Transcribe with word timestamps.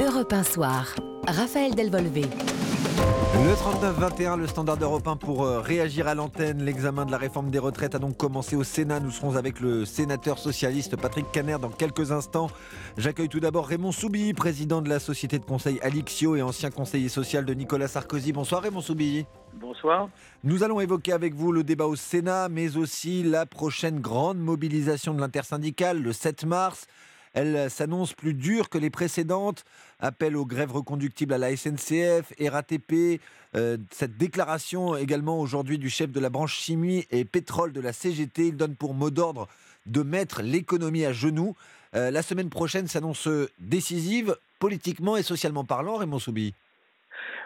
Europe 0.00 0.32
1 0.32 0.42
Soir. 0.42 0.96
Raphaël 1.28 1.76
Delvolvé. 1.76 2.22
Le 2.22 3.52
39-21, 3.54 4.36
le 4.38 4.48
standard 4.48 4.82
européen 4.82 5.16
pour 5.16 5.44
euh, 5.44 5.60
réagir 5.60 6.08
à 6.08 6.16
l'antenne. 6.16 6.64
L'examen 6.64 7.06
de 7.06 7.12
la 7.12 7.16
réforme 7.16 7.50
des 7.50 7.60
retraites 7.60 7.94
a 7.94 8.00
donc 8.00 8.16
commencé 8.16 8.56
au 8.56 8.64
Sénat. 8.64 8.98
Nous 8.98 9.12
serons 9.12 9.36
avec 9.36 9.60
le 9.60 9.84
sénateur 9.84 10.40
socialiste 10.40 10.96
Patrick 10.96 11.30
Caner 11.30 11.58
dans 11.60 11.68
quelques 11.68 12.10
instants. 12.10 12.50
J'accueille 12.96 13.28
tout 13.28 13.38
d'abord 13.38 13.68
Raymond 13.68 13.92
Soubilly, 13.92 14.34
président 14.34 14.82
de 14.82 14.88
la 14.88 14.98
société 14.98 15.38
de 15.38 15.44
conseil 15.44 15.78
Alixio 15.80 16.34
et 16.34 16.42
ancien 16.42 16.70
conseiller 16.70 17.08
social 17.08 17.44
de 17.44 17.54
Nicolas 17.54 17.86
Sarkozy. 17.86 18.32
Bonsoir 18.32 18.62
Raymond 18.62 18.80
Soubilly. 18.80 19.26
Bonsoir. 19.60 20.08
Nous 20.42 20.64
allons 20.64 20.80
évoquer 20.80 21.12
avec 21.12 21.34
vous 21.34 21.52
le 21.52 21.62
débat 21.62 21.86
au 21.86 21.94
Sénat, 21.94 22.48
mais 22.48 22.76
aussi 22.76 23.22
la 23.22 23.46
prochaine 23.46 24.00
grande 24.00 24.38
mobilisation 24.38 25.14
de 25.14 25.20
l'intersyndicale 25.20 26.02
le 26.02 26.12
7 26.12 26.46
mars. 26.46 26.88
Elle 27.34 27.68
s'annonce 27.68 28.14
plus 28.14 28.32
dure 28.32 28.68
que 28.68 28.78
les 28.78 28.90
précédentes. 28.90 29.64
Appel 30.00 30.36
aux 30.36 30.44
grèves 30.44 30.72
reconductibles 30.72 31.32
à 31.32 31.38
la 31.38 31.54
SNCF, 31.56 32.32
RATP. 32.40 33.20
Euh, 33.56 33.76
cette 33.90 34.16
déclaration 34.16 34.96
également 34.96 35.38
aujourd'hui 35.38 35.78
du 35.78 35.88
chef 35.88 36.10
de 36.10 36.20
la 36.20 36.30
branche 36.30 36.58
chimie 36.58 37.04
et 37.10 37.24
pétrole 37.24 37.72
de 37.72 37.80
la 37.80 37.92
CGT. 37.92 38.48
Il 38.48 38.56
donne 38.56 38.74
pour 38.74 38.94
mot 38.94 39.10
d'ordre 39.10 39.46
de 39.86 40.02
mettre 40.02 40.42
l'économie 40.42 41.04
à 41.04 41.12
genoux. 41.12 41.54
Euh, 41.94 42.10
la 42.10 42.22
semaine 42.22 42.50
prochaine 42.50 42.88
s'annonce 42.88 43.28
décisive, 43.60 44.36
politiquement 44.58 45.16
et 45.16 45.22
socialement 45.22 45.64
parlant, 45.64 45.96
Raymond 45.96 46.18
Soubi. 46.18 46.54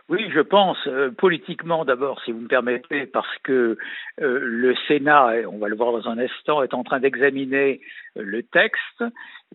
Oui, 0.09 0.25
je 0.35 0.41
pense 0.41 0.79
euh, 0.87 1.11
politiquement 1.11 1.85
d'abord, 1.85 2.23
si 2.25 2.33
vous 2.33 2.41
me 2.41 2.49
permettez, 2.49 3.05
parce 3.05 3.37
que 3.43 3.77
le 4.17 4.75
Sénat, 4.87 5.43
on 5.53 5.59
va 5.59 5.69
le 5.69 5.77
voir 5.77 5.93
dans 5.93 6.09
un 6.09 6.19
instant, 6.19 6.63
est 6.63 6.73
en 6.73 6.83
train 6.83 7.01
d'examiner 7.01 7.83
le 8.17 8.43
texte, 8.43 9.05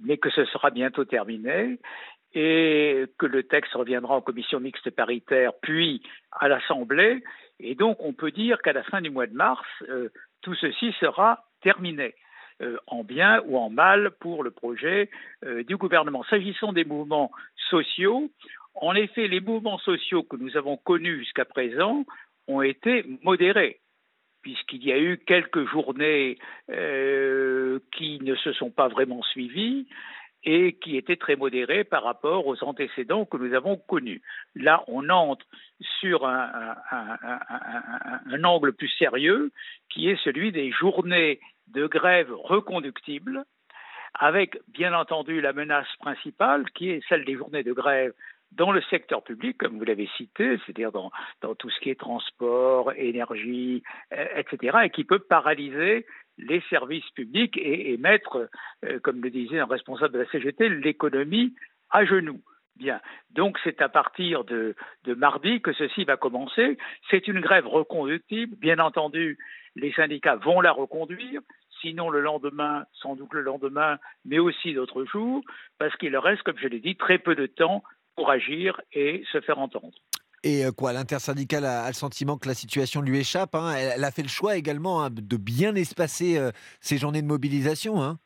mais 0.04 0.18
que 0.18 0.30
ce 0.30 0.46
sera 0.46 0.70
bientôt 0.70 1.06
terminé 1.06 1.80
et 2.34 3.06
que 3.18 3.26
le 3.26 3.44
texte 3.44 3.74
reviendra 3.74 4.16
en 4.16 4.22
commission 4.22 4.60
mixte 4.60 4.90
paritaire, 4.92 5.52
puis 5.62 6.02
à 6.32 6.48
l'Assemblée. 6.48 7.24
Et 7.60 7.76
donc, 7.76 7.98
on 8.00 8.14
peut 8.14 8.32
dire 8.32 8.62
qu'à 8.62 8.74
la 8.74 8.84
fin 8.84 9.02
du 9.02 9.10
mois 9.10 9.28
de 9.28 9.36
mars, 9.36 9.68
tout 10.42 10.56
ceci 10.56 10.92
sera 11.00 11.46
terminé. 11.62 12.16
en 12.88 13.04
bien 13.04 13.42
ou 13.46 13.58
en 13.58 13.70
mal 13.70 14.12
pour 14.20 14.44
le 14.44 14.52
projet 14.52 15.10
du 15.68 15.78
gouvernement. 15.78 16.24
S'agissant 16.24 16.74
des 16.74 16.86
mouvements 16.86 17.32
sociaux, 17.70 18.30
en 18.76 18.96
effet, 18.96 19.28
les 19.28 19.40
mouvements 19.40 19.78
sociaux 19.80 20.24
que 20.24 20.36
nous 20.36 20.58
avons 20.58 20.78
connus 20.78 21.20
jusqu'à 21.20 21.46
présent 21.46 22.06
ont 22.48 22.62
été 22.62 23.06
modérés, 23.22 23.80
puisqu'il 24.42 24.84
y 24.84 24.92
a 24.92 25.00
eu 25.00 25.18
quelques 25.18 25.66
journées 25.70 26.38
euh, 26.70 27.80
qui 27.96 28.20
ne 28.22 28.36
se 28.36 28.52
sont 28.54 28.72
pas 28.72 28.88
vraiment 28.88 29.22
suivies 29.24 29.88
et 30.44 30.74
qui 30.74 30.98
étaient 30.98 31.16
très 31.16 31.36
modérées 31.36 31.84
par 31.84 32.04
rapport 32.04 32.48
aux 32.48 32.64
antécédents 32.64 33.26
que 33.26 33.38
nous 33.38 33.54
avons 33.54 33.78
connus. 33.78 34.22
Là, 34.56 34.84
on 34.88 35.10
entre 35.10 35.46
sur 36.00 36.26
un, 36.26 36.76
angle 38.44 38.74
plus 38.74 38.90
sérieux, 38.90 39.52
qui 39.90 40.10
est 40.10 40.22
celui 40.24 40.52
des 40.52 40.72
journées 40.72 41.40
de 41.68 41.88
grève 41.88 42.32
reconductibles, 42.34 43.44
avec 44.14 44.58
bien 44.68 44.94
entendu 44.94 45.42
la 45.42 45.54
menace 45.54 45.88
principale 46.00 46.70
qui 46.72 46.90
est 46.90 47.02
celle 47.08 47.26
des 47.26 47.36
journées 47.36 47.64
de 47.64 47.74
grève 47.74 48.14
dans 48.52 48.72
le 48.72 48.82
secteur 48.82 49.24
public, 49.24 49.58
comme 49.58 49.78
vous 49.80 49.86
l'avez 49.86 50.08
cité, 50.18 50.58
c'est-à-dire 50.58 50.92
dans, 50.92 51.12
dans, 51.42 51.56
tout 51.56 51.70
ce 51.70 51.80
qui 51.80 51.90
est 51.90 52.00
transport, 52.00 52.92
énergie, 52.96 53.82
euh, 54.14 54.26
etc., 54.36 54.78
et 54.84 54.90
qui 54.90 55.04
peut 55.04 55.20
paralyser 55.20 56.06
les 56.38 56.62
services 56.70 57.10
publics 57.12 57.58
et, 57.58 57.98
mettre, 57.98 58.50
euh, 58.86 59.00
comme 59.00 59.22
le 59.22 59.30
disait 59.30 59.60
un 59.60 59.66
responsable 59.66 60.14
de 60.14 60.20
la 60.20 60.30
CGT, 60.30 60.70
l'économie 60.70 61.54
à 61.90 62.06
genoux. 62.06 62.42
Bien. 62.76 63.00
Donc 63.30 63.60
c'est 63.64 63.82
à 63.82 63.90
partir 63.90 64.44
de, 64.46 64.76
de, 65.04 65.14
mardi 65.14 65.62
que 65.62 65.74
ceci 65.74 66.06
va 66.06 66.18
commencer. 66.18 66.78
C'est 67.12 67.28
une 67.28 67.40
grève 67.40 67.68
reconductible. 67.68 68.56
Bien 68.56 68.80
entendu, 68.80 69.38
les 69.76 69.94
syndicats 69.94 70.38
vont 70.38 70.60
la 70.60 70.72
reconduire. 70.72 71.42
Sinon 71.82 72.10
le 72.10 72.22
lendemain, 72.22 72.86
sans 72.94 73.16
doute 73.16 73.34
le 73.34 73.42
lendemain, 73.42 74.00
mais 74.26 74.40
aussi 74.40 74.74
d'autres 74.74 75.06
jours, 75.06 75.44
parce 75.78 75.96
qu'il 75.98 76.16
reste, 76.18 76.42
comme 76.44 76.58
je 76.58 76.68
l'ai 76.68 76.80
dit, 76.80 76.96
très 76.96 77.20
peu 77.20 77.36
de 77.36 77.46
temps 77.46 77.84
pour 78.16 78.32
agir 78.32 78.82
et 78.92 79.24
se 79.32 79.42
faire 79.42 79.60
entendre. 79.60 79.92
Et 80.44 80.66
quoi, 80.76 80.92
l'intersyndicale 80.92 81.66
a, 81.66 81.88
le 81.88 81.94
sentiment 81.94 82.38
que 82.38 82.50
la 82.50 82.54
situation 82.54 83.02
lui 83.02 83.18
échappe. 83.18 83.56
Hein? 83.56 83.76
Elle, 83.76 84.04
a 84.04 84.12
fait 84.12 84.24
le 84.24 84.28
choix 84.28 84.58
également 84.58 85.02
hein, 85.02 85.10
de 85.10 85.38
bien 85.38 85.74
espacer 85.76 86.38
euh, 86.38 86.52
ces 86.82 86.98
journées 86.98 87.22
de 87.22 87.28
mobilisation. 87.28 88.04
Hein? 88.04 88.20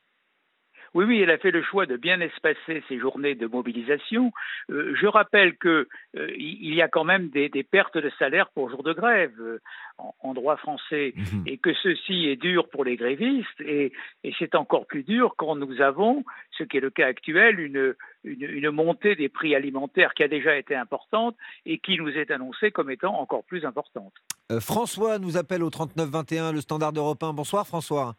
Oui, 0.98 1.06
oui, 1.06 1.22
elle 1.22 1.30
a 1.30 1.38
fait 1.38 1.52
le 1.52 1.62
choix 1.62 1.86
de 1.86 1.96
bien 1.96 2.20
espacer 2.22 2.82
ces 2.90 2.98
journées 2.98 3.36
de 3.36 3.46
mobilisation. 3.46 4.32
Euh, 4.72 4.96
je 5.00 5.06
rappelle 5.06 5.56
qu'il 5.60 5.86
euh, 6.18 6.34
y 6.36 6.82
a 6.82 6.88
quand 6.88 7.04
même 7.04 7.30
des, 7.30 7.50
pertes 7.62 8.00
de 8.00 8.12
salaire 8.18 8.50
pour 8.50 8.72
jour 8.72 8.82
de 8.82 8.94
grève 8.94 9.40
euh, 9.40 9.62
en, 10.00 10.34
droit 10.34 10.58
français 10.58 11.14
mhm. 11.16 11.44
et 11.46 11.60
que 11.60 11.72
ceci 11.84 12.26
est 12.26 12.36
dur 12.36 12.68
pour 12.70 12.84
les 12.84 12.96
grévistes 12.96 13.62
et, 13.62 13.94
c'est 14.40 14.56
encore 14.56 14.88
plus 14.88 15.04
dur 15.04 15.36
quand 15.38 15.56
nous 15.56 15.82
avons, 15.82 16.26
ce 16.58 16.64
qui 16.64 16.78
est 16.78 16.82
le 16.82 16.90
cas 16.90 17.06
actuel, 17.06 17.60
une, 17.60 17.94
une, 18.24 18.72
montée 18.72 19.16
des 19.16 19.30
prix 19.30 19.54
alimentaires 19.54 20.16
qui 20.16 20.24
a 20.24 20.28
déjà 20.28 20.58
été 20.58 20.76
importante 20.76 21.36
et 21.68 21.78
qui 21.78 22.00
nous 22.00 22.10
est 22.10 22.32
annoncée 22.32 22.72
comme 22.72 22.90
étant 22.90 23.20
encore 23.20 23.44
plus 23.44 23.66
importante. 23.66 24.14
François 24.60 25.20
nous 25.20 25.38
appelle 25.38 25.62
au 25.62 25.70
3921, 25.70 26.54
le 26.54 26.62
standard 26.62 26.94
européen. 26.96 27.34
Bonsoir 27.34 27.68
François. 27.68 28.16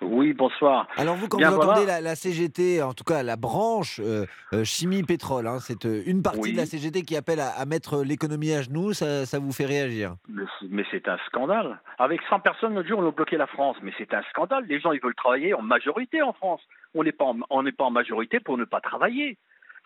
Oui, 0.00 0.32
bonsoir. 0.32 0.88
Alors 0.96 1.16
vous, 1.16 1.28
quand 1.28 1.38
vous 1.38 1.44
entendez 1.44 1.86
la, 1.86 2.14
CGT, 2.14 2.82
en 2.82 2.92
tout 2.92 3.04
cas 3.04 3.22
la 3.22 3.36
branche 3.36 4.00
euh, 4.02 4.26
euh, 4.52 4.64
chimie-pétrole, 4.64 5.46
hein, 5.46 5.58
c'est 5.60 5.86
euh, 5.86 6.02
une 6.06 6.22
partie 6.22 6.52
de 6.52 6.56
la 6.56 6.66
CGT 6.66 7.02
qui 7.02 7.16
appelle 7.16 7.40
à, 7.40 7.64
mettre 7.66 8.02
l'économie 8.02 8.52
à 8.52 8.62
genoux, 8.62 8.92
ça, 8.92 9.24
vous 9.38 9.52
fait 9.52 9.66
réagir? 9.66 10.16
Mais, 10.28 10.84
c'est 10.90 11.08
un 11.08 11.18
scandale. 11.26 11.78
Avec 11.98 12.20
100 12.28 12.40
personnes, 12.40 12.74
l'autre 12.74 12.88
jour, 12.88 12.98
on 12.98 13.08
a 13.08 13.10
bloqué 13.10 13.36
la 13.36 13.46
France. 13.46 13.76
Mais 13.82 13.92
c'est 13.98 14.12
un 14.14 14.22
scandale. 14.30 14.64
Les 14.68 14.80
gens, 14.80 14.92
ils 14.92 15.00
veulent 15.00 15.14
travailler 15.14 15.54
en 15.54 15.62
majorité 15.62 16.22
en 16.22 16.32
France. 16.32 16.60
On 16.94 17.02
n'est 17.02 17.12
pas, 17.12 17.32
pas 17.32 17.84
en 17.84 17.90
majorité 17.90 18.40
pour 18.40 18.58
ne 18.58 18.64
pas 18.64 18.80
travailler. 18.80 19.38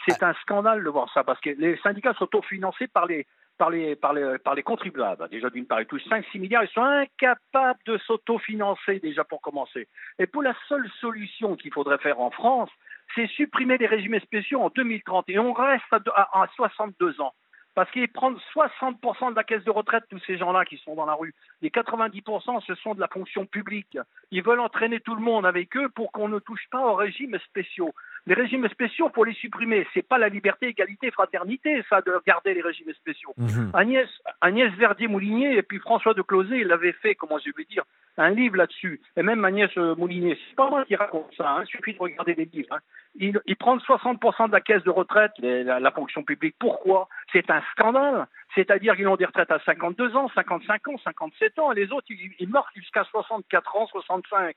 C'est 0.06 0.22
ah. 0.22 0.28
un 0.30 0.34
scandale 0.42 0.84
de 0.84 0.90
voir 0.90 1.10
ça, 1.12 1.24
parce 1.24 1.40
que 1.40 1.50
les 1.50 1.76
syndicats 1.78 2.14
sont 2.14 2.24
autofinancés 2.24 2.86
par 2.86 3.06
les, 3.06 3.26
par 3.58 3.70
les, 3.70 3.96
par 3.96 4.14
les, 4.14 4.62
contribuables. 4.62 5.28
Déjà, 5.28 5.50
d'une 5.50 5.66
part, 5.66 5.80
ils 5.80 5.86
touchent 5.86 6.06
5-6 6.06 6.38
milliards, 6.38 6.64
ils 6.64 6.70
sont 6.70 6.82
incapables 6.82 7.80
de 7.86 7.98
s'autofinancer 7.98 9.00
déjà 9.00 9.24
pour 9.24 9.42
commencer. 9.42 9.88
Et 10.18 10.26
pour 10.26 10.42
la 10.42 10.54
seule 10.68 10.88
solution 11.00 11.56
qu'il 11.56 11.72
faudrait 11.72 11.98
faire 11.98 12.20
en 12.20 12.30
France, 12.30 12.70
c'est 13.14 13.26
supprimer 13.28 13.76
les 13.76 13.86
régimes 13.86 14.18
spéciaux 14.20 14.62
en 14.62 14.70
2030. 14.70 15.28
Et 15.28 15.38
on 15.38 15.52
reste 15.52 15.92
à, 15.92 16.46
62 16.54 17.20
ans. 17.20 17.34
Parce 17.74 17.90
qu'ils 17.92 18.08
prennent 18.08 18.36
60% 18.56 19.30
de 19.30 19.36
la 19.36 19.44
caisse 19.44 19.62
de 19.62 19.70
retraite, 19.70 20.02
tous 20.10 20.20
ces 20.26 20.36
gens-là 20.36 20.64
qui 20.64 20.78
sont 20.78 20.96
dans 20.96 21.06
la 21.06 21.14
rue. 21.14 21.32
Les 21.62 21.70
90%, 21.70 22.60
ce 22.66 22.74
sont 22.76 22.94
de 22.94 23.00
la 23.00 23.06
fonction 23.06 23.46
publique. 23.46 23.96
Ils 24.32 24.42
veulent 24.42 24.60
entraîner 24.60 24.98
tout 25.00 25.14
le 25.14 25.20
monde 25.20 25.46
avec 25.46 25.76
eux 25.76 25.88
pour 25.88 26.10
qu'on 26.10 26.28
ne 26.28 26.40
touche 26.40 26.66
pas 26.72 26.84
aux 26.84 26.94
régimes 26.94 27.38
spéciaux. 27.46 27.92
Les 28.28 28.34
régimes 28.34 28.68
spéciaux, 28.68 29.08
pour 29.08 29.24
les 29.24 29.32
supprimer, 29.32 29.86
c'est 29.94 30.06
pas 30.06 30.18
la 30.18 30.28
liberté, 30.28 30.68
égalité, 30.68 31.10
fraternité, 31.10 31.82
ça, 31.88 32.02
de 32.02 32.12
garder 32.26 32.52
les 32.52 32.60
régimes 32.60 32.92
spéciaux. 32.92 33.32
Mhm. 33.38 33.70
Agnès, 33.72 34.06
Agnès 34.42 34.70
Verdier-Moulinier 34.74 35.56
et 35.56 35.62
puis 35.62 35.78
François 35.78 36.12
de 36.12 36.20
Closet, 36.20 36.58
il 36.60 36.70
avait 36.70 36.92
fait, 36.92 37.14
comment 37.14 37.38
je 37.38 37.50
vais 37.56 37.64
dire, 37.64 37.84
un 38.18 38.28
livre 38.28 38.56
là-dessus. 38.56 39.00
Et 39.16 39.22
même 39.22 39.42
Agnès 39.46 39.70
euh, 39.78 39.94
Moulinier, 39.96 40.38
c'est 40.46 40.56
pas 40.56 40.68
moi 40.68 40.84
qui 40.84 40.94
raconte 40.94 41.32
ça, 41.38 41.52
hein. 41.52 41.62
il 41.64 41.68
suffit 41.68 41.94
de 41.94 41.98
regarder 41.98 42.34
les 42.34 42.44
livres. 42.44 42.68
Hein. 42.72 42.80
Ils, 43.14 43.56
prennent 43.56 43.78
60% 43.78 44.48
de 44.48 44.52
la 44.52 44.60
caisse 44.60 44.84
de 44.84 44.90
retraite, 44.90 45.32
la, 45.38 45.90
fonction 45.92 46.22
publique. 46.22 46.56
Pourquoi? 46.58 47.08
C'est 47.32 47.50
un 47.50 47.62
scandale. 47.72 48.26
C'est-à-dire 48.54 48.94
qu'ils 48.94 49.08
ont 49.08 49.16
des 49.16 49.24
retraites 49.24 49.50
à 49.50 49.58
52 49.60 50.16
ans, 50.16 50.30
55 50.34 50.86
ans, 50.88 50.98
57 51.02 51.58
ans, 51.60 51.72
et 51.72 51.76
les 51.76 51.90
autres, 51.92 52.06
ils, 52.10 52.34
ils 52.38 52.48
meurent 52.50 52.68
jusqu'à 52.74 53.04
64 53.04 53.76
ans, 53.76 53.86
65. 53.86 54.54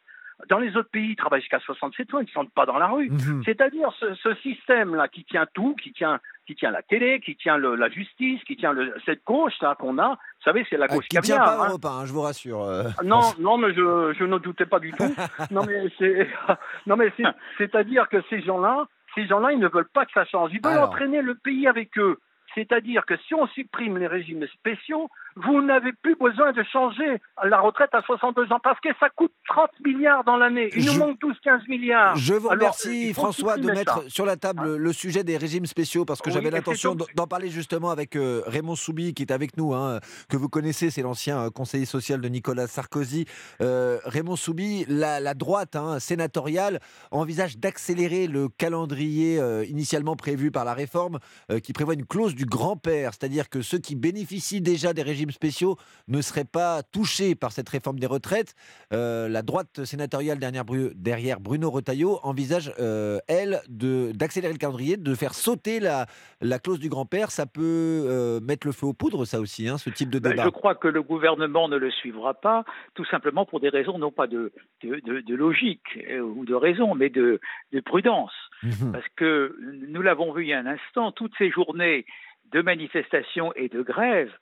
Dans 0.50 0.60
les 0.60 0.76
autres 0.76 0.90
pays, 0.90 1.12
ils 1.12 1.16
travaillent 1.16 1.42
jusqu'à 1.42 1.60
67 1.60 2.14
ans, 2.14 2.20
ils 2.20 2.26
ne 2.26 2.30
sont 2.30 2.46
pas 2.46 2.66
dans 2.66 2.78
la 2.78 2.88
rue. 2.88 3.10
Mhm. 3.10 3.44
C'est-à-dire 3.46 3.90
ce, 4.00 4.34
système-là 4.42 5.08
qui 5.08 5.24
tient 5.24 5.46
tout, 5.54 5.76
qui 5.76 5.94
tient, 5.94 6.20
qui 6.48 6.56
tient 6.56 6.72
la 6.72 6.82
télé, 6.82 7.20
qui 7.20 7.36
tient 7.36 7.58
la 7.58 7.90
justice, 7.90 8.44
qui 8.46 8.56
tient 8.56 8.74
le, 8.74 8.94
cette 9.06 9.24
gauche-là 9.26 9.76
qu'on 9.76 9.98
a, 10.00 10.10
vous 10.42 10.44
savez, 10.44 10.66
c'est 10.70 10.78
la 10.78 10.88
ah, 10.90 10.96
gauche 10.96 11.08
qui 11.08 11.18
tient 11.20 11.38
pas 11.38 11.68
hein. 11.68 11.78
hein, 11.84 12.06
je 12.06 12.14
vous 12.14 12.22
rassure. 12.22 12.64
Euh. 12.64 12.84
Non, 13.04 13.22
non, 13.40 13.58
mais 13.58 13.74
je, 13.74 14.14
je 14.18 14.24
ne 14.24 14.40
doutais 14.40 14.66
pas 14.66 14.80
du 14.80 14.92
tout. 14.92 15.04
non, 15.52 15.64
mais 15.68 15.84
c'est, 16.00 16.28
non, 16.88 16.96
mais 16.96 17.14
c'est, 17.58 17.76
à 17.76 17.84
dire 17.84 18.10
que 18.10 18.18
ces 18.30 18.42
gens-là, 18.42 18.88
ces 19.14 19.28
gens-là, 19.28 19.52
ils 19.52 19.60
ne 19.60 19.68
veulent 19.68 19.90
pas 19.94 20.06
que 20.06 20.12
ça 20.14 20.26
change. 20.26 20.52
Ils 20.54 20.62
veulent 20.64 20.80
entraîner 20.80 21.22
le 21.22 21.36
pays 21.36 21.68
avec 21.68 21.98
eux. 21.98 22.20
C'est-à-dire 22.56 23.06
que 23.06 23.16
si 23.28 23.34
on 23.34 23.48
supprime 23.48 23.98
les 23.98 24.08
régimes 24.08 24.46
spéciaux, 24.54 25.10
vous 25.36 25.62
n'avez 25.62 25.94
plus 25.94 26.16
besoin 26.16 26.52
de 26.52 26.64
changer 26.64 27.22
la 27.44 27.60
retraite 27.60 27.90
à 27.94 28.02
62 28.02 28.52
ans 28.52 28.60
parce 28.62 28.80
que 28.82 28.90
ça 29.00 29.10
coûte 29.10 29.32
30 29.48 29.70
milliards 29.86 30.24
dans 30.24 30.38
l'année. 30.38 30.70
Il 30.76 30.86
nous 30.86 30.98
manque 30.98 31.20
12-15 31.22 31.70
milliards. 31.70 32.16
Je 32.16 32.34
vous 32.34 32.50
remercie, 32.50 33.14
François, 33.14 33.58
de 33.58 33.68
mettre 33.72 34.10
sur 34.10 34.26
la 34.26 34.36
table 34.36 34.76
le 34.76 34.94
sujet 34.94 35.24
des 35.24 35.38
régimes 35.38 35.66
spéciaux 35.66 36.06
parce 36.06 36.22
que 36.22 36.32
j'avais 36.32 36.52
l'intention 36.52 36.96
d'en 37.16 37.28
parler 37.28 37.50
justement 37.50 37.90
avec 37.90 38.16
euh, 38.16 38.42
Raymond 38.46 38.76
Soubi 38.76 39.14
qui 39.14 39.24
est 39.24 39.32
avec 39.32 39.58
nous, 39.58 39.74
hein, 39.74 40.00
que 40.30 40.38
vous 40.38 40.50
connaissez, 40.50 40.90
c'est 40.90 41.02
l'ancien 41.02 41.46
euh, 41.46 41.50
conseiller 41.50 41.86
social 41.86 42.22
de 42.22 42.28
Nicolas 42.28 42.68
Sarkozy. 42.68 43.26
Euh, 43.62 44.00
Raymond 44.06 44.36
Soubi, 44.36 44.86
la, 44.88 45.34
droite 45.34 45.76
hein, 45.76 46.00
sénatoriale 46.00 46.80
envisage 47.12 47.58
d'accélérer 47.58 48.28
le 48.28 48.50
calendrier 48.50 49.40
initialement 49.68 50.16
prévu 50.16 50.52
par 50.52 50.66
la 50.66 50.74
réforme 50.74 51.20
qui 51.64 51.74
prévoit 51.74 51.94
une 51.94 52.06
clause 52.06 52.36
du 52.36 52.41
grand-père, 52.46 53.12
c'est-à-dire 53.14 53.50
que 53.50 53.62
ceux 53.62 53.78
qui 53.80 53.96
bénéficient 53.96 54.62
déjà 54.62 54.94
des 54.94 55.02
régimes 55.02 55.32
spéciaux 55.32 55.78
ne 56.08 56.22
seraient 56.22 56.46
pas 56.46 56.84
touchés 56.84 57.36
par 57.36 57.52
cette 57.52 57.70
réforme 57.70 58.00
des 58.00 58.08
retraites. 58.08 58.56
Euh, 58.94 59.28
la 59.28 59.42
droite 59.42 59.84
sénatoriale 59.86 60.40
derrière, 60.40 60.66
derrière 60.96 61.40
Bruno 61.40 61.70
Retailleau 61.70 62.20
envisage, 62.24 62.74
euh, 62.80 63.20
elle, 63.28 63.62
d'accélérer 63.70 64.54
le 64.54 64.60
calendrier, 64.60 64.98
de 64.98 65.16
faire 65.16 65.34
sauter 65.34 65.80
la, 65.80 66.06
la 66.42 66.60
clause 66.60 66.80
du 66.80 66.90
grand-père. 66.90 67.32
Ça 67.32 67.46
peut 67.46 67.62
euh, 67.62 68.40
mettre 68.40 68.68
le 68.68 68.74
feu 68.74 68.88
aux 68.88 68.94
poudres, 68.94 69.26
ça 69.26 69.40
aussi, 69.40 69.68
hein, 69.68 69.78
ce 69.78 69.90
type 69.90 70.10
de 70.10 70.20
ben, 70.20 70.32
débat. 70.32 70.44
je 70.44 70.50
crois 70.50 70.76
que 70.76 70.88
le 70.88 71.02
gouvernement 71.02 71.68
ne 71.68 71.78
le 71.78 71.92
suivra 71.92 72.34
pas, 72.34 72.66
tout 72.96 73.06
simplement 73.06 73.46
pour 73.46 73.60
des 73.60 73.70
raisons 73.70 73.98
non 73.98 74.12
pas 74.12 74.28
de, 74.28 74.52
de, 74.84 75.36
logique 75.36 76.00
ou 76.22 76.46
de 76.46 76.54
raison, 76.54 76.96
mais 76.96 77.10
de, 77.10 77.40
prudence. 77.86 78.34
Mmh 78.64 78.92
Parce 78.92 79.08
que 79.16 79.56
nous 79.88 80.02
l'avons 80.02 80.34
vu 80.34 80.44
il 80.44 80.50
y 80.50 80.54
a 80.54 80.60
un 80.60 80.68
instant, 80.68 81.12
toutes 81.12 81.34
ces 81.38 81.50
journées 81.50 82.06
de 82.52 82.62
manifestations 82.62 83.54
et 83.56 83.70
de 83.70 83.82
grèves 83.82 84.34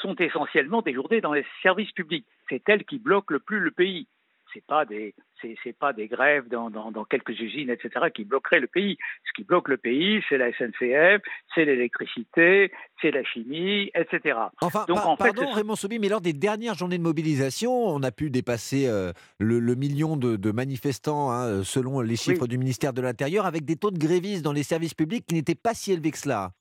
sont 0.00 0.14
essentiellement 0.16 0.82
des 0.82 0.94
journées 0.94 1.20
dans 1.20 1.32
les 1.32 1.46
services 1.62 1.92
publics. 1.92 2.26
C'est 2.48 2.68
elles 2.68 2.84
qui 2.84 2.98
bloquent 2.98 3.32
le 3.32 3.40
plus 3.40 3.60
le 3.60 3.70
pays. 3.70 4.06
Ce 4.54 4.60
pas 4.66 4.84
des 4.86 5.14
c'est 5.42 5.76
pas 5.78 5.92
des 5.92 6.08
grèves 6.08 6.48
dans, 6.48 6.70
dans, 6.70 7.04
quelques 7.04 7.38
usines, 7.38 7.68
etc., 7.68 8.06
qui 8.14 8.24
bloqueraient 8.24 8.60
le 8.60 8.66
pays. 8.66 8.96
Ce 9.26 9.32
qui 9.34 9.44
bloque 9.44 9.68
le 9.68 9.76
pays, 9.76 10.22
c'est 10.28 10.38
la 10.38 10.50
SNCF, 10.50 11.22
c'est 11.54 11.64
l'électricité, 11.66 12.72
c'est 13.02 13.10
la 13.10 13.22
chimie, 13.22 13.90
etc. 13.94 14.38
Enfin, 14.62 14.86
Donc, 14.88 15.04
en 15.04 15.16
pardon, 15.16 15.50
Raymond 15.50 15.76
Soubi, 15.76 15.98
mais 15.98 16.08
lors 16.08 16.22
des 16.22 16.32
dernières 16.32 16.74
journées 16.74 16.96
de 16.96 17.02
mobilisation, 17.02 17.70
on 17.70 18.02
a 18.02 18.10
pu 18.10 18.30
dépasser 18.30 18.86
euh, 18.86 19.12
le, 19.38 19.74
million 19.74 20.16
de, 20.16 20.50
manifestants, 20.50 21.30
hein, 21.30 21.62
selon 21.62 22.00
les 22.00 22.16
chiffres 22.16 22.46
du 22.46 22.56
ministère 22.56 22.94
de 22.94 23.02
l'Intérieur, 23.02 23.44
avec 23.44 23.64
des 23.64 23.76
taux 23.76 23.90
de 23.90 23.98
grévistes 23.98 24.42
dans 24.42 24.52
les 24.52 24.62
services 24.62 24.94
publics 24.94 25.26
qui 25.26 25.34
n'étaient 25.34 25.54
pas 25.54 25.74
si 25.74 25.92
élevés 25.92 26.12
que 26.12 26.18
cela. 26.18 26.52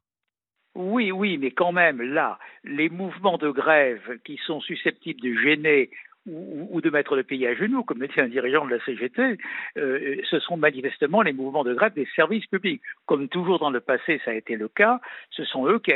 Oui, 0.75 1.11
oui, 1.11 1.37
mais 1.37 1.51
quand 1.51 1.71
même, 1.71 2.01
là, 2.01 2.37
les 2.65 2.89
mouvements 2.89 3.37
de 3.37 3.49
grève 3.49 4.19
qui 4.25 4.37
sont 4.45 4.59
susceptibles 4.59 5.21
de 5.21 5.33
gêner 5.33 5.89
ou, 6.27 6.81
de 6.81 6.89
mettre 6.89 7.15
le 7.15 7.23
pays 7.23 7.45
à 7.45 7.53
genoux, 7.53 7.83
comme 7.83 8.01
le 8.01 8.07
dit 8.07 8.19
un 8.19 8.27
dirigeant 8.27 8.65
de 8.65 8.71
la 8.71 8.83
CGT, 8.83 9.37
euh, 9.77 10.17
ce 10.29 10.39
sont 10.39 10.57
manifestement 10.57 11.21
les 11.21 11.33
mouvements 11.33 11.63
de 11.63 11.73
grève 11.73 11.93
des 11.93 12.07
services 12.15 12.47
publics. 12.47 12.81
Comme 13.05 13.29
toujours 13.29 13.59
dans 13.59 13.69
le 13.69 13.79
passé, 13.79 14.19
ça 14.25 14.31
a 14.31 14.33
été 14.33 14.55
le 14.55 14.67
cas, 14.67 14.99
ce 15.29 15.45
sont 15.45 15.67
eux 15.67 15.79
qui 15.79 15.91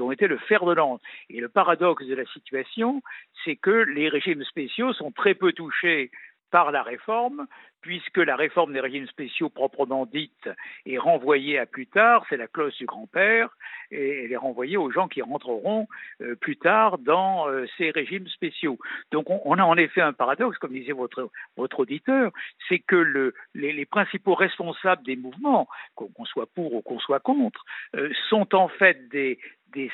ont 0.00 0.10
été 0.12 0.26
le 0.26 0.38
fer 0.48 0.64
de 0.64 0.72
lance. 0.72 1.00
Et 1.30 1.40
le 1.40 1.48
paradoxe 1.48 2.04
de 2.06 2.14
la 2.14 2.26
situation, 2.26 3.02
c'est 3.44 3.56
que 3.56 3.70
les 3.70 4.08
régimes 4.08 4.42
spéciaux 4.44 4.92
sont 4.94 5.12
très 5.12 5.34
peu 5.34 5.52
touchés 5.52 6.10
par 6.50 6.72
la 6.72 6.82
réforme, 6.82 7.46
puisque 7.80 8.18
la 8.18 8.36
réforme 8.36 8.72
des 8.72 8.80
régimes 8.80 9.06
spéciaux 9.06 9.48
proprement 9.48 10.06
dite 10.06 10.48
est 10.86 10.98
renvoyée 10.98 11.58
à 11.58 11.66
plus 11.66 11.86
tard, 11.86 12.24
c'est 12.28 12.36
la 12.36 12.48
clause 12.48 12.76
du 12.76 12.86
grand-père, 12.86 13.50
et 13.90 14.24
elle 14.24 14.32
est 14.32 14.36
renvoyée 14.36 14.76
aux 14.76 14.90
gens 14.90 15.08
qui 15.08 15.22
rentreront 15.22 15.86
euh, 16.20 16.34
plus 16.34 16.56
tard 16.56 16.98
dans 16.98 17.48
euh, 17.48 17.66
ces 17.76 17.90
régimes 17.90 18.26
spéciaux. 18.28 18.78
Donc 19.12 19.26
on, 19.30 19.58
a 19.58 19.62
en 19.62 19.76
effet 19.76 20.00
un 20.00 20.12
paradoxe, 20.12 20.58
comme 20.58 20.72
disait 20.72 20.92
votre, 20.92 21.30
auditeur, 21.56 22.32
c'est 22.68 22.80
que 22.80 22.96
le, 22.96 23.34
les, 23.54 23.86
principaux 23.86 24.34
responsables 24.34 25.04
des 25.04 25.16
mouvements, 25.16 25.68
qu'on 25.94 26.24
soit 26.24 26.48
pour 26.54 26.74
ou 26.74 26.82
qu'on 26.82 26.98
soit 26.98 27.20
contre, 27.20 27.64
euh, 27.96 28.10
sont 28.28 28.54
en 28.54 28.68
fait 28.68 29.08
des 29.08 29.38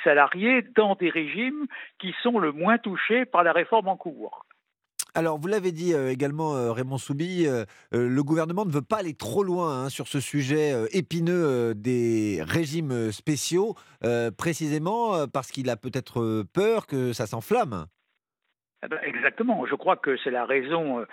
salariés 0.02 0.62
dans 0.74 0.94
des 0.94 1.10
régimes 1.10 1.66
qui 1.98 2.14
sont 2.22 2.38
le 2.38 2.52
moins 2.52 2.78
touchés 2.78 3.24
par 3.24 3.42
la 3.44 3.52
réforme 3.52 3.88
en 3.88 3.96
cours. 3.96 4.46
Alors, 5.16 5.38
vous 5.38 5.46
l'avez 5.46 5.70
dit 5.70 5.94
euh, 5.94 6.10
également, 6.10 6.56
euh, 6.56 6.72
Raymond 6.72 6.98
Soubi, 6.98 7.46
euh, 7.46 7.64
le 7.92 8.22
gouvernement 8.24 8.64
ne 8.64 8.72
veut 8.72 8.82
pas 8.82 8.96
aller 8.96 9.14
trop 9.14 9.44
loin 9.44 9.84
hein, 9.84 9.88
sur 9.88 10.08
ce 10.08 10.18
sujet 10.18 10.72
épineux 10.92 11.72
des 11.76 12.40
régimes 12.42 13.12
spéciaux, 13.12 13.74
précisément 14.36 15.26
parce 15.28 15.50
qu'il 15.50 15.70
a 15.70 15.76
peut-être 15.76 16.44
peur 16.52 16.86
que 16.86 17.12
ça 17.12 17.26
s'enflamme. 17.26 17.86
Eh 18.84 18.88
ben, 18.88 18.98
exactement. 19.02 19.64
Je 19.66 19.74
crois 19.74 19.96
que 19.96 20.16
c'est 20.18 20.30
la 20.30 20.44
raison, 20.44 21.04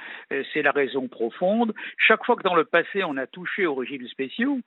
c'est 0.53 0.61
la 0.61 0.71
raison 0.71 1.07
profonde. 1.07 1.73
Chaque 1.97 2.25
fois 2.25 2.35
que 2.35 2.43
dans 2.43 2.55
le 2.55 2.65
passé 2.65 3.03
on 3.03 3.17
a 3.17 3.27
touché 3.27 3.65
aux 3.65 3.75
régimes 3.75 4.07
spéciaux, 4.07 4.59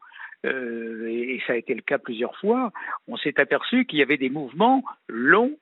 et 0.44 1.40
ça 1.46 1.54
a 1.54 1.56
été 1.56 1.74
le 1.74 1.82
cas 1.82 1.98
plusieurs 1.98 2.36
fois, 2.38 2.72
on 3.08 3.16
s'est 3.16 3.40
aperçu 3.40 3.84
qu'il 3.86 3.98
y 3.98 4.02
avait 4.02 4.18
des 4.18 4.30
mouvements 4.30 4.84
longs, 5.08 5.56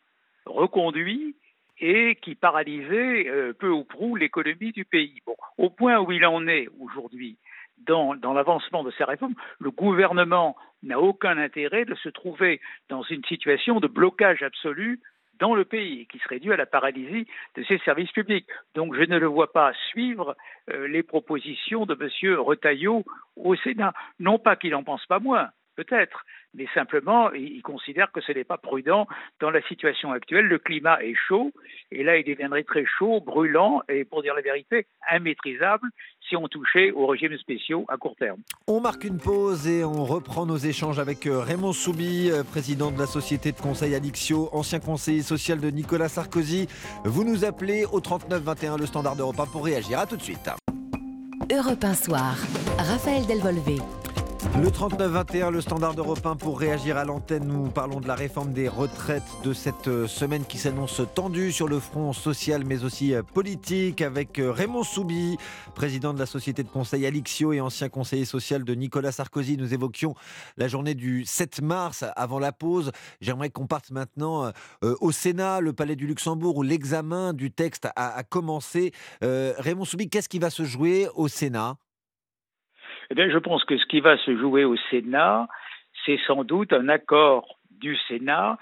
reconduits, 0.44 1.36
et 1.82 2.14
qui 2.22 2.36
paralysait 2.36 3.28
euh, 3.28 3.52
peu 3.52 3.68
ou 3.68 3.84
prou 3.84 4.16
l'économie 4.16 4.72
du 4.72 4.84
pays. 4.84 5.20
Au 5.58 5.68
point 5.68 5.98
où 5.98 6.12
il 6.12 6.24
en 6.24 6.46
est 6.46 6.68
aujourd'hui 6.80 7.36
dans, 7.84 8.14
l'avancement 8.14 8.84
de 8.84 8.92
ces 8.92 9.02
réformes, 9.02 9.34
le 9.58 9.72
gouvernement 9.72 10.56
n'a 10.84 11.00
aucun 11.00 11.36
intérêt 11.36 11.84
de 11.84 11.96
se 11.96 12.08
trouver 12.08 12.60
dans 12.88 13.02
une 13.02 13.24
situation 13.24 13.80
de 13.80 13.88
blocage 13.88 14.42
absolu 14.42 15.00
dans 15.40 15.56
le 15.56 15.64
pays, 15.64 16.06
qui 16.06 16.18
serait 16.20 16.38
due 16.38 16.52
à 16.52 16.56
la 16.56 16.66
paralysie 16.66 17.26
de 17.56 17.64
ses 17.64 17.78
services 17.78 18.12
publics. 18.12 18.46
Donc 18.76 18.94
je 18.94 19.02
ne 19.02 19.18
le 19.18 19.26
vois 19.26 19.52
pas 19.52 19.72
suivre 19.90 20.36
euh, 20.70 20.86
les 20.86 21.02
propositions 21.02 21.84
de 21.84 21.98
M. 22.00 22.38
Retailleau 22.38 23.04
au 23.34 23.56
Sénat. 23.56 23.92
Non 24.20 24.38
pas 24.38 24.54
qu'il 24.54 24.70
n'en 24.70 24.84
pense 24.84 25.04
pas 25.06 25.18
moins, 25.18 25.48
peut-être, 25.74 26.24
mais 26.54 26.66
simplement, 26.74 27.32
il 27.32 27.62
considère 27.62 28.12
que 28.12 28.20
ce 28.20 28.32
n'est 28.32 28.44
pas 28.44 28.58
prudent 28.58 29.06
dans 29.40 29.50
la 29.50 29.62
situation 29.62 30.12
actuelle. 30.12 30.46
Le 30.46 30.58
climat 30.58 31.02
est 31.02 31.14
chaud, 31.14 31.52
et 31.90 32.02
là, 32.02 32.18
il 32.18 32.24
deviendrait 32.24 32.64
très 32.64 32.84
chaud, 32.84 33.20
brûlant, 33.20 33.82
et 33.88 34.04
pour 34.04 34.22
dire 34.22 34.34
la 34.34 34.42
vérité, 34.42 34.86
immaîtrisable 35.10 35.88
si 36.28 36.36
on 36.36 36.48
touchait 36.48 36.90
aux 36.92 37.06
régimes 37.06 37.36
spéciaux 37.38 37.84
à 37.88 37.96
court 37.96 38.16
terme. 38.16 38.40
On 38.66 38.80
marque 38.80 39.04
une 39.04 39.18
pause 39.18 39.68
et 39.68 39.84
on 39.84 40.04
reprend 40.04 40.46
nos 40.46 40.56
échanges 40.56 40.98
avec 40.98 41.26
euh, 41.26 41.40
Raymond 41.40 41.72
Soubi, 41.72 42.30
euh, 42.30 42.42
président 42.42 42.90
de 42.90 42.98
la 42.98 43.06
société 43.06 43.52
de 43.52 43.60
conseil 43.60 43.94
Alixio, 43.94 44.48
ancien 44.52 44.80
conseiller 44.80 45.22
social 45.22 45.60
de 45.60 45.68
Nicolas 45.68 46.08
Sarkozy. 46.08 46.68
Vous 47.04 47.24
nous 47.24 47.44
appelez 47.44 47.84
au 47.90 48.00
39 48.00 48.42
21 48.42 48.76
le 48.76 48.86
standard 48.86 49.16
d'Europe 49.16 49.36
pour 49.52 49.64
réagir. 49.64 49.98
À 49.98 50.06
tout 50.06 50.16
de 50.16 50.22
suite. 50.22 50.50
Europe 51.50 51.84
1 51.84 51.94
soir, 51.94 52.34
Raphaël 52.78 53.26
Delvolvé. 53.26 53.76
Le 54.44 54.68
39-21, 54.68 55.50
le 55.50 55.60
standard 55.60 55.94
européen 55.96 56.36
pour 56.36 56.58
réagir 56.58 56.96
à 56.96 57.04
l'antenne. 57.04 57.46
Nous 57.46 57.70
parlons 57.70 58.00
de 58.00 58.08
la 58.08 58.14
réforme 58.14 58.52
des 58.52 58.68
retraites 58.68 59.22
de 59.44 59.52
cette 59.52 59.88
euh, 59.88 60.06
semaine 60.06 60.44
qui 60.44 60.58
s'annonce 60.58 61.00
tendue 61.14 61.52
sur 61.52 61.68
le 61.68 61.78
front 61.78 62.12
social 62.12 62.64
mais 62.66 62.84
aussi 62.84 63.14
euh, 63.14 63.22
politique 63.22 64.02
avec 64.02 64.38
euh, 64.38 64.50
Raymond 64.50 64.82
Soubi, 64.82 65.38
président 65.74 66.12
de 66.12 66.18
la 66.18 66.26
société 66.26 66.62
de 66.64 66.68
conseil 66.68 67.06
Alixio 67.06 67.52
et 67.52 67.60
ancien 67.60 67.88
conseiller 67.88 68.24
social 68.24 68.64
de 68.64 68.74
Nicolas 68.74 69.12
Sarkozy. 69.12 69.56
Nous 69.56 69.74
évoquions 69.74 70.14
la 70.56 70.68
journée 70.68 70.94
du 70.94 71.24
7 71.24 71.62
mars 71.62 72.04
avant 72.16 72.38
la 72.38 72.52
pause. 72.52 72.90
J'aimerais 73.20 73.50
qu'on 73.50 73.66
parte 73.66 73.90
maintenant 73.90 74.52
au 74.82 75.12
Sénat, 75.12 75.60
le 75.60 75.72
palais 75.72 75.96
du 75.96 76.06
Luxembourg 76.06 76.56
où 76.56 76.62
l'examen 76.62 77.32
du 77.32 77.50
texte 77.50 77.88
a, 77.96 78.22
commencé. 78.24 78.92
Raymond 79.20 79.84
Soubi, 79.84 80.08
qu'est-ce 80.08 80.28
qui 80.28 80.38
va 80.38 80.50
se 80.50 80.64
jouer 80.64 81.08
au 81.14 81.28
Sénat? 81.28 81.76
Eh 83.12 83.14
bien, 83.14 83.28
je 83.28 83.36
pense 83.36 83.62
que 83.64 83.76
ce 83.76 83.84
qui 83.84 84.00
va 84.00 84.16
se 84.16 84.34
jouer 84.38 84.64
au 84.64 84.74
Sénat, 84.90 85.46
c'est 86.06 86.18
sans 86.26 86.44
doute 86.44 86.72
un 86.72 86.88
accord 86.88 87.58
du 87.70 87.94
Sénat 88.08 88.56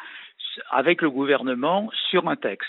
avec 0.71 1.03
le 1.03 1.11
gouvernement 1.11 1.89
sur 2.11 2.29
un 2.29 2.35
texte. 2.35 2.69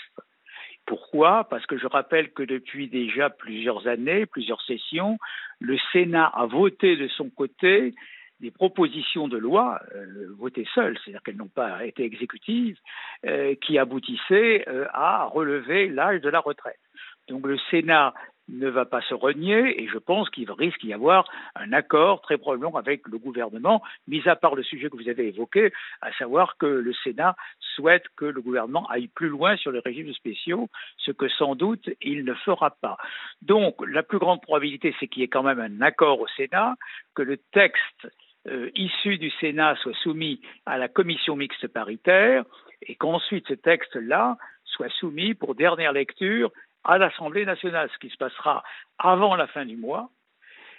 Pourquoi? 0.86 1.42
Parce 1.50 1.66
que 1.66 1.76
je 1.76 1.88
rappelle 1.88 2.30
que 2.30 2.44
depuis 2.44 2.86
déjà 2.86 3.30
plusieurs 3.30 3.88
années, 3.88 4.26
plusieurs 4.26 4.62
sessions, 4.62 5.18
le 5.58 5.76
Sénat 5.92 6.26
a 6.26 6.46
voté 6.46 6.94
de 6.94 7.08
son 7.08 7.30
côté 7.30 7.94
des 8.38 8.52
propositions 8.52 9.26
de 9.26 9.38
loi, 9.38 9.80
euh, 9.96 10.28
votées 10.38 10.68
seules, 10.76 10.96
c'est-à-dire 10.98 11.22
qu'elles 11.24 11.36
n'ont 11.36 11.48
pas 11.48 11.84
été 11.84 12.04
exécutives, 12.04 12.78
euh, 13.26 13.56
qui 13.56 13.76
aboutissaient 13.76 14.68
euh, 14.68 14.86
à 14.92 15.24
relever 15.24 15.88
l'âge 15.88 16.20
de 16.20 16.28
la 16.28 16.38
retraite. 16.38 16.78
Donc 17.26 17.44
le 17.44 17.58
Sénat 17.72 18.14
ne 18.48 18.68
va 18.68 18.84
pas 18.84 19.00
se 19.02 19.14
renier 19.14 19.82
et 19.82 19.88
je 19.88 19.98
pense 19.98 20.28
qu'il 20.30 20.50
risque 20.50 20.80
d'y 20.80 20.92
avoir 20.92 21.28
un 21.54 21.72
accord 21.72 22.20
très 22.22 22.38
probablement 22.38 22.76
avec 22.76 23.06
le 23.08 23.18
gouvernement, 23.18 23.82
mis 24.08 24.26
à 24.28 24.36
part 24.36 24.54
le 24.54 24.62
sujet 24.62 24.90
que 24.90 24.96
vous 24.96 25.08
avez 25.08 25.28
évoqué, 25.28 25.72
à 26.00 26.12
savoir 26.14 26.56
que 26.58 26.66
le 26.66 26.92
Sénat 27.04 27.36
souhaite 27.74 28.04
que 28.16 28.24
le 28.24 28.40
gouvernement 28.40 28.86
aille 28.88 29.08
plus 29.08 29.28
loin 29.28 29.56
sur 29.56 29.72
les 29.72 29.80
régimes 29.80 30.12
spéciaux, 30.12 30.68
ce 30.98 31.12
que 31.12 31.28
sans 31.28 31.54
doute 31.54 31.88
il 32.00 32.24
ne 32.24 32.34
fera 32.34 32.70
pas. 32.70 32.96
Donc 33.42 33.76
la 33.86 34.02
plus 34.02 34.18
grande 34.18 34.42
probabilité, 34.42 34.94
c'est 34.98 35.08
qu'il 35.08 35.22
y 35.22 35.24
ait 35.24 35.28
quand 35.28 35.42
même 35.42 35.60
un 35.60 35.80
accord 35.80 36.20
au 36.20 36.28
Sénat, 36.36 36.74
que 37.14 37.22
le 37.22 37.36
texte 37.36 38.08
euh, 38.48 38.70
issu 38.74 39.18
du 39.18 39.30
Sénat 39.40 39.76
soit 39.76 39.94
soumis 40.02 40.40
à 40.66 40.78
la 40.78 40.88
commission 40.88 41.36
mixte 41.36 41.68
paritaire 41.68 42.44
et 42.82 42.96
qu'ensuite 42.96 43.46
ce 43.46 43.54
texte-là 43.54 44.36
soit 44.64 44.90
soumis 44.98 45.34
pour 45.34 45.54
dernière 45.54 45.92
lecture 45.92 46.50
à 46.84 46.98
l'Assemblée 46.98 47.44
nationale, 47.44 47.88
ce 47.92 47.98
qui 47.98 48.10
se 48.10 48.16
passera 48.16 48.62
avant 48.98 49.36
la 49.36 49.46
fin 49.46 49.64
du 49.64 49.76
mois. 49.76 50.10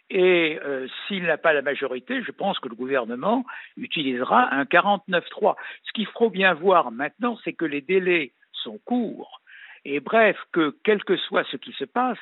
Et 0.09 0.59
euh, 0.63 0.87
s'il 1.07 1.23
n'a 1.23 1.37
pas 1.37 1.53
la 1.53 1.61
majorité, 1.61 2.21
je 2.23 2.31
pense 2.31 2.59
que 2.59 2.67
le 2.67 2.75
gouvernement 2.75 3.45
utilisera 3.77 4.53
un 4.53 4.63
49-3. 4.63 5.55
Ce 5.83 5.91
qu'il 5.93 6.07
faut 6.07 6.29
bien 6.29 6.53
voir 6.53 6.91
maintenant, 6.91 7.37
c'est 7.43 7.53
que 7.53 7.65
les 7.65 7.81
délais 7.81 8.33
sont 8.51 8.79
courts. 8.85 9.41
Et 9.85 9.99
bref, 9.99 10.37
que 10.51 10.75
quel 10.83 11.03
que 11.03 11.17
soit 11.17 11.45
ce 11.51 11.57
qui 11.57 11.73
se 11.73 11.85
passe, 11.85 12.19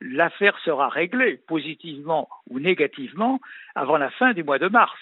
l'affaire 0.00 0.58
sera 0.64 0.88
réglée, 0.88 1.36
positivement 1.36 2.28
ou 2.48 2.60
négativement, 2.60 3.40
avant 3.74 3.96
la 3.96 4.10
fin 4.10 4.32
du 4.32 4.44
mois 4.44 4.58
de 4.58 4.68
mars, 4.68 4.98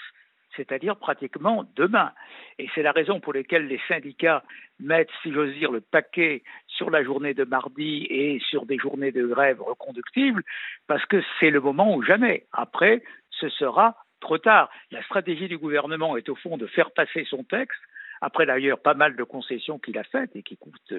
c'est-à-dire 0.57 0.97
pratiquement 0.97 1.64
demain. 1.76 2.12
Et 2.59 2.69
c'est 2.75 2.83
la 2.83 2.92
raison 2.92 3.21
pour 3.21 3.33
laquelle 3.33 3.66
les 3.66 3.80
syndicats 3.88 4.42
mettent, 4.78 5.11
si 5.23 5.33
j'ose 5.33 5.54
dire, 5.54 5.71
le 5.73 5.80
paquet 5.80 6.42
sur 6.66 6.90
la 6.90 7.02
journée 7.02 7.35
de 7.35 7.45
mardi 7.45 8.07
et 8.11 8.40
sur 8.49 8.66
des 8.66 8.78
journées 8.78 9.12
de 9.12 9.26
grève 9.26 9.61
reconductibles, 9.61 10.42
parce 10.87 11.04
que 11.07 11.23
c'est 11.38 11.50
le 11.50 11.61
moment 11.61 11.95
ou 11.95 12.02
jamais. 12.02 12.47
Après, 12.52 13.02
ce 13.30 13.49
sera 13.49 13.97
trop 14.21 14.38
tard. 14.38 14.71
La 14.90 15.02
stratégie 15.04 15.49
du 15.49 15.59
gouvernement 15.59 16.16
est 16.16 16.28
au 16.28 16.35
fond 16.35 16.57
de 16.57 16.66
faire 16.66 16.90
passer 16.90 17.25
son 17.28 17.45
texte, 17.45 17.80
après 18.21 18.47
d'ailleurs 18.47 18.80
pas 18.80 18.95
mal 18.95 19.16
de 19.16 19.25
concessions 19.25 19.78
qu'il 19.78 19.99
a 19.99 20.04
faites 20.04 20.35
et 20.37 20.42
qui 20.42 20.57
coûtent 20.57 20.95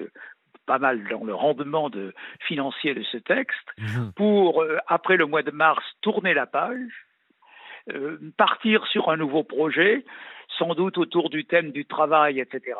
pas 0.66 0.78
mal 0.78 1.02
dans 1.08 1.24
le 1.24 1.34
rendement 1.34 1.90
de, 1.90 2.14
financier 2.46 2.94
de 2.94 3.02
ce 3.02 3.16
texte, 3.16 3.68
mhm. 3.78 4.12
pour, 4.14 4.62
euh, 4.62 4.78
après 4.86 5.16
le 5.16 5.26
mois 5.26 5.42
de 5.42 5.50
mars, 5.50 5.84
tourner 6.00 6.34
la 6.34 6.46
page, 6.46 6.78
euh, 6.78 7.11
partir 8.36 8.86
sur 8.86 9.10
un 9.10 9.16
nouveau 9.16 9.42
projet, 9.42 10.04
sans 10.58 10.74
doute 10.74 10.98
autour 10.98 11.30
du 11.30 11.44
thème 11.44 11.72
du 11.72 11.84
travail, 11.84 12.40
etc 12.40 12.74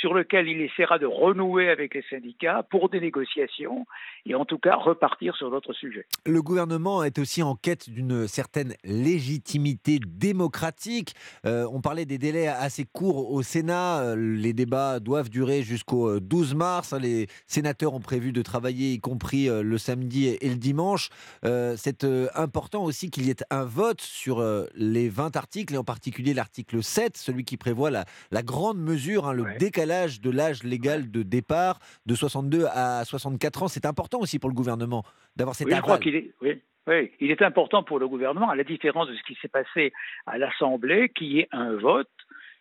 sur 0.00 0.12
lequel 0.12 0.48
il 0.48 0.60
essaiera 0.60 0.98
de 0.98 1.06
renouer 1.06 1.68
avec 1.68 1.94
les 1.94 2.04
syndicats 2.10 2.62
pour 2.70 2.88
des 2.88 3.00
négociations 3.00 3.86
et 4.26 4.34
en 4.34 4.44
tout 4.44 4.58
cas 4.58 4.76
repartir 4.76 5.34
sur 5.36 5.50
d'autres 5.50 5.72
sujets. 5.72 6.06
Le 6.26 6.42
gouvernement 6.42 7.02
est 7.02 7.18
aussi 7.18 7.42
en 7.42 7.54
quête 7.54 7.88
d'une 7.88 8.28
certaine 8.28 8.74
légitimité 8.84 9.98
démocratique. 10.06 11.14
Euh, 11.46 11.66
on 11.72 11.80
parlait 11.80 12.04
des 12.04 12.18
délais 12.18 12.46
assez 12.46 12.84
courts 12.84 13.30
au 13.30 13.42
Sénat. 13.42 14.00
Euh, 14.00 14.16
les 14.16 14.52
débats 14.52 15.00
doivent 15.00 15.30
durer 15.30 15.62
jusqu'au 15.62 16.20
12 16.20 16.52
euh, 16.52 16.56
mars. 16.56 16.92
Les 16.92 17.26
sénateurs 17.46 17.94
ont 17.94 18.00
prévu 18.00 18.32
de 18.32 18.42
travailler, 18.42 18.92
y 18.92 19.00
compris 19.00 19.48
le 19.48 19.78
samedi 19.78 20.26
et 20.28 20.48
le 20.48 20.56
dimanche. 20.56 21.10
C'est 21.42 22.04
important 22.34 22.84
aussi 22.84 23.10
qu'il 23.10 23.26
y 23.26 23.30
ait 23.30 23.36
un 23.50 23.64
vote 23.64 24.00
sur 24.00 24.44
les 24.74 25.08
20 25.08 25.36
articles, 25.36 25.74
et 25.74 25.78
en 25.78 25.84
particulier 25.84 26.34
l'article 26.34 26.82
7, 26.82 27.16
celui 27.16 27.44
qui 27.44 27.56
prévoit 27.56 27.90
la, 27.90 28.04
la 28.30 28.42
grande 28.42 28.78
mesure, 28.78 29.26
hein, 29.26 29.32
le 29.32 29.46
décalage 29.58 29.85
l'âge 29.86 30.20
de 30.20 30.30
l'âge 30.30 30.62
légal 30.62 31.10
de 31.10 31.22
départ 31.22 31.78
de 32.06 32.14
62 32.14 32.66
à 32.70 33.04
64 33.04 33.62
ans. 33.62 33.68
C'est 33.68 33.86
important 33.86 34.18
aussi 34.20 34.38
pour 34.38 34.50
le 34.50 34.54
gouvernement 34.54 35.04
d'avoir 35.36 35.54
cette 35.54 35.68
oui, 35.68 35.74
Je 35.74 35.80
crois 35.80 35.98
qu'il 35.98 36.16
est, 36.16 36.34
oui, 36.42 36.60
oui, 36.86 37.12
il 37.20 37.30
est 37.30 37.42
important 37.42 37.82
pour 37.82 37.98
le 37.98 38.08
gouvernement, 38.08 38.50
à 38.50 38.56
la 38.56 38.64
différence 38.64 39.08
de 39.08 39.14
ce 39.14 39.22
qui 39.22 39.36
s'est 39.40 39.48
passé 39.48 39.92
à 40.26 40.38
l'Assemblée, 40.38 41.08
qui 41.08 41.40
est 41.40 41.48
un 41.52 41.74
vote 41.74 42.10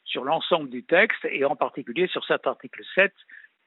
sur 0.06 0.24
l'ensemble 0.24 0.70
du 0.70 0.84
texte 0.84 1.26
et 1.26 1.44
en 1.46 1.56
particulier 1.56 2.08
sur 2.08 2.24
cet 2.26 2.48
article 2.48 2.84
7 2.96 3.12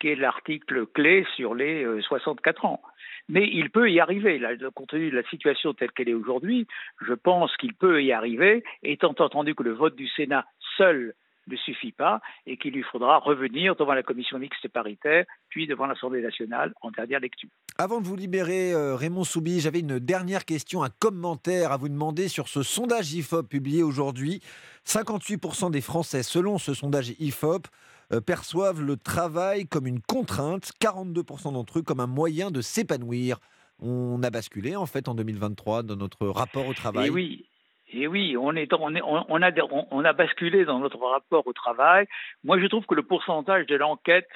qui 0.01 0.09
est 0.09 0.15
l'article 0.15 0.87
clé 0.87 1.27
sur 1.35 1.55
les 1.55 1.85
64 2.03 2.65
euh, 2.65 2.69
ans. 2.69 2.81
Mais 3.29 3.49
il 3.53 3.71
peut 3.71 3.91
y 3.91 4.01
arriver, 4.01 4.39
là, 4.39 4.51
compte 4.75 4.91
tenu 4.91 5.11
de 5.11 5.17
la 5.17 5.29
situation 5.29 5.75
telle 5.75 5.93
qu'elle 5.93 6.09
est 6.09 6.15
aujourd'hui, 6.15 6.67
je 7.05 7.13
pense 7.13 7.55
qu'il 7.57 7.75
peut 7.75 8.03
y 8.03 8.13
arriver, 8.13 8.65
étant 8.83 9.15
entendu 9.19 9.55
que 9.55 9.63
le 9.63 9.73
vote 9.73 9.97
du 9.97 10.09
Sénat 10.09 10.47
seul 10.77 11.15
ne 11.49 11.57
suffit 11.57 11.93
pas 11.93 12.21
et 12.47 12.57
qu'il 12.57 12.73
lui 12.73 12.83
faudra 12.83 13.19
revenir 13.19 13.77
devant 13.77 13.95
la 13.95 14.03
commission 14.03 14.39
mixte 14.39 14.69
paritaire, 14.69 15.25
puis 15.49 15.67
devant 15.67 15.87
l'Assemblée 15.87 16.23
nationale 16.23 16.73
en 16.81 16.91
dernière 16.91 17.21
lecture. 17.21 17.49
Avant 17.79 18.01
de 18.01 18.07
vous 18.07 18.17
libérer, 18.17 18.73
euh, 18.73 18.95
Raymond 18.95 19.25
Soubi, 19.25 19.61
j'avais 19.61 19.81
une 19.81 19.99
dernière 19.99 20.45
question, 20.45 20.83
un 20.83 20.91
commentaire 20.91 21.73
à 21.73 21.77
vous 21.77 21.89
demander 21.89 22.29
sur 22.29 22.49
ce 22.49 22.63
sondage 22.63 23.13
IFOP 23.13 23.49
publié 23.49 23.83
aujourd'hui. 23.83 24.41
58% 24.87 25.71
des 25.71 25.81
Français, 25.81 26.23
selon 26.23 26.59
ce 26.59 26.75
sondage 26.75 27.11
IFOP, 27.19 27.69
euh, 28.13 28.21
perçoivent 28.21 28.81
le 28.81 28.97
travail 28.97 29.67
comme 29.67 29.87
une 29.87 30.01
contrainte, 30.01 30.73
42% 30.81 31.53
d'entre 31.53 31.81
eux 31.81 31.83
comme 31.83 32.01
un 32.01 32.07
moyen 32.07 32.51
de 32.51 32.63
s'épanouir. 32.63 33.39
On 33.81 34.23
a 34.23 34.31
basculé 34.31 34.77
en 34.77 34.87
fait 34.87 35.09
en 35.09 35.15
2023 35.15 35.83
dans 35.83 35.97
notre 35.97 36.27
rapport 36.27 36.67
au 36.67 36.75
travail. 36.75 37.09
Et 37.09 37.11
oui, 37.11 37.48
et 37.91 38.07
oui, 38.07 38.37
on, 38.37 38.55
est, 38.55 38.73
on, 38.75 38.95
est, 38.95 39.03
on, 39.03 39.43
a, 39.43 39.51
on, 39.91 40.05
a 40.05 40.13
basculé 40.13 40.65
dans 40.65 40.79
notre 40.79 40.99
rapport 40.99 41.47
au 41.47 41.53
travail. 41.53 42.07
Moi, 42.45 42.61
je 42.61 42.67
trouve 42.67 42.85
que 42.87 42.95
le 42.95 43.03
pourcentage 43.03 43.67
de 43.67 43.77
l'enquête, 43.77 44.29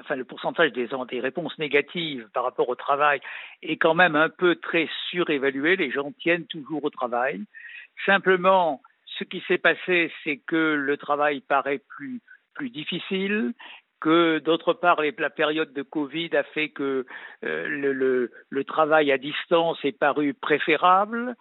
enfin 0.00 0.16
le 0.16 0.24
pourcentage 0.24 0.72
des, 0.72 0.88
des, 1.08 1.20
réponses 1.20 1.56
négatives 1.58 2.28
par 2.34 2.42
rapport 2.42 2.68
au 2.68 2.74
travail 2.74 3.20
est 3.62 3.76
quand 3.76 3.94
même 3.94 4.16
un 4.16 4.28
peu 4.28 4.56
très 4.56 4.88
surévalué. 5.10 5.76
Les 5.76 5.90
gens 5.90 6.10
tiennent 6.12 6.46
toujours 6.46 6.84
au 6.84 6.90
travail. 6.90 7.42
Simplement, 8.06 8.82
ce 9.18 9.24
qui 9.24 9.42
s'est 9.46 9.58
passé, 9.58 10.12
c'est 10.24 10.38
que 10.38 10.74
le 10.74 10.96
travail 10.96 11.40
paraît 11.40 11.80
plus, 11.96 12.20
plus 12.54 12.70
difficile, 12.70 13.52
que 14.00 14.38
d'autre 14.38 14.74
part 14.74 15.00
la 15.00 15.30
période 15.30 15.72
de 15.72 15.82
Covid 15.82 16.28
a 16.36 16.42
fait 16.42 16.68
que 16.68 17.06
euh, 17.44 17.68
le, 17.68 17.92
le, 17.92 18.30
le, 18.50 18.64
travail 18.64 19.10
à 19.10 19.16
distance 19.16 19.78
est 19.82 19.98
paru 19.98 20.34
préférable, 20.34 21.36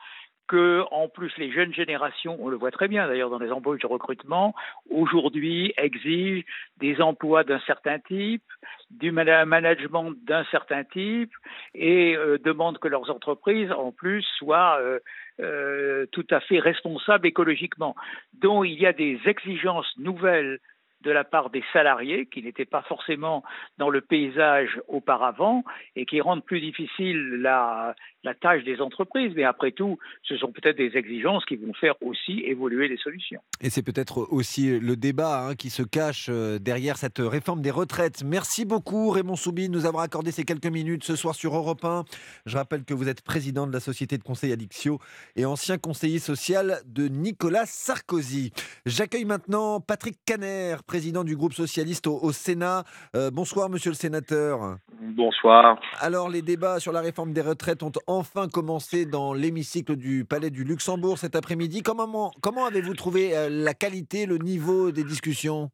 en 0.54 1.08
plus, 1.08 1.32
les 1.38 1.52
jeunes 1.52 1.74
générations, 1.74 2.38
on 2.40 2.48
le 2.48 2.58
voit 2.58 2.72
très 2.72 2.88
bien 2.88 3.08
d'ailleurs 3.08 3.30
dans 3.30 3.40
les 3.40 3.52
embauches 3.52 3.82
de 3.82 3.88
recrutement, 3.88 4.54
aujourd'hui 4.90 5.74
exigent 5.78 6.46
des 6.78 7.02
emplois 7.02 7.44
d'un 7.44 7.60
certain 7.62 8.00
type, 8.00 8.44
du 8.90 9.12
management 9.12 10.14
d'un 10.26 10.44
certain 10.46 10.84
type, 10.84 11.32
et 11.74 12.16
euh, 12.16 12.38
demandent 12.38 12.78
que 12.78 12.88
leurs 12.88 13.10
entreprises, 13.10 13.72
en 13.72 13.92
plus, 13.92 14.24
soient 14.38 14.78
euh, 14.80 15.00
euh, 15.40 16.06
tout 16.12 16.28
à 16.30 16.40
fait 16.40 16.60
responsables 16.60 17.28
écologiquement. 17.28 17.96
Donc, 18.34 18.66
il 18.68 18.80
y 18.80 18.86
a 18.86 18.94
des 18.94 19.20
exigences 19.26 19.92
nouvelles 19.98 20.60
de 21.02 21.12
la 21.12 21.24
part 21.24 21.50
des 21.50 21.64
salariés 21.74 22.26
qui 22.26 22.42
n'étaient 22.42 22.66
pas 22.66 22.82
forcément 22.84 23.44
dans 23.78 23.90
le 23.90 24.02
paysage 24.02 24.80
auparavant 24.88 25.64
et 25.96 26.06
qui 26.06 26.22
rendent 26.22 26.46
plus 26.46 26.62
difficile 26.62 27.42
la, 27.42 27.94
la 28.24 28.34
tâche 28.34 28.64
des 28.64 28.82
entreprises. 28.82 29.34
Mais 29.36 29.44
après 29.44 29.72
tout, 29.72 29.98
ce 30.24 30.38
sont 30.38 30.52
peut-être 30.52 30.78
des 30.78 30.98
exigences 30.98 31.46
qui 31.46 31.56
vont 31.56 31.74
faire 31.74 31.96
aussi 32.02 32.42
évoluer 32.46 32.88
les 32.88 32.98
solutions. 32.98 33.42
Et 33.62 33.70
c'est 33.70 33.84
peut-être 33.84 34.28
aussi 34.32 34.80
le 34.80 34.96
débat 34.96 35.48
hein, 35.48 35.56
qui 35.56 35.70
se 35.70 35.84
cache 35.84 36.28
euh, 36.30 36.60
derrière 36.60 36.98
cette 36.98 37.20
réforme 37.20 37.62
des 37.62 37.72
retraites. 37.72 38.24
Merci 38.24 38.66
beaucoup 38.66 39.10
Raymond 39.10 39.36
Soubi 39.36 39.68
de 39.68 39.74
nous 39.74 39.86
avoir 39.86 40.04
accordé 40.04 40.32
ces 40.32 40.44
quelques 40.44 40.68
minutes 40.68 41.04
ce 41.04 41.16
soir 41.16 41.36
sur 41.36 41.56
Europe 41.56 41.84
1. 41.84 42.04
Je 42.46 42.58
rappelle 42.58 42.84
que 42.84 42.94
vous 42.94 43.10
êtes 43.10 43.22
président 43.22 43.68
de 43.68 43.74
la 43.74 43.80
société 43.80 44.18
de 44.18 44.24
conseil 44.24 44.52
Adixio 44.52 45.00
et 45.36 45.46
ancien 45.46 45.78
conseiller 45.78 46.20
social 46.20 46.78
de 46.86 47.08
Nicolas 47.08 47.66
Sarkozy. 47.66 48.52
J'accueille 48.86 49.26
maintenant 49.26 49.80
Patrick 49.80 50.18
Caner, 50.26 50.78
président 50.86 51.24
du 51.24 51.36
groupe 51.36 51.54
socialiste 51.54 52.08
au, 52.08 52.32
Sénat. 52.32 52.84
Euh, 53.16 53.30
bonsoir 53.32 53.70
monsieur 53.70 53.92
le 53.92 53.96
sénateur. 53.96 54.78
Bonsoir. 55.00 55.80
Alors 56.00 56.30
les 56.30 56.42
débats 56.42 56.80
sur 56.80 56.92
la 56.92 57.02
réforme 57.02 57.34
des 57.34 57.42
retraites 57.42 57.84
ont 57.84 57.92
enfin 58.18 58.48
commencé 58.48 59.06
dans 59.06 59.34
l'hémicycle 59.34 59.96
du 59.96 60.26
Palais 60.26 60.50
du 60.50 60.64
Luxembourg 60.64 61.18
cet 61.18 61.36
après-midi. 61.36 61.82
Comment, 61.82 62.32
comment 62.42 62.66
avez-vous 62.66 62.94
trouvé 62.94 63.36
euh, 63.36 63.50
la 63.50 63.74
qualité, 63.74 64.26
le 64.26 64.38
niveau 64.38 64.92
des 64.92 65.04
discussions? 65.04 65.70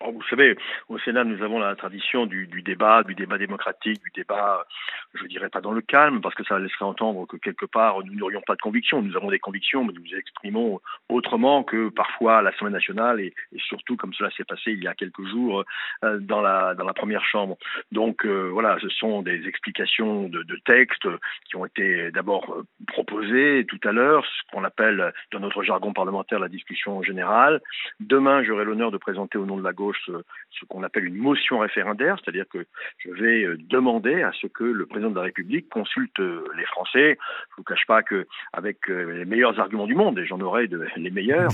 Vous 0.00 0.22
savez, 0.28 0.56
au 0.88 0.98
Sénat, 0.98 1.24
nous 1.24 1.42
avons 1.42 1.58
la 1.58 1.74
tradition 1.76 2.26
du, 2.26 2.46
débat, 2.62 3.02
du 3.04 3.14
débat 3.14 3.38
démocratique, 3.38 4.02
du 4.02 4.10
débat, 4.14 4.66
je 5.14 5.26
dirais 5.26 5.48
pas 5.48 5.60
dans 5.60 5.72
le 5.72 5.80
calme, 5.80 6.20
parce 6.20 6.34
que 6.34 6.44
ça 6.44 6.58
laisserait 6.58 6.84
entendre 6.84 7.26
que 7.26 7.36
quelque 7.36 7.66
part, 7.66 8.02
nous 8.04 8.14
n'aurions 8.14 8.42
pas 8.42 8.56
de 8.56 8.60
convictions. 8.60 9.02
Nous 9.02 9.16
avons 9.16 9.30
des 9.30 9.38
convictions, 9.38 9.84
mais 9.84 9.92
nous 9.92 10.02
nous 10.02 10.18
exprimons 10.18 10.80
autrement 11.08 11.62
que 11.62 11.88
parfois 11.90 12.38
à 12.38 12.42
l'Assemblée 12.42 12.72
nationale 12.72 13.20
et, 13.20 13.34
surtout 13.68 13.96
comme 13.96 14.12
cela 14.14 14.30
s'est 14.30 14.44
passé 14.44 14.72
il 14.72 14.82
y 14.82 14.88
a 14.88 14.94
quelques 14.94 15.24
jours 15.26 15.64
euh, 16.02 16.18
dans, 16.18 16.40
la, 16.40 16.74
dans 16.74 16.84
la 16.84 16.92
première 16.92 17.24
chambre. 17.24 17.56
Donc 17.92 18.26
euh, 18.26 18.48
voilà, 18.52 18.76
ce 18.80 18.88
sont 18.88 19.22
des 19.22 19.46
explications 19.46 20.28
de, 20.28 20.42
de 20.42 20.56
textes 20.64 21.08
qui 21.46 21.56
ont 21.56 21.64
été 21.64 22.10
d'abord 22.10 22.52
euh, 22.52 22.64
proposées 22.86 23.64
tout 23.68 23.80
à 23.84 23.92
l'heure, 23.92 24.24
ce 24.24 24.52
qu'on 24.52 24.64
appelle 24.64 25.12
dans 25.32 25.40
notre 25.40 25.62
jargon 25.62 25.92
parlementaire 25.92 26.38
la 26.38 26.48
discussion 26.48 27.02
générale. 27.02 27.60
Demain, 28.00 28.42
j'aurai 28.42 28.64
l'honneur 28.64 28.90
de 28.90 28.98
présenter 28.98 29.38
au 29.38 29.46
nom 29.46 29.56
de 29.56 29.62
la 29.62 29.72
gauche 29.72 29.83
ce, 29.92 30.64
qu'on 30.68 30.82
appelle 30.82 31.04
une 31.04 31.16
motion 31.16 31.58
référendaire, 31.58 32.16
c'est-à-dire 32.22 32.46
que 32.48 32.66
je 32.98 33.10
vais 33.10 33.44
euh, 33.44 33.56
demander 33.68 34.22
à 34.22 34.32
ce 34.32 34.46
que 34.46 34.64
le 34.64 34.86
président 34.86 35.10
de 35.10 35.16
la 35.16 35.22
République 35.22 35.68
consulte 35.68 36.18
euh, 36.20 36.44
les 36.56 36.64
Français. 36.64 37.18
Je 37.48 37.52
ne 37.52 37.56
vous 37.58 37.62
cache 37.64 37.86
pas 37.86 38.02
qu'avec 38.02 38.88
euh, 38.88 39.18
les 39.18 39.24
meilleurs 39.24 39.58
arguments 39.60 39.86
du 39.86 39.94
monde, 39.94 40.18
et 40.18 40.26
j'en 40.26 40.40
aurai 40.40 40.68
les 40.96 41.10
meilleurs, 41.10 41.50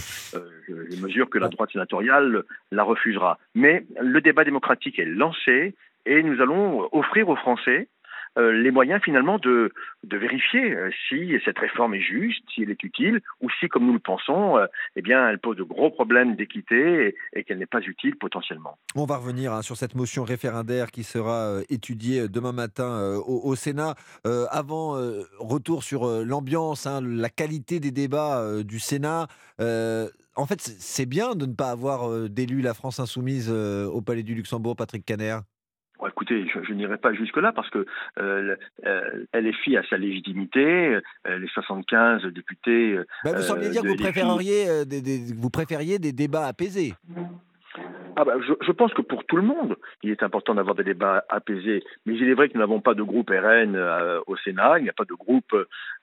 je 0.68 1.02
mesure 1.02 1.28
que 1.28 1.38
la 1.38 1.49
droite 1.49 1.72
sénatoriale 1.72 2.44
la 2.70 2.82
refusera. 2.82 3.38
Mais 3.54 3.84
le 4.00 4.20
débat 4.20 4.44
démocratique 4.44 4.99
est 4.99 5.04
lancé 5.04 5.75
et 6.06 6.22
nous 6.22 6.40
allons 6.40 6.88
offrir 6.92 7.28
aux 7.28 7.37
Français 7.37 7.88
les 8.37 8.70
moyens 8.70 9.02
finalement 9.02 9.38
de, 9.38 9.72
vérifier 10.04 10.76
si 11.08 11.32
cette 11.44 11.58
réforme 11.58 11.94
est 11.94 12.00
juste, 12.00 12.42
si 12.54 12.62
elle 12.62 12.70
est 12.70 12.82
utile, 12.82 13.20
ou 13.40 13.49
si, 13.58 13.68
comme 13.68 13.87
nous 13.87 13.92
le 13.92 13.99
pensons, 13.99 14.58
eh 14.96 15.02
bien, 15.02 15.28
elle 15.28 15.38
pose 15.38 15.56
de 15.56 15.62
gros 15.62 15.90
problèmes 15.90 16.37
d'équité 16.37 17.14
et, 17.32 17.44
qu'elle 17.44 17.58
n'est 17.58 17.66
pas 17.66 17.80
utile 17.80 18.16
potentiellement. 18.16 18.78
On 18.94 19.04
va 19.04 19.16
revenir 19.16 19.52
hein, 19.52 19.62
sur 19.62 19.76
cette 19.76 19.94
motion 19.94 20.25
référendaire 20.25 20.90
qui 20.90 21.04
sera 21.04 21.60
étudiée 21.68 22.28
demain 22.28 22.52
matin 22.52 23.16
au, 23.26 23.54
Sénat. 23.54 23.94
avant, 24.50 24.92
retour 25.38 25.82
sur 25.82 26.06
l'ambiance, 26.25 26.87
hein, 26.87 27.00
la 27.02 27.28
qualité 27.28 27.80
des 27.80 27.90
débats 27.90 28.62
du 28.62 28.78
Sénat 28.78 29.26
en 30.37 30.46
fait, 30.46 30.60
c'est 30.60 31.06
bien 31.06 31.34
de 31.34 31.46
ne 31.46 31.54
pas 31.54 31.70
avoir 31.70 32.28
d'élu 32.28 32.62
la 32.62 32.75
France 32.75 33.00
insoumise 33.00 33.50
au 33.50 34.00
Palais 34.00 34.22
du 34.22 34.34
Luxembourg, 34.34 34.76
Patrick 34.76 35.04
Caner. 35.04 35.38
Écoutez, 36.09 36.47
je, 36.47 36.73
n'irai 36.73 36.99
pas 36.99 37.12
jusque-là 37.12 37.52
parce 37.52 37.71
que 37.71 37.87
euh, 38.19 38.57
LFI 39.35 39.76
a 39.76 39.83
sa 39.88 39.97
légitimité, 39.97 40.99
les 41.26 41.49
75 41.49 42.23
députés. 42.26 42.99
Bah, 43.25 43.33
vous 43.35 43.42
semblez 43.42 43.71
dire 43.71 43.83
que 43.83 43.88
vous 43.88 43.97
des, 44.85 45.35
vous 45.35 45.50
préfériez 45.50 45.99
des 45.99 46.12
débats 46.12 46.47
apaisés. 46.47 46.95
Ah 48.16 48.25
bah, 48.25 48.34
je, 48.40 48.72
pense 48.72 48.92
que 48.92 49.02
pour 49.02 49.25
tout 49.25 49.37
le 49.37 49.42
monde, 49.42 49.76
il 50.02 50.10
est 50.10 50.22
important 50.22 50.54
d'avoir 50.54 50.75
des 50.75 50.84
débats 50.84 51.25
apaisés. 51.28 51.82
Mais 52.04 52.14
il 52.14 52.28
est 52.28 52.34
vrai 52.34 52.49
que 52.49 52.54
nous 52.54 52.60
n'avons 52.60 52.80
pas 52.80 52.94
de 52.94 53.02
groupe 53.02 53.30
RN 53.30 53.76
euh, 53.76 54.20
au 54.26 54.37
Sénat, 54.37 54.78
il 54.78 54.82
n'y 54.82 54.90
a 54.90 54.94
pas 54.94 55.04
de 55.04 55.14
groupe 55.14 55.54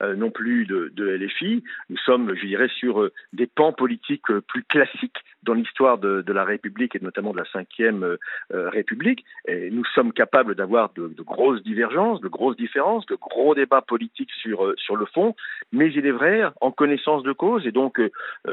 euh, 0.02 0.16
non 0.16 0.30
plus 0.30 0.66
de, 0.66 0.90
de, 0.96 1.08
LFI. 1.08 1.62
Nous 1.90 1.96
sommes, 1.98 2.34
je 2.34 2.46
dirais, 2.46 2.68
sur 2.76 3.02
euh, 3.02 3.12
des 3.32 3.46
pans 3.46 3.72
politiques 3.72 4.32
plus 4.48 4.64
classiques 4.64 5.18
dans 5.44 5.54
l'histoire 5.54 5.98
de, 5.98 6.24
la 6.32 6.44
République 6.44 6.96
et 6.96 7.00
notamment 7.00 7.32
de 7.32 7.38
la 7.38 7.44
Ve 7.44 8.18
République. 8.50 9.24
Et 9.46 9.70
nous 9.70 9.84
sommes 9.94 10.12
capables 10.12 10.54
d'avoir 10.56 10.92
de, 10.94 11.08
de, 11.08 11.22
grosses 11.22 11.62
divergences, 11.62 12.20
de 12.20 12.28
grosses 12.28 12.56
différences, 12.56 13.06
de 13.06 13.14
gros 13.14 13.54
débats 13.54 13.80
politiques 13.80 14.32
sur, 14.42 14.74
sur 14.76 14.96
le 14.96 15.06
fond. 15.06 15.36
Mais 15.72 15.92
il 15.92 16.04
est 16.06 16.10
vrai, 16.12 16.42
en 16.60 16.70
connaissance 16.70 17.22
de 17.22 17.32
cause, 17.32 17.66
et 17.66 17.72
donc 17.72 18.00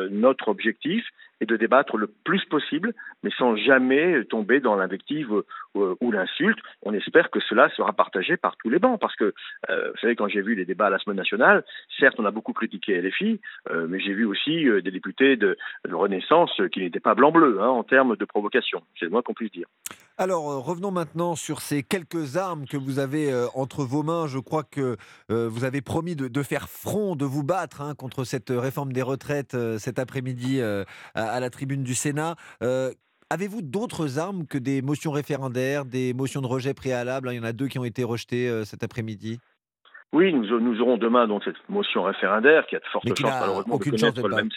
notre 0.10 0.48
objectif, 0.48 1.06
et 1.42 1.46
de 1.46 1.58
débattre 1.58 1.98
le 1.98 2.08
plus 2.08 2.44
possible, 2.46 2.94
mais 3.24 3.32
sans 3.38 3.56
jamais 3.56 4.24
tomber 4.26 4.60
dans 4.60 4.76
l'invective 4.76 5.44
ou, 5.74 6.12
l'insulte. 6.12 6.60
On 6.84 6.94
espère 6.94 7.30
que 7.30 7.40
cela 7.42 7.70
sera 7.76 7.92
partagé 7.92 8.38
par 8.38 8.56
tous 8.58 8.70
les 8.70 8.80
bancs, 8.80 9.00
parce 9.00 9.16
que, 9.16 9.34
euh, 9.70 9.92
vous 9.92 9.98
savez, 10.00 10.16
quand 10.16 10.30
j'ai 10.30 10.42
vu 10.42 10.56
les 10.56 10.66
débats 10.66 10.88
à 10.88 10.90
la 10.90 11.00
semaine 11.00 11.18
nationale, 11.18 11.66
certes, 12.00 12.16
on 12.20 12.26
a 12.26 12.32
beaucoup 12.32 12.54
critiqué 12.54 13.02
LFI, 13.02 13.42
euh, 13.70 13.86
mais 13.90 14.00
j'ai 14.00 14.14
vu 14.14 14.26
aussi 14.26 14.68
euh, 14.68 14.82
des 14.82 14.92
députés 14.92 15.36
de, 15.36 15.58
Renaissance 15.92 16.62
qui 16.74 16.82
n'étaient 16.82 17.00
pas 17.00 17.16
blanc-bleu 17.16 17.60
hein, 17.62 17.68
en 17.68 17.84
termes 17.84 18.16
de 18.16 18.26
provocation. 18.26 18.82
C'est 19.00 19.06
le 19.06 19.12
moins 19.12 19.22
qu'on 19.22 19.34
puisse 19.34 19.52
dire. 19.52 19.68
Alors, 20.18 20.64
revenons 20.66 20.92
maintenant 20.92 21.36
sur 21.36 21.62
ces 21.62 21.84
quelques 21.84 22.38
armes 22.38 22.66
que 22.66 22.78
vous 22.78 23.00
avez 23.00 23.32
entre 23.54 23.84
vos 23.84 24.02
mains. 24.02 24.28
Je 24.28 24.40
crois 24.40 24.64
que 24.64 24.96
vous 25.30 25.64
avez 25.66 25.82
promis 25.82 26.16
de, 26.16 26.44
faire 26.44 26.70
front, 26.70 27.16
de 27.16 27.26
vous 27.26 27.44
battre 27.44 27.82
hein, 27.82 27.96
contre 27.96 28.24
cette 28.24 28.50
réforme 28.50 28.94
des 28.94 29.02
retraites 29.02 29.58
cet 29.78 30.00
après-midi 30.00 30.62
à, 31.16 31.25
la 31.40 31.50
tribune 31.50 31.84
du 31.84 31.96
Sénat. 31.96 32.36
Avez-vous 33.32 33.62
d'autres 33.62 34.20
armes 34.20 34.46
que 34.46 34.58
des 34.58 34.82
motions 34.82 35.12
référendaires, 35.12 35.86
des 35.86 36.14
motions 36.14 36.42
de 36.42 36.48
rejet 36.48 36.74
préalable 36.74 37.30
Il 37.32 37.38
y 37.38 37.40
en 37.40 37.44
a 37.44 37.54
deux 37.54 37.68
qui 37.68 37.80
ont 37.80 37.86
été 37.86 38.04
rejetées 38.04 38.64
cet 38.66 38.84
après-midi. 38.84 39.40
Oui, 40.16 40.34
nous, 40.34 40.82
aurons 40.82 40.96
demain 40.96 41.28
donc 41.28 41.44
cette 41.44 41.58
motion 41.68 42.04
référendaire 42.04 42.66
qui 42.68 42.78
a 42.78 42.80
de 42.80 42.86
fortes 42.86 43.06
chances 43.08 43.40
malheureusement 43.40 43.78
de 43.78 43.84
connaître 43.84 44.28
le 44.28 44.36
même 44.36 44.50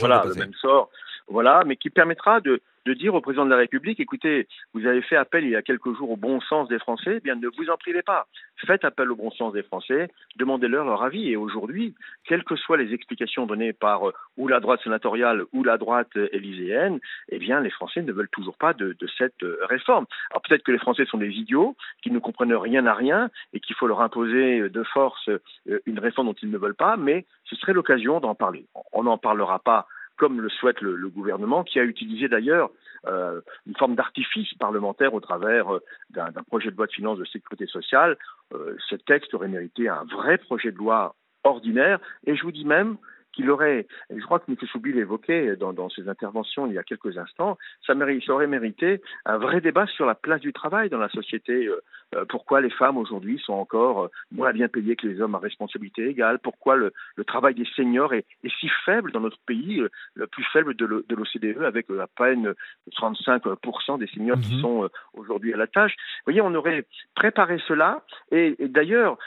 voilà, 0.00 0.24
le 0.26 0.34
même 0.34 0.54
sort, 0.60 0.90
voilà, 1.28 1.62
mais 1.64 1.76
qui 1.76 1.90
permettra 1.90 2.40
de, 2.40 2.60
dire 2.86 3.14
au 3.14 3.22
président 3.22 3.46
de 3.46 3.50
la 3.50 3.56
République, 3.56 3.98
écoutez, 3.98 4.46
vous 4.74 4.86
avez 4.86 5.00
fait 5.00 5.16
appel 5.16 5.44
il 5.44 5.50
y 5.50 5.56
a 5.56 5.62
quelques 5.62 5.96
jours 5.96 6.10
au 6.10 6.16
bon 6.16 6.40
sens 6.42 6.68
des 6.68 6.78
Français, 6.78 7.14
eh 7.16 7.20
bien 7.20 7.34
ne 7.34 7.48
vous 7.48 7.70
en 7.70 7.78
privez 7.78 8.02
pas. 8.02 8.26
Faites 8.66 8.84
appel 8.84 9.10
au 9.10 9.16
bon 9.16 9.30
sens 9.30 9.54
des 9.54 9.62
Français, 9.62 10.10
demandez-leur 10.36 10.84
leur 10.84 11.02
avis. 11.02 11.30
Et 11.30 11.36
aujourd'hui, 11.36 11.94
quelles 12.24 12.44
que 12.44 12.56
soient 12.56 12.76
les 12.76 12.92
explications 12.92 13.46
données 13.46 13.72
par 13.72 14.08
euh, 14.08 14.12
ou 14.36 14.48
la 14.48 14.60
droite 14.60 14.82
sénatoriale 14.82 15.44
ou 15.54 15.64
la 15.64 15.78
droite 15.78 16.14
élyséenne, 16.32 17.00
eh 17.30 17.38
bien 17.38 17.60
les 17.60 17.70
Français 17.70 18.02
ne 18.02 18.12
veulent 18.12 18.28
toujours 18.28 18.58
pas 18.58 18.74
de, 18.74 18.94
cette 19.16 19.42
euh, 19.42 19.58
réforme. 19.62 20.04
Alors 20.30 20.42
peut-être 20.42 20.62
que 20.62 20.72
les 20.72 20.78
Français 20.78 21.06
sont 21.06 21.18
des 21.18 21.30
idiots, 21.30 21.76
qui 22.02 22.10
ne 22.10 22.18
comprennent 22.18 22.54
rien 22.54 22.84
à 22.84 22.92
rien 22.92 23.30
et 23.54 23.60
qu'il 23.60 23.76
faut 23.76 23.86
leur 23.86 24.02
imposer 24.02 24.68
de 24.68 24.82
force 24.82 25.30
euh, 25.30 25.80
une 25.86 25.98
réforme 25.98 26.28
dont 26.28 26.36
ils 26.42 26.50
ne 26.50 26.58
veulent 26.58 26.74
pas, 26.74 26.98
mais 26.98 27.24
ce 27.44 27.56
serait 27.56 27.72
l'occasion 27.72 28.20
d'en 28.20 28.34
parler. 28.34 28.66
On 28.92 29.04
n'en 29.04 29.16
parlera 29.16 29.58
pas 29.58 29.86
comme 30.16 30.40
le 30.40 30.48
souhaite 30.48 30.80
le, 30.80 31.08
gouvernement, 31.08 31.64
qui 31.64 31.78
a 31.78 31.84
utilisé 31.84 32.28
d'ailleurs 32.28 32.70
euh, 33.06 33.40
une 33.66 33.76
forme 33.76 33.94
d'artifice 33.94 34.52
parlementaire 34.54 35.14
au 35.14 35.20
travers 35.20 35.74
euh, 35.74 35.80
d'un 36.10 36.42
projet 36.46 36.70
de 36.70 36.76
loi 36.76 36.86
de 36.86 36.92
finances 36.92 37.18
de 37.18 37.24
sécurité 37.24 37.66
sociale. 37.66 38.16
Euh, 38.54 38.76
ce 38.88 38.96
texte 38.96 39.34
aurait 39.34 39.48
mérité 39.48 39.88
un 39.88 40.04
vrai 40.04 40.38
projet 40.38 40.72
de 40.72 40.76
loi 40.78 41.14
ordinaire, 41.42 41.98
et 42.26 42.36
je 42.36 42.42
vous 42.42 42.52
dis 42.52 42.64
même 42.64 42.96
qu'il 43.34 43.50
aurait, 43.50 43.86
je 44.10 44.22
crois 44.24 44.38
que 44.38 44.50
M. 44.50 44.56
Soubi 44.70 44.92
l'évoquait 44.92 45.56
dans, 45.56 45.72
dans, 45.72 45.88
ses 45.88 46.08
interventions 46.08 46.66
il 46.66 46.74
y 46.74 46.78
a 46.78 46.82
quelques 46.82 47.18
instants, 47.18 47.58
ça, 47.86 47.94
mérite, 47.94 48.24
ça, 48.24 48.32
aurait 48.32 48.46
mérité 48.46 49.00
un 49.24 49.38
vrai 49.38 49.60
débat 49.60 49.86
sur 49.86 50.06
la 50.06 50.14
place 50.14 50.40
du 50.40 50.52
travail 50.52 50.88
dans 50.88 50.98
la 50.98 51.08
société. 51.08 51.66
Euh, 51.66 51.80
euh, 52.14 52.24
pourquoi 52.28 52.60
les 52.60 52.70
femmes 52.70 52.96
aujourd'hui 52.96 53.40
sont 53.44 53.54
encore 53.54 54.04
euh, 54.04 54.08
moins 54.30 54.52
bien 54.52 54.68
payées 54.68 54.94
que 54.96 55.06
les 55.06 55.20
hommes 55.20 55.34
à 55.34 55.38
responsabilité 55.38 56.06
égale 56.06 56.38
Pourquoi 56.38 56.76
le, 56.76 56.92
le 57.16 57.24
travail 57.24 57.54
des 57.54 57.66
seniors 57.76 58.14
est, 58.14 58.26
est, 58.44 58.52
si 58.60 58.68
faible 58.84 59.10
dans 59.12 59.20
notre 59.20 59.38
pays, 59.46 59.82
le 60.14 60.26
plus 60.26 60.44
faible 60.52 60.74
de 60.74 60.86
l'OCDE, 60.86 61.62
avec 61.62 61.86
à 61.90 62.06
peine 62.06 62.54
35% 62.92 63.98
des 63.98 64.06
seniors 64.08 64.38
qui 64.38 64.54
mhm. 64.54 64.60
sont 64.60 64.90
aujourd'hui 65.14 65.52
à 65.52 65.56
la 65.56 65.66
tâche 65.66 65.92
Vous 65.92 66.32
voyez, 66.32 66.40
on 66.40 66.54
aurait 66.54 66.86
préparé 67.14 67.58
cela, 67.66 68.04
et, 68.30 68.54
et 68.58 68.68
d'ailleurs, 68.68 69.18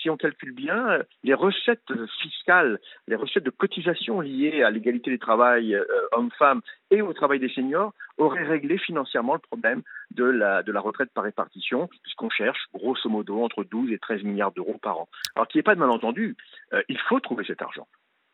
si 0.00 0.10
on 0.10 0.16
calcule 0.16 0.52
bien, 0.52 0.98
les 1.24 1.34
recettes 1.34 1.92
fiscales, 2.20 2.78
les 3.08 3.16
recettes 3.16 3.35
de 3.40 3.50
cotisation 3.50 4.20
liées 4.20 4.62
à 4.62 4.70
l'égalité 4.70 5.10
des 5.10 5.18
travail 5.18 5.74
euh, 5.74 5.84
hommes-femmes 6.12 6.60
et 6.90 7.02
au 7.02 7.12
travail 7.12 7.38
des 7.38 7.48
seniors 7.48 7.92
aurait 8.18 8.44
réglé 8.44 8.78
financièrement 8.78 9.34
le 9.34 9.40
problème 9.40 9.82
de 10.10 10.24
la, 10.24 10.62
de 10.62 10.72
la 10.72 10.80
retraite 10.80 11.10
par 11.12 11.24
répartition, 11.24 11.88
puisqu'on 12.02 12.30
cherche 12.30 12.66
grosso 12.72 13.08
modo 13.08 13.42
entre 13.42 13.64
12 13.64 13.92
et 13.92 13.98
13 13.98 14.22
milliards 14.22 14.52
d'euros 14.52 14.78
par 14.80 14.98
an. 14.98 15.08
Alors 15.34 15.48
qu'il 15.48 15.58
n'y 15.58 15.60
ait 15.60 15.70
pas 15.70 15.74
de 15.74 15.80
malentendu, 15.80 16.36
euh, 16.72 16.82
il 16.88 16.98
faut 16.98 17.20
trouver 17.20 17.44
cet 17.44 17.62
argent. 17.62 17.86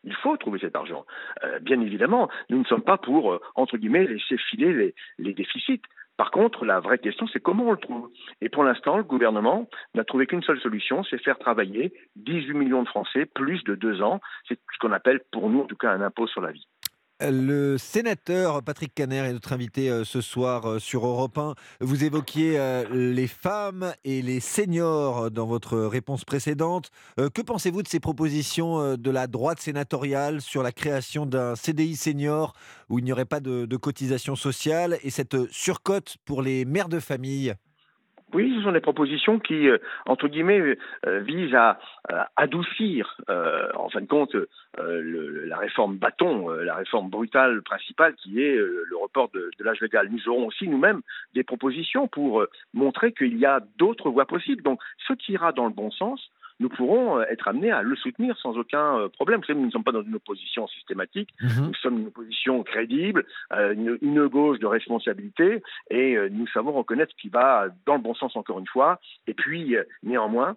Il 0.05 0.15
faut 0.15 0.35
trouver 0.35 0.59
cet 0.59 0.75
argent. 0.75 1.05
Euh, 1.43 1.59
bien 1.59 1.79
évidemment, 1.79 2.29
nous 2.49 2.59
ne 2.59 2.65
sommes 2.65 2.83
pas 2.83 2.97
pour, 2.97 3.39
entre 3.55 3.77
guillemets, 3.77 4.05
laisser 4.05 4.37
filer 4.37 4.93
les 5.17 5.33
déficits. 5.33 5.81
Par 6.17 6.29
contre, 6.31 6.65
la 6.65 6.79
vraie 6.79 6.99
question, 6.99 7.27
c'est 7.27 7.39
comment 7.39 7.65
on 7.65 7.71
le 7.71 7.77
trouve. 7.77 8.09
Et 8.41 8.49
pour 8.49 8.63
l'instant, 8.63 8.97
le 8.97 9.03
gouvernement 9.03 9.67
n'a 9.95 10.03
trouvé 10.03 10.27
qu'une 10.27 10.43
seule 10.43 10.59
solution, 10.59 11.03
c'est 11.03 11.17
faire 11.17 11.39
travailler 11.39 11.93
18 12.17 12.53
millions 12.53 12.83
de 12.83 12.87
Français 12.87 13.25
plus 13.25 13.63
de 13.63 13.75
deux 13.75 14.01
ans. 14.01 14.21
C'est 14.47 14.59
ce 14.73 14.79
qu'on 14.79 14.91
appelle, 14.91 15.21
pour 15.31 15.49
nous 15.49 15.61
en 15.61 15.65
tout 15.65 15.75
cas, 15.75 15.91
un 15.91 16.01
impôt 16.01 16.27
sur 16.27 16.41
la 16.41 16.51
vie. 16.51 16.67
Le 17.31 17.77
sénateur 17.77 18.61
Patrick 18.63 18.93
Caner 18.93 19.19
est 19.19 19.31
notre 19.31 19.53
invité 19.53 19.89
euh, 19.89 20.03
ce 20.03 20.19
soir 20.19 20.65
euh, 20.65 20.79
sur 20.79 21.05
Europe 21.05 21.37
1. 21.37 21.55
Vous 21.79 22.03
évoquiez 22.03 22.59
euh, 22.59 22.83
les 22.91 23.27
femmes 23.27 23.93
et 24.03 24.21
les 24.21 24.41
seniors 24.41 25.31
dans 25.31 25.45
votre 25.45 25.77
réponse 25.77 26.25
précédente. 26.25 26.91
Que 27.17 27.41
pensez-vous 27.41 27.81
de 27.81 27.87
ces 27.87 28.01
propositions 28.01 28.97
de 28.97 29.11
la 29.11 29.27
droite 29.27 29.61
sénatoriale 29.61 30.41
sur 30.41 30.63
la 30.63 30.71
création 30.71 31.25
d'un 31.25 31.55
CDI 31.55 31.95
senior 31.95 32.53
où 32.89 32.99
il 32.99 33.05
n'y 33.05 33.11
aurait 33.11 33.25
pas 33.25 33.39
de, 33.39 33.65
de 33.65 33.77
cotisation 33.77 34.35
sociale 34.35 34.97
et 35.03 35.09
cette 35.09 35.49
surcote 35.51 36.17
pour 36.25 36.41
les 36.41 36.65
mères 36.65 36.89
de 36.89 36.99
famille? 36.99 37.55
Oui, 38.33 38.53
ce 38.55 38.63
sont 38.63 38.71
des 38.71 38.79
propositions 38.79 39.39
qui, 39.39 39.67
euh, 39.67 39.77
entre 40.05 40.27
guillemets, 40.27 40.77
euh, 41.05 41.19
visent 41.19 41.55
à, 41.55 41.79
adoucir, 42.35 43.17
euh, 43.29 43.69
en 43.75 43.89
fin 43.89 44.01
de 44.01 44.07
compte, 44.07 44.35
la 44.77 45.57
réforme 45.57 45.97
bâton, 45.97 46.49
la 46.49 46.75
réforme 46.75 47.09
brutale 47.09 47.61
principale 47.61 48.15
qui 48.15 48.41
est 48.41 48.55
le 48.55 48.97
report 49.01 49.29
de, 49.33 49.51
de 49.57 49.63
l'âge 49.63 49.79
légal. 49.79 50.09
Nous 50.11 50.27
aurons 50.27 50.47
aussi 50.47 50.67
nous-mêmes 50.67 51.01
des 51.33 51.43
propositions 51.43 52.07
pour 52.07 52.45
montrer 52.73 53.13
qu'il 53.13 53.37
y 53.37 53.45
a 53.45 53.61
d'autres 53.77 54.09
voies 54.09 54.25
possibles. 54.25 54.63
Donc, 54.63 54.81
ce 55.07 55.13
qui 55.13 55.33
ira 55.33 55.53
dans 55.53 55.65
le 55.65 55.71
bon 55.71 55.91
sens, 55.91 56.29
nous 56.63 56.69
pourrons 56.69 57.19
euh, 57.19 57.25
être 57.29 57.49
amenés 57.49 57.71
à 57.71 57.81
le 57.81 57.95
soutenir 57.97 58.37
sans 58.37 58.57
aucun 58.57 58.97
euh, 58.97 59.09
problème. 59.09 59.41
Vous 59.41 59.45
savez, 59.45 59.59
nous 59.59 59.65
ne 59.65 59.71
sommes 59.71 59.83
pas 59.83 59.91
dans 59.91 60.01
une 60.01 60.15
opposition 60.15 60.65
systématique, 60.67 61.29
mhm. 61.41 61.67
nous 61.67 61.75
sommes 61.75 61.99
une 61.99 62.07
opposition 62.07 62.63
crédible, 62.63 63.25
euh, 63.51 63.75
une, 64.01 64.27
gauche 64.27 64.59
de 64.59 64.65
responsabilité, 64.65 65.61
et 65.89 66.17
nous 66.31 66.47
savons 66.47 66.71
reconnaître 66.71 67.11
ce 67.11 67.21
qui 67.21 67.27
va 67.27 67.67
dans 67.85 67.95
le 67.95 68.01
bon 68.01 68.15
sens 68.15 68.37
encore 68.37 68.57
une 68.59 68.67
fois. 68.67 69.01
Et 69.27 69.33
puis, 69.33 69.75
néanmoins, 70.01 70.55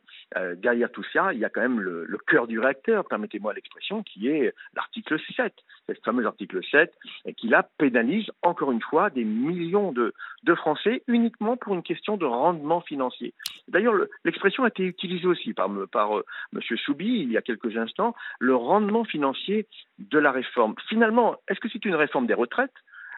derrière 0.56 0.90
tout 0.92 1.02
ça, 1.12 1.32
il 1.32 1.40
y 1.40 1.44
a 1.44 1.48
quand 1.48 1.60
même 1.60 1.80
le, 1.80 2.04
le 2.04 2.18
cœur 2.18 2.46
du 2.46 2.60
réacteur, 2.60 3.04
permettez-moi 3.08 3.52
l'expression, 3.54 4.04
qui 4.04 4.28
est 4.28 4.54
l'article 4.74 5.18
7, 5.36 5.52
ce 5.94 6.00
fameux 6.04 6.26
article 6.26 6.60
7, 6.70 6.92
et 7.26 7.34
qui 7.34 7.48
là 7.48 7.68
pénalise 7.78 8.26
encore 8.42 8.72
une 8.72 8.80
fois 8.80 9.10
des 9.10 9.24
millions 9.24 9.92
de, 9.92 10.12
Français 10.56 11.02
uniquement 11.06 11.56
pour 11.56 11.74
une 11.74 11.82
question 11.82 12.16
de 12.16 12.24
rendement 12.24 12.80
financier. 12.80 13.34
D'ailleurs, 13.68 13.94
l'expression 14.24 14.64
a 14.64 14.68
été 14.68 14.84
utilisée 14.84 15.26
aussi 15.26 15.52
par, 15.52 15.68
par 15.92 16.18
euh, 16.18 16.24
M. 16.54 16.60
Soubi 16.78 17.20
il 17.20 17.30
y 17.30 17.36
a 17.36 17.42
quelques 17.42 17.76
instants, 17.76 18.14
le 18.38 18.54
rendement 18.54 19.04
financier 19.04 19.66
de 19.98 20.18
la 20.18 20.30
réforme. 20.30 20.74
Finalement, 20.88 21.36
est-ce 21.48 21.60
que 21.60 21.68
c'est 21.68 21.84
une 21.84 21.94
réforme 21.94 22.26
des 22.26 22.34
retraites 22.34 22.72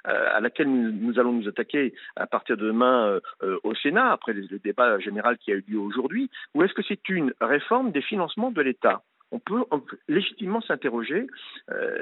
à 0.05 0.41
laquelle 0.41 0.71
nous, 0.71 1.19
allons 1.19 1.33
nous 1.33 1.49
attaquer 1.49 1.93
à 2.17 2.27
partir 2.27 2.57
de 2.57 2.67
demain 2.67 3.21
au 3.63 3.75
Sénat, 3.75 4.13
après 4.13 4.33
le, 4.33 4.59
débat 4.59 4.99
général 5.01 5.37
qui 5.37 5.53
a 5.53 5.57
eu 5.57 5.65
lieu 5.69 5.79
aujourd'hui, 5.79 6.31
ou 6.55 6.63
est-ce 6.63 6.73
que 6.73 6.83
c'est 6.83 7.09
une 7.09 7.35
réforme 7.41 7.91
des 7.91 8.01
financements 8.01 8.51
de 8.51 8.63
l'État? 8.63 9.03
On 9.31 9.39
peut, 9.39 9.65
légitimement 10.09 10.61
s'interroger. 10.61 11.27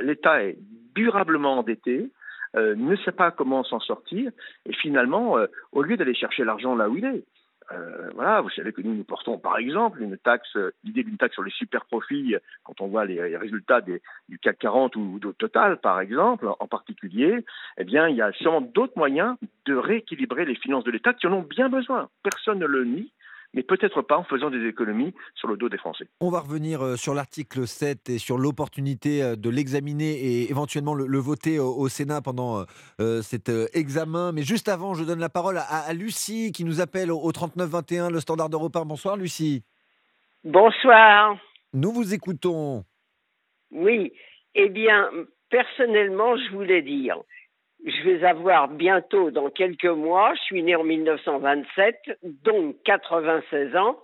L'État 0.02 0.44
est 0.44 0.58
durablement 0.94 1.58
endetté, 1.58 2.10
ne 2.54 2.96
sait 2.96 3.12
pas 3.12 3.30
comment 3.30 3.64
s'en 3.64 3.80
sortir, 3.80 4.30
et 4.64 4.72
finalement, 4.72 5.36
au 5.72 5.82
lieu 5.82 5.96
d'aller 5.96 6.14
chercher 6.14 6.44
l'argent 6.44 6.74
là 6.74 6.88
où 6.88 6.96
il 6.96 7.04
est, 7.04 7.24
euh, 7.72 8.10
voilà, 8.14 8.40
vous 8.40 8.50
savez 8.50 8.72
que 8.72 8.80
nous 8.80 8.94
nous 8.94 9.04
portons 9.04 9.38
par 9.38 9.58
exemple 9.58 10.00
une 10.00 10.16
taxe, 10.16 10.56
l'idée 10.84 11.02
d'une 11.02 11.16
taxe 11.16 11.34
sur 11.34 11.42
les 11.42 11.50
super 11.50 11.84
profits 11.86 12.36
quand 12.62 12.80
on 12.80 12.86
voit 12.86 13.04
les, 13.04 13.36
résultats 13.36 13.80
du 13.80 14.00
CAC 14.40 14.58
40 14.58 14.94
ou 14.96 15.18
de 15.18 15.32
Total 15.32 15.78
par 15.78 16.00
exemple 16.00 16.48
en 16.60 16.68
particulier, 16.68 17.44
eh 17.78 17.84
bien 17.84 18.08
il 18.08 18.16
y 18.16 18.22
a 18.22 18.32
sûrement 18.32 18.60
d'autres 18.60 18.96
moyens 18.96 19.36
de 19.64 19.74
rééquilibrer 19.74 20.44
les 20.44 20.54
finances 20.54 20.84
de 20.84 20.92
l'État 20.92 21.12
qui 21.12 21.26
en 21.26 21.32
ont 21.32 21.42
bien 21.42 21.68
besoin. 21.68 22.08
Personne 22.22 22.60
ne 22.60 22.66
le 22.66 22.84
nie 22.84 23.12
mais 23.56 23.62
peut-être 23.62 24.02
pas 24.02 24.18
en 24.18 24.24
faisant 24.24 24.50
des 24.50 24.68
économies 24.68 25.14
sur 25.34 25.48
le 25.48 25.56
dos 25.56 25.70
des 25.70 25.78
Français. 25.78 26.06
On 26.20 26.30
va 26.30 26.40
revenir 26.40 26.82
euh, 26.82 26.96
sur 26.96 27.14
l'article 27.14 27.66
7 27.66 28.10
et 28.10 28.18
sur 28.18 28.36
l'opportunité 28.36 29.22
euh, 29.22 29.34
de 29.34 29.48
l'examiner 29.48 30.12
et 30.12 30.50
éventuellement 30.50 30.94
le, 30.94 31.18
voter 31.18 31.58
au, 31.58 31.88
Sénat 31.88 32.20
pendant 32.20 32.66
euh, 33.00 33.22
cet 33.22 33.50
examen. 33.72 34.32
Mais 34.32 34.42
juste 34.42 34.68
avant, 34.68 34.92
je 34.92 35.04
donne 35.04 35.20
la 35.20 35.30
parole 35.30 35.56
à, 35.56 35.92
Lucie 35.94 36.52
qui 36.52 36.64
nous 36.64 36.82
appelle 36.82 37.10
au, 37.10 37.32
3921, 37.32 38.10
le 38.10 38.20
standard 38.20 38.50
d'Europe 38.50 38.76
Bonsoir 38.84 39.16
Lucie. 39.16 39.64
Bonsoir. 40.44 41.38
Nous 41.72 41.92
vous 41.92 42.12
écoutons. 42.12 42.84
Oui, 43.70 44.12
eh 44.54 44.68
bien, 44.68 45.08
personnellement, 45.48 46.36
je 46.36 46.54
voulais 46.54 46.82
dire, 46.82 47.16
je 47.86 48.02
vais 48.02 48.24
avoir 48.24 48.68
bientôt, 48.68 49.30
dans 49.30 49.48
quelques 49.48 49.84
mois, 49.84 50.34
je 50.34 50.42
suis 50.42 50.62
né 50.62 50.74
en 50.74 50.82
1927, 50.82 52.18
donc 52.42 52.76
96 52.84 53.76
ans. 53.76 53.96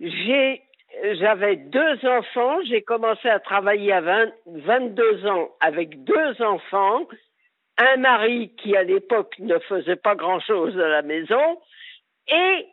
J'avais 0.00 1.56
deux 1.56 2.06
enfants, 2.06 2.58
j'ai 2.64 2.82
commencé 2.82 3.28
à 3.28 3.38
travailler 3.38 3.92
à 3.92 4.00
22 4.46 5.26
ans 5.26 5.48
avec 5.60 6.02
deux 6.02 6.42
enfants, 6.42 7.06
un 7.78 7.96
mari 7.96 8.52
qui 8.56 8.76
à 8.76 8.82
l'époque 8.82 9.38
ne 9.38 9.58
faisait 9.60 9.96
pas 9.96 10.16
grand-chose 10.16 10.76
à 10.78 10.88
la 10.88 11.02
maison, 11.02 11.60
et 12.28 12.66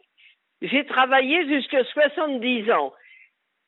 j'ai 0.64 0.86
travaillé 0.86 1.48
jusqu'à 1.48 1.84
70 1.84 2.72
ans. 2.72 2.94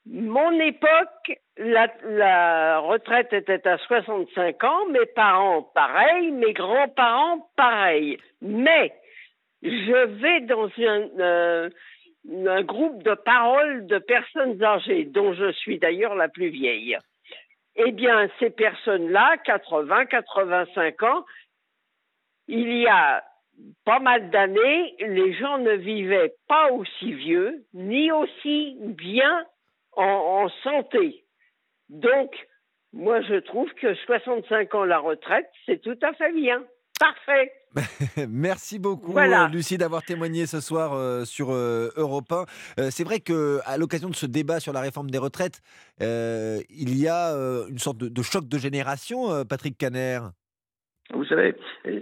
Mon 0.06 0.52
époque, 0.60 1.40
la, 1.58 2.80
retraite 2.80 3.32
était 3.32 3.66
à 3.68 3.78
65 3.78 4.64
ans, 4.64 4.86
mes 4.88 5.06
parents 5.06 5.64
pareil, 5.64 6.32
mes 6.32 6.54
grands-parents 6.54 7.50
pareil. 7.56 8.18
Mais 8.42 8.94
je 9.62 10.06
vais 10.06 10.42
dans 10.42 10.66
un, 10.66 11.10
euh, 11.20 11.70
un 12.30 12.64
groupe 12.64 13.02
de 13.04 13.14
paroles 13.14 13.88
de 13.88 13.98
personnes 13.98 14.62
âgées, 14.62 15.06
dont 15.06 15.34
je 15.34 15.52
suis 15.54 15.80
d'ailleurs 15.80 16.16
la 16.16 16.28
plus 16.28 16.50
vieille. 16.50 16.98
Eh 17.76 17.92
bien, 17.92 18.30
ces 18.40 18.50
personnes-là, 18.50 19.38
80, 19.46 20.06
85 20.08 21.04
ans, 21.04 21.26
il 22.48 22.78
y 22.78 22.88
a 22.88 23.24
pas 23.86 24.00
mal 24.00 24.30
d'années, 24.32 24.96
les 25.00 25.34
gens 25.34 25.60
ne 25.60 25.74
vivaient 25.74 26.34
pas 26.48 26.72
aussi 26.72 27.14
vieux, 27.14 27.64
ni 27.74 28.12
aussi 28.12 28.76
bien 28.80 29.46
en, 29.96 30.50
santé. 30.64 31.24
Donc, 31.90 32.32
moi, 32.92 33.22
je 33.22 33.36
trouve 33.36 33.72
que 33.74 33.94
65 33.96 34.76
ans 34.76 34.84
la 34.84 35.00
retraite, 35.00 35.50
c'est 35.66 35.82
tout 35.82 35.98
à 36.02 36.14
fait 36.14 36.32
bien. 36.34 36.64
Parfait. 37.00 37.52
Merci 38.30 38.78
beaucoup, 38.78 39.18
euh, 39.18 39.48
Lucie, 39.48 39.78
d'avoir 39.78 40.04
témoigné 40.04 40.46
ce 40.46 40.60
soir 40.60 40.94
euh, 40.94 41.26
sur 41.26 41.52
euh, 41.52 41.90
Europe 41.98 42.32
1. 42.78 42.92
c'est 42.92 43.04
vrai 43.04 43.20
qu'à 43.20 43.78
l'occasion 43.78 44.10
de 44.10 44.16
ce 44.16 44.28
débat 44.28 44.60
sur 44.60 44.74
la 44.74 44.82
réforme 44.82 45.10
des 45.10 45.18
retraites, 45.18 45.62
il 46.00 46.98
y 46.98 47.08
a 47.08 47.34
une 47.68 47.80
sorte 47.80 47.98
de, 47.98 48.22
choc 48.22 48.48
de 48.48 48.58
génération, 48.58 49.44
Patrick 49.46 49.78
Caner. 49.78 50.20
Vous 51.14 51.26
savez, 51.26 51.56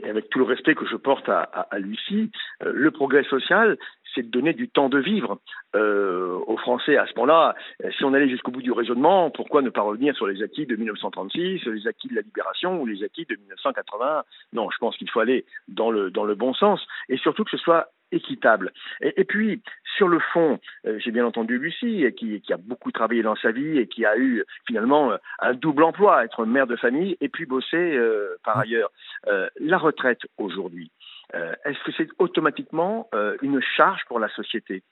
avec 0.08 0.30
tout 0.30 0.40
le 0.40 0.46
respect 0.46 0.76
que 0.76 0.86
je 0.86 0.96
porte 0.96 1.30
à 1.30 1.68
Lucie, 1.80 2.32
le 2.62 2.92
progrès 2.92 3.24
social, 3.24 3.78
c'est 4.14 4.24
de 4.24 4.30
donner 4.30 4.54
du 4.54 4.70
temps 4.70 4.90
de 4.90 5.00
vivre 5.00 5.40
euh, 5.76 6.38
aux 6.48 6.58
Français 6.58 6.98
à 6.98 7.06
ce 7.06 7.14
moment-là. 7.16 7.56
Si 7.98 8.04
on 8.04 8.14
allait 8.14 8.30
jusqu'au 8.30 8.52
bout 8.52 8.62
du 8.62 8.72
raisonnement, 8.72 9.30
pourquoi 9.30 9.62
ne 9.62 9.70
pas 9.70 9.82
revenir 9.82 10.16
sur 10.16 10.28
les 10.28 10.44
acquis 10.44 10.66
de 10.66 10.76
1936, 10.76 11.66
les 11.66 11.88
acquis 11.88 12.08
de 12.08 12.16
la 12.16 12.22
libération 12.22 12.82
ou 12.82 12.86
les 12.86 13.04
acquis 13.04 13.26
de 13.26 13.36
1980 13.36 14.24
Non, 14.54 14.70
je 14.70 14.78
pense 14.78 14.98
qu'il 14.98 15.10
faut 15.10 15.20
aller 15.20 15.46
dans 15.68 15.92
le, 15.92 16.12
dans 16.12 16.24
le 16.24 16.36
bon 16.36 16.54
sens 16.54 16.86
et 17.10 17.18
surtout 17.18 17.44
que 17.44 17.52
ce 17.52 17.58
soit 17.58 17.90
équitable. 18.12 18.74
Et, 19.02 19.24
puis, 19.24 19.62
sur 19.98 20.08
le 20.08 20.20
fond, 20.20 20.60
euh, 20.86 21.00
j'ai 21.00 21.12
bien 21.12 21.26
entendu 21.26 21.58
Lucie, 21.58 22.06
qui, 22.18 22.42
qui, 22.42 22.54
a 22.54 22.58
beaucoup 22.58 22.92
travaillé 22.92 23.24
dans 23.24 23.36
sa 23.36 23.52
vie 23.52 23.78
et 23.78 23.88
qui 23.88 24.06
a 24.06 24.18
eu 24.18 24.44
finalement 24.68 25.14
un 25.40 25.54
double 25.54 25.84
emploi, 25.84 26.26
être 26.26 26.46
mère 26.46 26.68
de 26.68 26.76
famille 26.76 27.18
et 27.22 27.30
puis 27.30 27.46
bosser 27.46 27.78
euh, 27.78 28.36
par 28.44 28.58
mmh. 28.58 28.62
ailleurs. 28.62 28.92
la 29.60 29.78
retraite 29.78 30.22
aujourd'hui, 30.38 30.92
euh, 30.92 31.01
est-ce 31.34 31.84
que 31.84 31.92
c'est 31.98 32.10
automatiquement 32.20 33.10
euh, 33.14 33.38
une 33.42 33.62
charge 33.62 34.02
pour 34.08 34.20
la 34.20 34.30
société? 34.30 34.84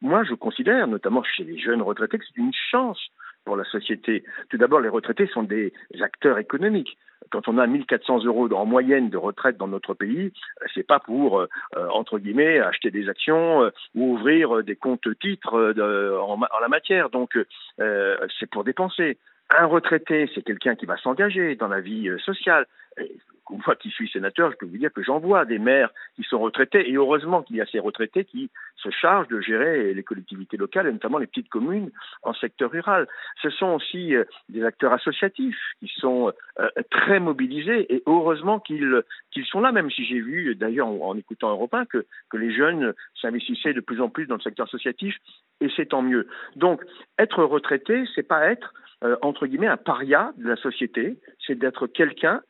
Moi, 0.00 0.24
je 0.24 0.34
considère, 0.34 0.86
notamment 0.86 1.22
chez 1.22 1.44
les 1.44 1.58
jeunes 1.58 1.82
retraités, 1.82 2.18
que 2.18 2.24
c'est 2.24 2.40
une 2.40 2.54
chance 2.70 3.00
pour 3.44 3.56
la 3.56 3.64
société. 3.64 4.24
Tout 4.48 4.56
d'abord, 4.56 4.80
les 4.80 4.88
retraités 4.88 5.26
sont 5.26 5.42
des 5.42 5.72
acteurs 6.00 6.38
économiques. 6.38 6.96
Quand 7.30 7.46
on 7.48 7.58
a 7.58 7.66
1400 7.66 8.24
euros 8.24 8.50
en 8.52 8.64
moyenne 8.64 9.10
de 9.10 9.16
retraite 9.16 9.56
dans 9.56 9.68
notre 9.68 9.94
pays, 9.94 10.32
euh, 10.62 10.66
c'est 10.74 10.86
pas 10.86 10.98
pour, 10.98 11.44
entre 11.76 12.18
guillemets, 12.18 12.58
acheter 12.58 12.90
des 12.90 13.08
actions 13.08 13.70
ou 13.94 14.14
ouvrir 14.14 14.62
des 14.62 14.76
comptes 14.76 15.08
titres 15.20 15.74
en, 16.20 16.40
la 16.60 16.68
matière. 16.68 17.10
Donc, 17.10 17.38
c'est 17.78 18.50
pour 18.50 18.64
dépenser. 18.64 19.18
Un 19.50 19.66
retraité, 19.66 20.28
c'est 20.34 20.42
quelqu'un 20.42 20.74
qui 20.74 20.86
va 20.86 20.96
s'engager 20.96 21.54
dans 21.54 21.68
la 21.68 21.80
vie 21.80 22.10
sociale 22.24 22.66
moi 23.50 23.76
qui 23.76 23.90
suis 23.90 24.08
sénateur, 24.08 24.50
je 24.50 24.56
peux 24.56 24.66
vous 24.66 24.78
dire 24.78 24.92
que 24.92 25.02
j'en 25.02 25.18
vois 25.18 25.44
des 25.44 25.58
maires 25.58 25.90
qui 26.16 26.22
sont 26.24 26.38
retraités, 26.38 26.90
et 26.90 26.94
heureusement 26.94 27.42
qu'il 27.42 27.56
y 27.56 27.60
a 27.60 27.66
ces 27.66 27.78
retraités 27.78 28.24
qui 28.24 28.50
se 28.76 28.90
chargent 28.90 29.28
de 29.28 29.40
gérer 29.40 29.94
les 29.94 30.02
collectivités 30.02 30.56
locales, 30.56 30.86
et 30.88 30.92
notamment 30.92 31.18
les 31.18 31.26
petites 31.26 31.48
communes 31.48 31.90
en 32.22 32.34
secteur 32.34 32.70
rural. 32.70 33.06
Ce 33.42 33.50
sont 33.50 33.68
aussi 33.68 34.14
euh, 34.14 34.24
des 34.48 34.64
acteurs 34.64 34.92
associatifs 34.92 35.58
qui 35.80 35.90
sont 35.98 36.32
euh, 36.58 36.68
très 36.90 37.20
mobilisés, 37.20 37.92
et 37.94 38.02
heureusement 38.06 38.60
qu'ils 38.60 39.04
sont 39.44 39.60
là, 39.60 39.72
même 39.72 39.90
si 39.90 40.04
j'ai 40.04 40.20
vu, 40.20 40.54
d'ailleurs 40.54 40.88
en, 40.88 41.16
écoutant 41.16 41.50
Europe 41.50 41.76
que, 41.90 42.06
que 42.30 42.36
les 42.36 42.54
jeunes 42.54 42.94
s'investissaient 43.20 43.74
de 43.74 43.80
plus 43.80 44.00
en 44.00 44.08
plus 44.08 44.26
dans 44.26 44.36
le 44.36 44.40
secteur 44.40 44.66
associatif, 44.66 45.16
et 45.60 45.68
c'est 45.76 45.86
tant 45.86 46.02
mieux. 46.02 46.28
Donc, 46.56 46.82
être 47.18 47.42
retraité, 47.44 48.04
c'est 48.14 48.26
pas 48.26 48.50
être 48.50 48.72
euh, 49.04 49.16
entre 49.22 49.46
guillemets 49.46 49.66
un 49.66 49.76
paria 49.76 50.32
de 50.36 50.48
la 50.48 50.56
société, 50.56 51.18
c'est 51.46 51.58
d'être 51.58 51.86
quelqu'un 51.86 52.42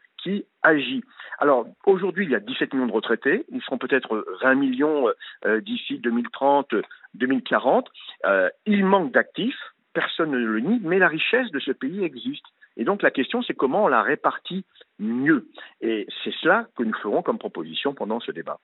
agit. 0.62 1.02
Alors 1.38 1.66
aujourd'hui, 1.84 2.24
il 2.24 2.30
y 2.30 2.34
a 2.34 2.40
17 2.40 2.74
millions 2.74 2.86
de 2.86 2.92
retraités, 2.92 3.44
ils 3.50 3.62
seront 3.62 3.78
peut-être 3.78 4.24
20 4.42 4.54
millions 4.54 5.08
euh, 5.44 5.60
d'ici 5.60 5.98
2030, 5.98 6.74
2040. 7.14 7.88
Euh, 8.24 8.48
il 8.64 8.84
manque 8.84 9.12
d'actifs, 9.12 9.58
personne 9.92 10.30
ne 10.30 10.38
le 10.38 10.60
nie, 10.60 10.80
mais 10.82 10.98
la 10.98 11.08
richesse 11.08 11.50
de 11.50 11.58
ce 11.58 11.72
pays 11.72 12.02
existe. 12.04 12.44
Et 12.76 12.84
donc 12.84 13.02
la 13.02 13.10
question, 13.10 13.42
c'est 13.42 13.54
comment 13.54 13.84
on 13.84 13.88
la 13.88 14.02
répartit 14.02 14.64
mieux. 14.98 15.48
Et 15.80 16.06
c'est 16.24 16.34
cela 16.42 16.66
que 16.76 16.82
nous 16.82 16.94
ferons 16.94 17.22
comme 17.22 17.38
proposition 17.38 17.94
pendant 17.94 18.20
ce 18.20 18.32
débat. 18.32 18.58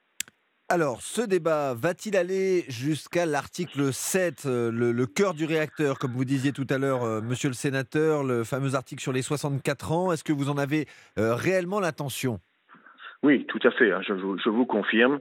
Alors, 0.73 1.03
ce 1.03 1.21
débat 1.21 1.75
va-t-il 1.75 2.17
aller 2.17 2.63
jusqu'à 2.67 3.27
l'article 3.27 3.93
7, 3.93 4.47
euh, 4.47 4.71
le, 4.73 5.05
cœur 5.05 5.35
du 5.35 5.45
réacteur, 5.45 5.99
comme 5.99 6.13
vous 6.13 6.25
disiez 6.25 6.53
tout 6.53 6.67
à 6.71 6.79
l'heure, 6.79 7.05
euh, 7.05 7.21
monsieur 7.21 7.51
le 7.51 7.55
sénateur, 7.55 8.25
le 8.25 8.43
fameux 8.43 8.75
article 8.75 9.03
sur 9.03 9.13
les 9.13 9.21
64 9.21 9.93
ans? 9.93 10.13
Est-ce 10.13 10.25
que 10.25 10.33
vous 10.33 10.49
en 10.49 10.57
avez 10.57 10.87
euh, 11.19 11.35
réellement 11.35 11.79
l'intention? 11.79 12.39
Oui, 13.23 13.45
tout 13.49 13.59
à 13.65 13.71
fait. 13.71 13.93
Hein. 13.93 14.01
Je, 14.01 14.15
vous 14.49 14.65
confirme 14.65 15.21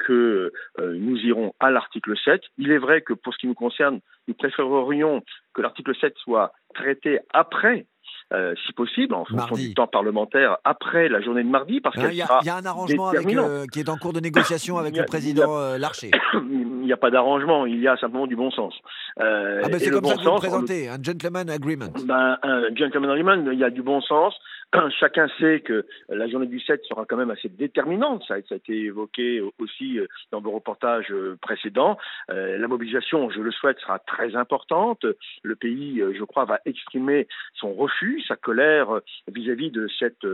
que 0.00 0.52
nous 0.76 1.16
irons 1.18 1.54
à 1.60 1.70
l'article 1.70 2.14
7. 2.18 2.42
Il 2.58 2.72
est 2.72 2.78
vrai 2.78 3.00
que 3.00 3.12
pour 3.12 3.32
ce 3.32 3.38
qui 3.38 3.46
nous 3.46 3.54
concerne, 3.54 4.00
nous 4.26 4.34
préférerions 4.34 5.22
que 5.54 5.62
l'article 5.62 5.94
7 5.94 6.12
soit 6.16 6.52
traité 6.74 7.20
après 7.32 7.86
euh, 8.34 8.54
si 8.66 8.74
possible, 8.74 9.14
en 9.14 9.24
fonction 9.24 9.56
du 9.56 9.72
temps 9.72 9.86
parlementaire, 9.86 10.58
après 10.64 11.08
la 11.08 11.22
journée 11.22 11.42
de 11.42 11.48
mardi, 11.48 11.80
parce 11.80 11.96
qu'il 11.96 12.12
y, 12.12 12.20
a 12.20 12.56
un 12.56 12.66
arrangement 12.66 13.10
euh, 13.14 13.64
qui 13.72 13.80
est 13.80 13.88
en 13.88 13.96
cours 13.96 14.12
de 14.12 14.20
négociation 14.20 14.76
avec 14.76 14.94
le 14.98 15.04
président 15.04 15.58
euh, 15.58 15.78
Larcher. 15.78 16.10
Il 16.34 16.90
n'y 16.90 16.92
a 16.92 16.98
pas 16.98 17.10
d'arrangement, 17.10 17.66
il 17.66 17.80
y 17.80 17.86
a 17.86 17.98
simplement 17.98 18.26
du 18.26 18.34
bon 18.34 18.50
sens. 18.50 18.72
ah 19.18 19.22
ben 19.70 19.78
c'est 19.78 19.90
comme 19.90 20.06
ça 20.06 20.14
que 20.14 20.22
vous 20.22 20.30
le 20.30 20.38
présentez, 20.38 20.88
un 20.88 20.96
gentleman 21.02 21.50
agreement. 21.50 21.92
Ben, 22.06 22.38
un 22.42 22.74
gentleman 22.74 23.10
agreement, 23.10 23.52
il 23.52 23.58
y 23.58 23.64
a 23.64 23.68
du 23.68 23.82
bon 23.82 24.00
sens. 24.00 24.34
Chacun 24.98 25.28
sait 25.38 25.60
que 25.60 25.84
la 26.08 26.28
journée 26.28 26.46
du 26.46 26.60
7 26.60 26.80
sera 26.88 27.04
quand 27.04 27.18
même 27.18 27.30
assez 27.30 27.50
déterminante. 27.50 28.24
Ça, 28.26 28.34
a 28.34 28.38
été 28.38 28.72
évoqué 28.72 29.42
aussi 29.58 29.98
dans 30.32 30.40
vos 30.40 30.52
reportages 30.52 31.12
précédents. 31.42 31.98
La 32.28 32.68
mobilisation, 32.68 33.28
je 33.28 33.40
le 33.40 33.50
souhaite, 33.50 33.78
sera 33.80 33.98
très 33.98 34.34
importante. 34.34 35.04
Le 35.42 35.56
pays, 35.56 36.02
je 36.16 36.24
crois, 36.24 36.46
va 36.46 36.60
exprimer 36.64 37.28
son 37.52 37.74
refus 37.74 37.97
sa 38.26 38.36
colère 38.36 39.00
vis-à-vis 39.32 39.70
de 39.70 39.88
cette 39.98 40.26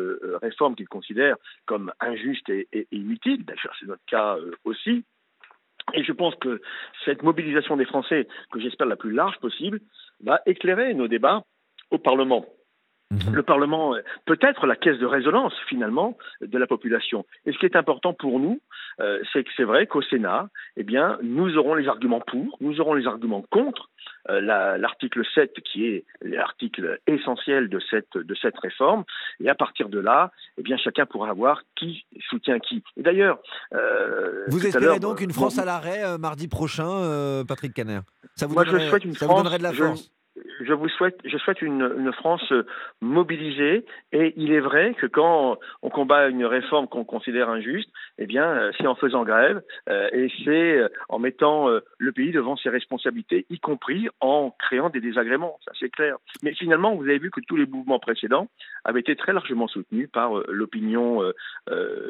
réforme 0.42 0.74
qu'il 0.74 0.88
considère 0.88 1.36
comme 1.66 1.92
injuste 2.00 2.48
et 2.48 2.86
inutile. 2.92 3.44
D'ailleurs, 3.44 3.74
c'est 3.78 3.86
notre 3.86 4.04
cas 4.06 4.36
aussi. 4.64 5.04
Et 5.92 6.02
je 6.02 6.12
pense 6.12 6.34
que 6.36 6.60
cette 7.04 7.22
mobilisation 7.22 7.76
des 7.76 7.84
Français, 7.84 8.26
que 8.50 8.60
j'espère 8.60 8.86
la 8.86 8.96
plus 8.96 9.12
large 9.12 9.38
possible, 9.38 9.80
va 10.22 10.40
éclairer 10.46 10.94
nos 10.94 11.08
débats 11.08 11.44
au 11.90 11.98
Parlement. 11.98 12.46
Mhm. 13.14 13.34
Le 13.34 13.42
Parlement 13.42 13.94
peut 14.26 14.38
être 14.40 14.66
la 14.66 14.76
caisse 14.76 14.98
de 14.98 15.06
résonance 15.06 15.54
finalement 15.68 16.16
de 16.40 16.58
la 16.58 16.66
population. 16.66 17.24
Et 17.46 17.52
ce 17.52 17.58
qui 17.58 17.66
est 17.66 17.76
important 17.76 18.12
pour 18.12 18.38
nous, 18.38 18.60
euh, 19.00 19.20
c'est 19.32 19.44
que 19.44 19.50
c'est 19.56 19.64
vrai 19.64 19.86
qu'au 19.86 20.02
Sénat, 20.02 20.48
eh 20.76 20.84
bien, 20.84 21.18
nous 21.22 21.56
aurons 21.56 21.74
les 21.74 21.88
arguments 21.88 22.20
pour, 22.20 22.56
nous 22.60 22.80
aurons 22.80 22.94
les 22.94 23.06
arguments 23.06 23.42
contre 23.50 23.90
euh, 24.30 24.40
l'article 24.78 25.22
7 25.34 25.52
qui 25.60 25.86
est 25.86 26.04
l'article 26.22 27.00
essentiel 27.06 27.68
de 27.68 27.80
cette, 27.90 28.16
de 28.16 28.34
cette 28.40 28.58
réforme. 28.58 29.04
Et 29.40 29.48
à 29.48 29.54
partir 29.54 29.88
de 29.88 29.98
là, 29.98 30.30
eh 30.58 30.62
bien, 30.62 30.76
chacun 30.76 31.06
pourra 31.06 31.32
voir 31.32 31.62
qui 31.76 32.06
soutient 32.28 32.58
qui. 32.58 32.82
Et 32.96 33.02
d'ailleurs, 33.02 33.38
euh, 33.74 34.44
vous 34.48 34.64
espérez 34.64 35.00
donc 35.00 35.20
une 35.20 35.32
France 35.32 35.58
à 35.58 35.64
l'arrêt 35.64 36.18
mardi 36.18 36.48
prochain, 36.48 37.44
Patrick 37.46 37.74
Caner 37.74 38.00
Ça 38.36 38.46
vous, 38.46 38.54
donnerait, 38.54 38.90
ça 39.14 39.26
vous 39.26 39.34
donnerait 39.34 39.58
de 39.58 39.62
la 39.62 39.72
force? 39.72 40.04
je 40.04 40.23
vous 40.72 40.88
souhaite, 40.88 41.18
je 41.24 41.36
souhaite 41.38 41.62
une, 41.62 42.12
France 42.12 42.52
mobilisée. 43.00 43.84
Et 44.12 44.34
il 44.36 44.52
est 44.52 44.60
vrai 44.60 44.94
que 44.94 45.06
quand 45.06 45.58
on 45.82 45.90
combat 45.90 46.28
une 46.28 46.44
réforme 46.44 46.86
qu'on 46.86 47.04
considère 47.04 47.48
injuste, 47.50 47.88
eh 48.18 48.26
bien, 48.26 48.44
euh, 48.44 48.72
c'est 48.78 48.86
en 48.86 48.94
faisant 48.94 49.24
grève 49.24 49.62
euh, 49.88 50.08
et 50.12 50.30
c'est 50.44 50.78
euh, 50.78 50.88
en 51.08 51.18
mettant 51.18 51.68
le 51.98 52.12
pays 52.12 52.32
devant 52.32 52.56
ses 52.56 52.68
responsabilités, 52.68 53.46
y 53.50 53.58
compris 53.58 54.08
en 54.20 54.54
créant 54.58 54.90
des 54.90 55.00
désagréments. 55.00 55.58
Ça, 55.64 55.72
c'est 55.78 55.88
clair. 55.88 56.16
Mais 56.42 56.54
finalement, 56.54 56.94
vous 56.94 57.02
avez 57.02 57.18
vu 57.18 57.30
que 57.30 57.40
tous 57.46 57.56
les 57.56 57.66
mouvements 57.66 57.98
précédents 57.98 58.48
avaient 58.84 59.00
été 59.00 59.16
très 59.16 59.32
largement 59.32 59.68
soutenus 59.68 60.08
par 60.12 60.34
l'opinion 60.48 61.22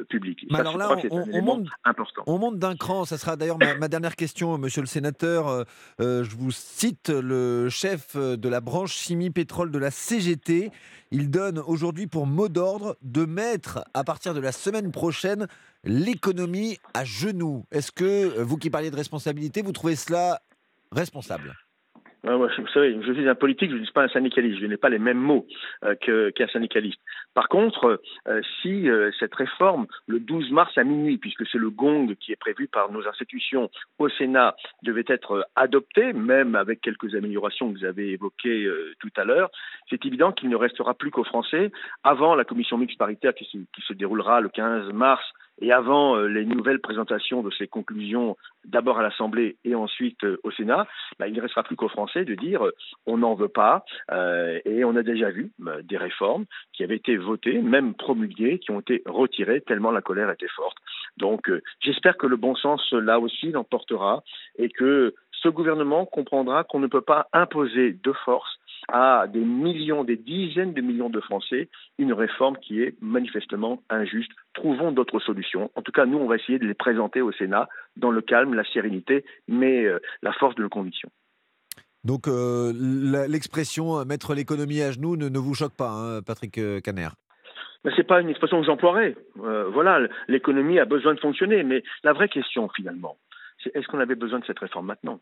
publique. 0.09 0.47
alors 0.53 0.77
là, 0.77 0.97
on, 1.11 1.43
monte, 1.43 1.69
important. 1.85 2.23
on 2.27 2.39
monte 2.39 2.59
d'un 2.59 2.77
cran. 2.77 3.05
Ça 3.05 3.19
sera 3.19 3.37
d'ailleurs 3.37 3.59
ma, 3.59 3.75
ma, 3.77 3.89
dernière 3.89 4.17
question, 4.17 4.59
monsieur 4.59 4.81
le 4.81 4.87
sénateur. 4.87 5.65
je 5.99 6.37
vous 6.37 6.51
cite 6.51 7.09
le 7.09 7.69
chef 7.69 8.17
de 8.37 8.49
la 8.49 8.61
branche 8.61 8.95
chimie 8.95 9.31
pétrole 9.31 9.71
de 9.71 9.79
la 9.79 9.91
CGT. 9.91 10.71
Il 11.11 11.31
donne 11.31 11.59
aujourd'hui 11.59 12.07
pour 12.07 12.27
mot 12.27 12.49
d'ordre 12.49 12.97
de 13.03 13.25
mettre, 13.25 13.85
à 13.95 14.05
partir 14.05 14.35
de 14.35 14.41
la 14.41 14.53
semaine 14.53 14.91
prochaine, 14.91 15.47
l'économie 15.85 16.79
à 16.95 17.05
genoux. 17.05 17.65
Est-ce 17.71 17.93
que, 17.93 18.41
vous 18.43 18.57
qui 18.57 18.71
parliez 18.71 18.91
de 18.91 18.97
responsabilité, 18.97 19.63
vous 19.63 19.73
trouvez 19.73 19.97
cela 19.97 20.43
responsable? 20.93 21.55
Vous 22.25 22.69
savez, 22.73 22.99
je 23.03 23.13
suis 23.13 23.29
un 23.29 23.35
politique, 23.35 23.71
je 23.71 23.77
ne 23.77 23.85
suis 23.85 23.93
pas 23.93 24.05
un 24.05 24.09
syndicaliste, 24.09 24.61
je 24.61 24.67
n'ai 24.67 24.77
pas 24.77 24.89
les 24.89 24.99
mêmes 24.99 25.19
mots 25.19 25.47
euh, 25.85 25.95
qu'un 25.95 26.49
syndicaliste. 26.49 27.01
Par 27.35 27.49
contre, 27.49 28.01
euh, 28.29 28.41
si 28.63 28.89
euh, 28.89 29.11
cette 29.19 29.35
réforme, 29.35 29.87
le 30.07 30.21
12 30.21 30.51
mars 30.51 30.77
à 30.79 30.85
minuit, 30.85 31.19
puisque 31.19 31.47
c'est 31.47 31.59
le 31.59 31.71
gong 31.71 32.15
qui 32.19 32.33
est 32.33 32.37
prévu 32.37 32.67
par 32.67 32.91
nos 32.91 33.07
institutions 33.07 33.71
au 33.99 34.09
Sénat, 34.09 34.57
devait 34.83 35.05
être 35.07 35.47
adoptée, 35.55 36.13
même 36.13 36.55
avec 36.55 36.81
quelques 36.81 37.15
améliorations 37.15 37.73
que 37.73 37.79
vous 37.79 37.85
avez 37.85 38.13
évoquées 38.13 38.69
tout 39.01 39.13
à 39.17 39.25
l'heure, 39.25 39.51
c'est 39.91 40.05
évident 40.07 40.33
qu'il 40.33 40.49
ne 40.49 40.57
restera 40.57 40.95
plus 40.95 41.11
qu'aux 41.11 41.25
Français, 41.25 41.71
avant 42.05 42.35
la 42.35 42.45
commission 42.45 42.79
mixte 42.79 42.99
paritaire 42.99 43.35
qui 43.35 43.47
se 43.87 43.93
déroulera 43.93 44.41
le 44.41 44.49
15 44.49 44.93
mars 44.93 45.25
et 45.61 45.73
avant 45.73 46.17
euh, 46.17 46.27
les 46.27 46.45
nouvelles 46.45 46.81
présentations 46.81 47.43
de 47.43 47.51
ces 47.51 47.69
conclusions, 47.69 48.37
d'abord 48.65 48.99
à 48.99 49.03
l'Assemblée 49.03 49.57
et 49.65 49.75
ensuite 49.75 50.25
euh, 50.25 50.39
au 50.43 50.51
Sénat, 50.51 50.87
bah, 51.19 51.29
il 51.29 51.35
ne 51.35 51.41
restera 51.41 51.63
plus 51.63 51.77
qu'aux 51.77 51.89
Français 51.89 52.25
de 52.25 52.35
dire 52.35 52.65
euh, 52.65 52.73
on 53.07 53.19
n'en 53.19 53.35
veut 53.35 53.49
pas. 53.49 53.85
et 54.65 54.85
on 54.85 54.97
a 54.97 55.03
déjà 55.03 55.31
vu 55.31 55.53
des 55.83 55.97
réformes 55.97 56.45
qui 56.73 56.83
avaient 56.83 56.97
été 56.97 57.17
votées, 57.17 57.61
même 57.61 57.95
promulguées, 57.95 58.59
qui 58.59 58.71
ont 58.71 58.81
été 58.81 59.03
retirées 59.07 59.61
tellement 59.61 59.91
la 59.91 60.03
colère 60.03 60.31
était 60.31 60.49
forte. 60.49 60.77
Donc 61.17 61.51
j'espère 61.81 62.17
que 62.17 62.27
le 62.27 62.37
bon 62.37 62.55
sens 62.55 62.93
là 62.93 63.21
aussi 63.21 63.51
l'emportera 63.51 64.23
et 64.59 64.69
que 64.69 65.15
ce 65.45 65.49
gouvernement 65.51 66.07
comprendra 66.07 66.65
qu'on 66.65 66.81
ne 66.81 66.87
peut 66.87 67.03
pas 67.03 67.29
imposer 67.33 67.93
de 67.93 68.13
force 68.25 68.59
à 68.89 69.27
des 69.29 69.41
millions, 69.41 70.05
des 70.05 70.17
dizaines 70.17 70.73
de 70.73 70.81
millions 70.81 71.11
de 71.11 71.21
Français 71.21 71.69
une 71.99 72.13
réforme 72.13 72.57
qui 72.59 72.83
est 72.83 72.95
manifestement 73.01 73.83
injuste. 73.91 74.31
Trouvons 74.55 74.93
d'autres 74.93 75.21
solutions. 75.21 75.71
En 75.75 75.83
tout 75.83 75.93
cas, 75.93 76.07
nous, 76.07 76.19
on 76.19 76.27
va 76.27 76.37
essayer 76.37 76.59
de 76.59 76.67
les 76.67 76.75
présenter 76.75 77.21
au 77.21 77.33
Sénat 77.33 77.69
dans 77.97 78.11
le 78.11 78.21
calme, 78.23 78.55
la 78.55 78.65
sérénité, 78.65 79.25
mais 79.49 79.85
euh, 79.85 80.01
la 80.23 80.33
force 80.33 80.55
de 80.55 80.63
nos 80.63 80.69
convictions. 80.69 81.11
Donc 82.05 82.29
euh, 82.29 82.73
l'expression 83.29 83.99
euh, 83.99 84.05
mettre 84.05 84.35
l'économie 84.35 84.83
à 84.83 84.93
genoux 84.93 85.17
ne, 85.17 85.39
vous 85.39 85.55
choque 85.55 85.77
pas, 85.77 85.91
hein, 85.91 86.23
Patrick 86.23 86.61
Caner 86.83 87.09
ce 87.85 87.99
n'est 87.99 88.05
pas 88.05 88.23
une 88.23 88.31
expression 88.31 88.59
que 88.61 88.67
j'emploierais. 88.67 89.15
voilà, 89.37 90.09
l'économie 90.27 90.79
a 90.79 90.87
besoin 90.87 91.13
de 91.13 91.21
fonctionner. 91.21 91.63
Mais 91.65 91.83
la 92.03 92.15
vraie 92.15 92.31
question, 92.31 92.71
finalement, 92.75 93.19
c'est 93.65 93.75
est-ce 93.75 93.89
qu'on 93.89 93.99
avait 94.01 94.15
besoin 94.15 94.39
de 94.39 94.45
cette 94.45 94.59
réforme 94.59 94.87
maintenant? 94.87 95.21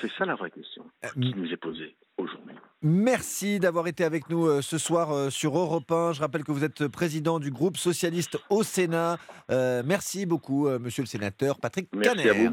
C'est 0.00 0.10
ça 0.18 0.24
la 0.24 0.34
vraie 0.34 0.50
question 0.50 0.84
qui 1.14 1.32
nous 1.36 1.52
est 1.52 1.56
posée 1.56 1.96
aujourd'hui. 2.18 2.56
Merci 2.82 3.60
d'avoir 3.60 3.86
été 3.86 4.02
avec 4.02 4.28
nous 4.28 4.46
euh, 4.46 4.60
ce 4.60 4.78
soir 4.78 5.12
euh, 5.12 5.30
sur 5.30 5.56
Europe 5.56 5.90
1. 5.90 6.12
Je 6.12 6.20
rappelle 6.20 6.42
que 6.42 6.50
vous 6.50 6.64
êtes 6.64 6.88
président 6.88 7.38
du 7.38 7.52
groupe 7.52 7.76
socialiste 7.76 8.36
au 8.50 8.64
Sénat. 8.64 9.16
Euh, 9.50 9.82
merci 9.86 10.26
beaucoup, 10.26 10.68
monsieur 10.80 11.04
le 11.04 11.06
sénateur 11.06 11.60
Patrick 11.60 11.88
Caner. 12.02 12.50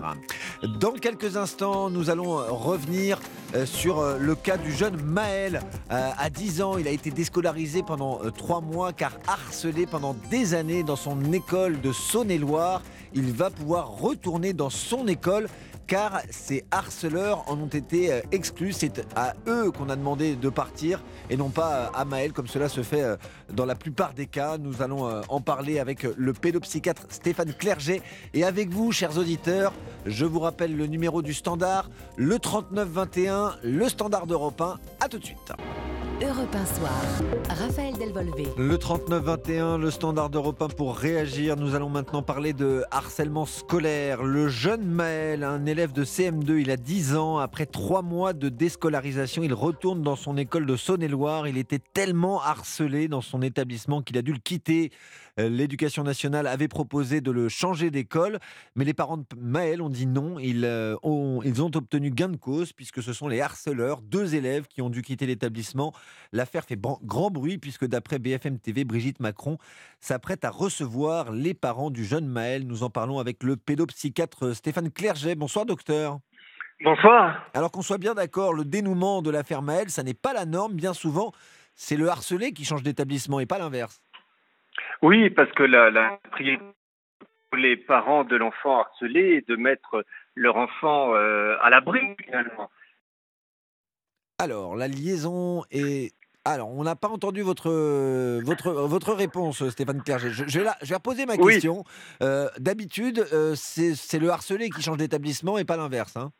Dans 0.80 0.94
quelques 0.94 1.36
instants, 1.36 1.89
nous 1.89 2.12
allons 2.12 2.36
revenir 2.36 3.20
sur 3.66 4.18
le 4.20 4.36
cas 4.36 4.58
du 4.58 4.72
jeune 4.72 5.02
Maël. 5.02 5.62
À 5.89 6.30
10 6.30 6.62
ans, 6.62 6.78
il 6.78 6.88
a 6.88 6.92
été 6.92 7.10
déscolarisé 7.10 7.82
pendant 7.82 8.20
3 8.32 8.62
mois 8.62 8.94
car 8.94 9.18
harcelé 9.28 9.86
pendant 9.88 10.16
des 10.30 10.54
années 10.54 10.84
dans 10.84 10.96
son 10.96 11.34
école 11.34 11.82
de 11.82 11.92
Saône-et-Loire. 11.92 12.82
Il 13.15 13.32
va 13.32 13.49
pouvoir 13.49 13.89
retourner 13.89 14.54
dans 14.54 14.69
son 14.69 15.08
école 15.08 15.47
car 15.93 16.23
ces 16.32 16.65
harceleurs 16.71 17.47
en 17.47 17.60
ont 17.60 17.67
été 17.67 18.12
euh, 18.12 18.21
exclus. 18.32 18.73
C'est 18.73 19.06
à 19.15 19.36
eux 19.47 19.69
qu'on 19.69 19.89
a 19.89 19.95
demandé 19.95 20.36
de 20.36 20.49
partir 20.49 21.03
et 21.29 21.38
non 21.38 21.49
pas 21.49 21.71
euh, 21.71 21.88
à 21.93 22.03
Maël, 22.03 22.34
comme 22.34 22.47
cela 22.47 22.67
se 22.67 22.82
fait 22.82 23.03
euh, 23.03 23.15
dans 23.53 23.67
la 23.67 23.75
plupart 23.75 24.15
des 24.15 24.25
cas. 24.25 24.58
Nous 24.58 24.82
allons 24.82 25.21
en 25.29 25.39
parler 25.39 25.77
avec 25.77 26.01
le 26.01 26.34
pédopsychiatre 26.34 27.03
Stéphane 27.10 27.53
Clerget 27.53 28.01
et 28.34 28.43
avec 28.43 28.69
vous, 28.69 28.91
chers 28.91 29.19
auditeurs. 29.19 29.71
Je 30.08 30.25
vous 30.25 30.39
rappelle 30.39 30.75
le 30.75 30.88
numéro 30.88 31.21
du 31.21 31.36
standard, 31.36 31.91
le 32.17 32.39
3921, 32.39 33.58
le 33.62 33.88
standard 33.88 34.25
d'Europe 34.25 34.62
1. 34.62 34.79
A 34.99 35.08
tout 35.08 35.19
de 35.19 35.25
suite. 35.25 35.53
Europe 36.21 36.56
1 36.56 36.65
Soir. 36.65 37.03
Raphaël 37.49 37.95
Delvolvé. 37.97 38.47
Le 38.58 38.77
39-21, 38.77 39.77
le 39.77 39.91
standard 39.91 40.29
d'Europe 40.29 40.62
1 40.62 40.69
pour 40.69 40.95
réagir. 40.95 41.58
Nous 41.58 41.75
allons 41.75 41.89
maintenant 41.89 42.21
parler 42.21 42.53
de 42.53 42.86
harcèlement 42.91 43.45
scolaire. 43.45 44.23
Le 44.23 44.47
jeune 44.47 44.86
Maël, 44.86 45.43
un 45.43 45.65
élève 45.65 45.83
de 45.91 46.06
CM2, 46.06 46.62
il 46.62 46.72
a 46.72 46.78
10 46.78 47.17
ans. 47.17 47.39
Après 47.39 47.65
3 47.65 48.02
mois 48.02 48.32
de 48.32 48.48
déscolarisation, 48.48 49.43
il 49.43 49.54
retourne 49.54 50.02
dans 50.02 50.15
son 50.15 50.38
école 50.38 50.65
de 50.65 50.78
Saône-et-Loire. 50.78 51.48
Il 51.48 51.58
était 51.58 51.80
tellement 51.80 52.41
harcelé 52.41 53.10
dans 53.10 53.19
son 53.19 53.41
établissement 53.41 54.02
qu'il 54.02 54.17
a 54.17 54.22
dû 54.22 54.32
le 54.32 54.39
quitter. 54.39 54.91
Euh, 55.39 55.50
l'éducation 55.50 56.04
nationale 56.04 56.46
avait 56.46 56.67
proposé 56.67 57.22
de 57.22 57.32
le 57.32 57.50
changer 57.50 57.89
d'école, 57.89 58.39
mais 58.76 58.86
les 58.86 58.93
parents 58.93 59.17
de 59.17 59.26
Maël 59.38 59.82
ont 59.82 59.89
dit 59.89 60.06
non. 60.06 60.38
Ils 60.38 60.65
euh, 60.65 60.96
ont, 61.02 61.41
ils 61.43 61.62
ont 61.62 61.72
obtenu 61.74 62.12
gain 62.12 62.30
de 62.30 62.38
cause 62.38 62.72
puisque 62.72 63.02
ce 63.02 63.13
sont 63.13 63.28
les 63.28 63.41
harceleurs, 63.41 64.02
deux 64.02 64.36
élèves 64.36 64.67
qui 64.67 64.82
ont 64.82 64.89
dû 64.89 65.02
quitter 65.02 65.26
l'établissement. 65.26 65.91
L'affaire 66.32 66.65
fait 66.65 66.80
grand 66.80 67.32
bruit 67.32 67.58
puisque 67.58 67.86
d'après 67.86 68.19
BFM 68.19 68.60
TV, 68.60 68.84
Brigitte 68.84 69.19
Macron 69.19 69.58
s'apprête 70.00 70.46
à 70.46 70.52
recevoir 70.52 71.32
les 71.32 71.56
parents 71.56 71.89
du 71.89 72.06
jeune 72.06 72.28
Maël. 72.28 72.67
Nous 72.67 72.84
en 72.84 72.89
parlons 72.91 73.17
avec 73.19 73.41
le 73.41 73.58
pédopsychiatre 73.58 74.56
Stéphane 74.56 74.91
Clerget. 74.91 75.36
Bonsoir 75.36 75.65
docteur. 75.65 76.19
Bonsoir. 76.84 77.50
Alors 77.54 77.72
qu'on 77.72 77.82
soit 77.82 77.98
bien 77.98 78.13
d'accord, 78.13 78.54
le 78.54 78.65
dénouement 78.65 79.22
de 79.22 79.32
l'affaire 79.32 79.62
Maël, 79.62 79.89
ça 79.89 80.04
n'est 80.04 80.13
pas 80.13 80.34
la 80.34 80.46
norme. 80.46 80.74
Bien 80.74 80.93
souvent, 80.93 81.32
c'est 81.76 81.96
le 81.96 82.10
harcelé 82.10 82.52
qui 82.52 82.65
change 82.65 82.84
d'établissement 82.84 83.39
et 83.39 83.46
pas 83.46 83.58
l'inverse. 83.58 84.03
Oui, 85.01 85.29
parce 85.29 85.51
que 85.51 85.63
la, 85.63 85.89
la 85.89 86.19
priorité 86.31 86.63
pour 87.49 87.57
les 87.57 87.77
parents 87.77 88.23
de 88.23 88.36
l'enfant 88.36 88.79
harcelé 88.79 89.36
est 89.36 89.47
de 89.47 89.55
mettre 89.55 90.05
leur 90.36 90.55
enfant 90.57 91.13
euh, 91.13 91.55
à 91.62 91.69
l'abri 91.69 92.01
finalement. 92.23 92.69
Alors, 94.39 94.75
la 94.75 94.88
liaison 94.88 95.63
est. 95.71 96.13
Alors, 96.45 96.69
on 96.71 96.83
n'a 96.83 96.97
pas 96.97 97.07
entendu 97.07 97.41
votre, 97.41 97.69
votre, 98.41 98.71
votre 98.73 99.13
réponse, 99.13 99.69
Stéphane 99.69 100.03
Clerget. 100.03 100.31
Je, 100.31 100.43
je, 100.45 100.59
vais, 100.59 100.69
je 100.81 100.89
vais 100.89 100.95
reposer 100.95 101.25
ma 101.25 101.38
question. 101.38 101.86
Euh, 102.21 102.49
d'habitude, 102.57 103.25
euh, 103.31 103.53
c'est 103.55 104.19
le 104.19 104.29
harcelé 104.29 104.69
qui 104.69 104.81
change 104.81 104.97
d'établissement 104.97 105.57
et 105.57 105.63
pas 105.63 105.77
l'inverse. 105.77 106.17
Hein? 106.17 106.31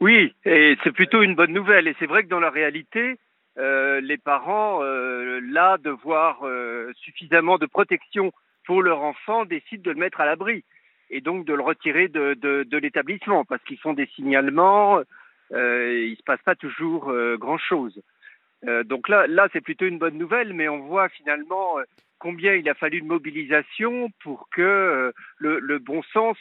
Oui, 0.00 0.34
et 0.44 0.76
c'est 0.84 0.92
plutôt 0.92 1.22
une 1.22 1.34
bonne 1.34 1.54
nouvelle. 1.54 1.88
Et 1.88 1.96
c'est 1.98 2.06
vrai 2.06 2.24
que 2.24 2.28
dans 2.28 2.40
la 2.40 2.50
réalité, 2.50 3.18
euh, 3.60 4.00
les 4.00 4.16
parents, 4.16 4.82
euh, 4.82 5.40
là, 5.42 5.76
de 5.76 5.90
voir 5.90 6.38
euh, 6.44 6.92
suffisamment 6.96 7.58
de 7.58 7.66
protection 7.66 8.32
pour 8.64 8.82
leur 8.82 9.02
enfant, 9.02 9.44
décident 9.44 9.82
de 9.82 9.90
le 9.90 10.00
mettre 10.00 10.20
à 10.20 10.26
l'abri 10.26 10.64
et 11.10 11.20
donc 11.20 11.44
de 11.44 11.52
le 11.52 11.62
retirer 11.62 12.08
de, 12.08 12.78
l'établissement 12.78 13.44
parce 13.44 13.62
qu'ils 13.64 13.78
font 13.78 13.92
des 13.92 14.06
signalements, 14.14 15.00
il 15.50 16.10
ne 16.10 16.14
se 16.14 16.22
passe 16.22 16.40
pas 16.42 16.54
toujours 16.54 17.12
grand-chose. 17.36 18.00
donc 18.84 19.08
là, 19.08 19.26
là 19.26 19.48
c'est 19.52 19.60
plutôt 19.60 19.86
une 19.86 19.98
bonne 19.98 20.16
nouvelle, 20.16 20.54
mais 20.54 20.68
on 20.68 20.86
voit 20.86 21.08
finalement 21.08 21.78
combien 22.20 22.54
il 22.54 22.68
a 22.68 22.74
fallu 22.74 23.00
de 23.00 23.06
mobilisation 23.06 24.10
pour 24.22 24.48
que 24.50 25.12
le, 25.38 25.78
bon 25.78 26.00
sens 26.12 26.38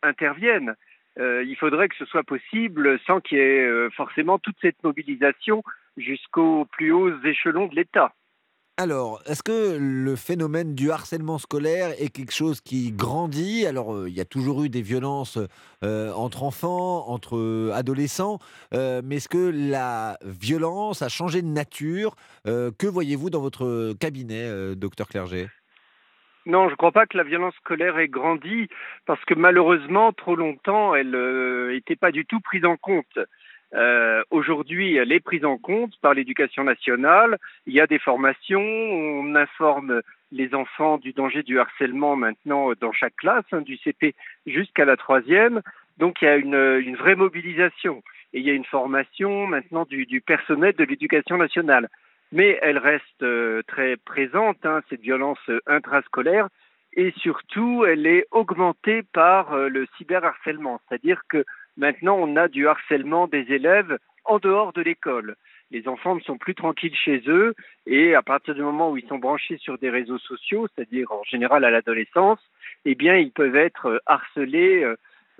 intervienne. 0.00 0.76
Il 1.16 1.56
faudrait 1.58 1.88
que 1.88 1.96
ce 1.96 2.04
soit 2.06 2.24
possible 2.24 2.98
sans 3.06 3.20
qu'il 3.20 3.38
y 3.38 3.40
ait 3.40 3.90
forcément 3.90 4.38
toute 4.38 4.56
cette 4.60 4.82
mobilisation 4.82 5.62
jusqu'aux 5.96 6.64
plus 6.66 6.92
hauts 6.92 7.22
échelons 7.24 7.66
de 7.66 7.76
l'État. 7.76 8.12
Alors, 8.76 9.22
est-ce 9.26 9.44
que 9.44 9.76
le 9.78 10.16
phénomène 10.16 10.74
du 10.74 10.90
harcèlement 10.90 11.38
scolaire 11.38 11.94
est 12.02 12.08
quelque 12.08 12.34
chose 12.34 12.60
qui 12.60 12.90
grandit? 12.90 13.66
Alors, 13.66 13.94
euh, 13.94 14.08
il 14.08 14.14
y 14.16 14.20
a 14.20 14.24
toujours 14.24 14.64
eu 14.64 14.68
des 14.68 14.82
violences 14.82 15.38
euh, 15.84 16.12
entre 16.12 16.42
enfants, 16.42 17.08
entre 17.08 17.70
adolescents, 17.72 18.40
euh, 18.74 19.00
mais 19.04 19.16
est-ce 19.16 19.28
que 19.28 19.52
la 19.54 20.18
violence 20.24 21.02
a 21.02 21.08
changé 21.08 21.40
de 21.40 21.46
nature? 21.46 22.16
Que 22.44 22.86
voyez-vous 22.86 23.30
dans 23.30 23.40
votre 23.40 23.92
cabinet, 24.00 24.74
docteur 24.74 25.06
Clerget? 25.06 25.48
Non, 26.46 26.66
je 26.66 26.72
ne 26.72 26.76
crois 26.76 26.92
pas 26.92 27.06
que 27.06 27.16
la 27.16 27.22
violence 27.22 27.54
scolaire 27.56 27.98
ait 27.98 28.08
grandi 28.08 28.68
parce 29.06 29.24
que 29.24 29.34
malheureusement, 29.34 30.12
trop 30.12 30.36
longtemps, 30.36 30.94
elle 30.94 31.16
n'était 31.70 31.96
pas 31.96 32.12
du 32.12 32.26
tout 32.26 32.40
prise 32.40 32.64
en 32.64 32.76
compte. 32.76 33.18
Euh, 33.74 34.22
Aujourd'hui, 34.30 34.96
elle 34.96 35.12
est 35.12 35.20
prise 35.20 35.44
en 35.44 35.58
compte 35.58 35.98
par 36.00 36.14
l'éducation 36.14 36.64
nationale. 36.64 37.38
Il 37.66 37.72
y 37.72 37.80
a 37.80 37.86
des 37.86 37.98
formations, 37.98 38.60
on 38.60 39.34
informe 39.34 40.02
les 40.32 40.54
enfants 40.54 40.98
du 40.98 41.12
danger 41.12 41.42
du 41.42 41.58
harcèlement 41.58 42.16
maintenant 42.16 42.72
dans 42.80 42.92
chaque 42.92 43.16
classe, 43.16 43.44
hein, 43.52 43.62
du 43.62 43.76
CP 43.78 44.14
jusqu'à 44.46 44.84
la 44.84 44.96
troisième. 44.96 45.60
Donc 45.98 46.20
il 46.20 46.24
y 46.26 46.28
a 46.28 46.36
une, 46.36 46.54
une, 46.54 46.96
vraie 46.96 47.14
mobilisation 47.14 48.02
et 48.32 48.40
il 48.40 48.44
y 48.44 48.50
a 48.50 48.54
une 48.54 48.64
formation 48.64 49.46
maintenant 49.46 49.84
du, 49.84 50.06
du 50.06 50.20
personnel 50.20 50.74
de 50.74 50.84
l'éducation 50.84 51.36
nationale. 51.36 51.88
Mais 52.32 52.58
elle 52.62 52.78
reste 52.78 53.22
euh, 53.22 53.62
très 53.66 53.96
présente, 53.96 54.64
hein, 54.64 54.82
cette 54.90 55.00
violence 55.00 55.38
intrascolaire, 55.66 56.48
et 56.94 57.12
surtout 57.18 57.84
elle 57.84 58.06
est 58.06 58.26
augmentée 58.30 59.02
par 59.02 59.52
euh, 59.52 59.68
le 59.68 59.86
cyberharcèlement, 59.96 60.80
c'est-à-dire 60.88 61.22
que 61.28 61.44
Maintenant, 61.76 62.16
on 62.18 62.36
a 62.36 62.48
du 62.48 62.68
harcèlement 62.68 63.26
des 63.26 63.52
élèves 63.52 63.98
en 64.24 64.38
dehors 64.38 64.72
de 64.72 64.82
l'école. 64.82 65.36
Les 65.70 65.88
enfants 65.88 66.14
ne 66.14 66.20
sont 66.20 66.38
plus 66.38 66.54
tranquilles 66.54 66.94
chez 66.94 67.22
eux. 67.26 67.54
Et 67.86 68.14
à 68.14 68.22
partir 68.22 68.54
du 68.54 68.62
moment 68.62 68.90
où 68.90 68.96
ils 68.96 69.08
sont 69.08 69.18
branchés 69.18 69.58
sur 69.58 69.78
des 69.78 69.90
réseaux 69.90 70.18
sociaux, 70.18 70.68
c'est-à-dire 70.68 71.10
en 71.10 71.22
général 71.24 71.64
à 71.64 71.70
l'adolescence, 71.70 72.38
eh 72.84 72.94
bien, 72.94 73.16
ils 73.16 73.32
peuvent 73.32 73.56
être 73.56 74.00
harcelés, 74.06 74.84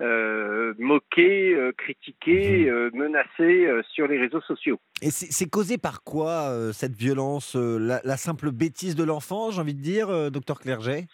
euh, 0.01 0.05
euh 0.05 0.73
moqués, 0.77 1.53
euh, 1.53 1.71
critiqués, 1.77 2.65
mmh. 2.65 2.73
euh, 2.73 2.89
menacés 2.93 3.67
sur 3.89 4.07
les 4.07 4.17
réseaux 4.17 4.41
sociaux. 4.41 4.79
Et 5.01 5.09
c'est 5.11 5.49
causé 5.49 5.77
par 5.77 6.03
quoi 6.03 6.51
cette 6.73 6.95
violence 6.95 7.55
la, 7.55 8.01
la, 8.03 8.17
simple 8.17 8.51
bêtise 8.51 8.95
de 8.95 9.03
l'enfant, 9.03 9.51
j'ai 9.51 9.61
envie 9.61 9.75
de 9.75 9.81
dire, 9.81 10.31
docteur 10.31 10.59
Clerget? 10.59 11.05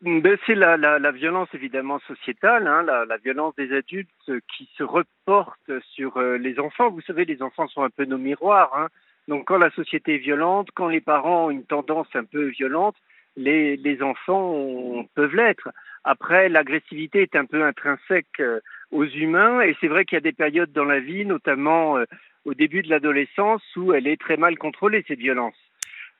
Ben, 0.00 0.38
c'est 0.46 0.54
la, 0.54 0.78
la, 0.78 0.98
la, 0.98 1.10
violence 1.10 1.48
évidemment 1.52 1.98
sociétale, 2.06 2.66
hein, 2.66 2.82
la, 2.82 3.04
la, 3.04 3.18
violence 3.18 3.54
des 3.56 3.74
adultes 3.76 4.08
qui 4.56 4.70
se 4.78 4.82
reporte 4.82 5.70
sur 5.94 6.16
euh, 6.16 6.38
les 6.38 6.58
enfants. 6.58 6.90
Vous 6.90 7.02
savez, 7.02 7.26
les 7.26 7.42
enfants 7.42 7.68
sont 7.68 7.82
un 7.82 7.90
peu 7.90 8.06
nos 8.06 8.16
miroirs. 8.16 8.72
Hein. 8.74 8.88
Donc 9.28 9.48
quand 9.48 9.58
la 9.58 9.70
société 9.72 10.14
est 10.14 10.18
violente, 10.18 10.68
quand 10.74 10.88
les 10.88 11.02
parents 11.02 11.46
ont 11.46 11.50
une 11.50 11.64
tendance 11.64 12.08
un 12.14 12.24
peu 12.24 12.46
violente, 12.46 12.96
les, 13.36 13.76
les 13.76 14.02
enfants 14.02 15.04
peuvent 15.14 15.34
l'être. 15.34 15.68
Après, 16.08 16.48
l'agressivité 16.48 17.22
est 17.22 17.34
un 17.34 17.46
peu 17.46 17.64
intrinsèque 17.64 18.38
euh, 18.38 18.60
aux 18.92 19.06
humains 19.06 19.60
et 19.62 19.76
c'est 19.80 19.88
vrai 19.88 20.04
qu'il 20.04 20.14
y 20.14 20.18
a 20.18 20.20
des 20.20 20.30
périodes 20.30 20.70
dans 20.70 20.84
la 20.84 21.00
vie, 21.00 21.26
notamment 21.26 21.98
euh, 21.98 22.04
au 22.44 22.54
début 22.54 22.82
de 22.82 22.88
l'adolescence, 22.88 23.64
où 23.74 23.92
elle 23.92 24.06
est 24.06 24.20
très 24.20 24.36
mal 24.36 24.56
contrôlée, 24.56 25.04
cette 25.08 25.18
violence. 25.18 25.56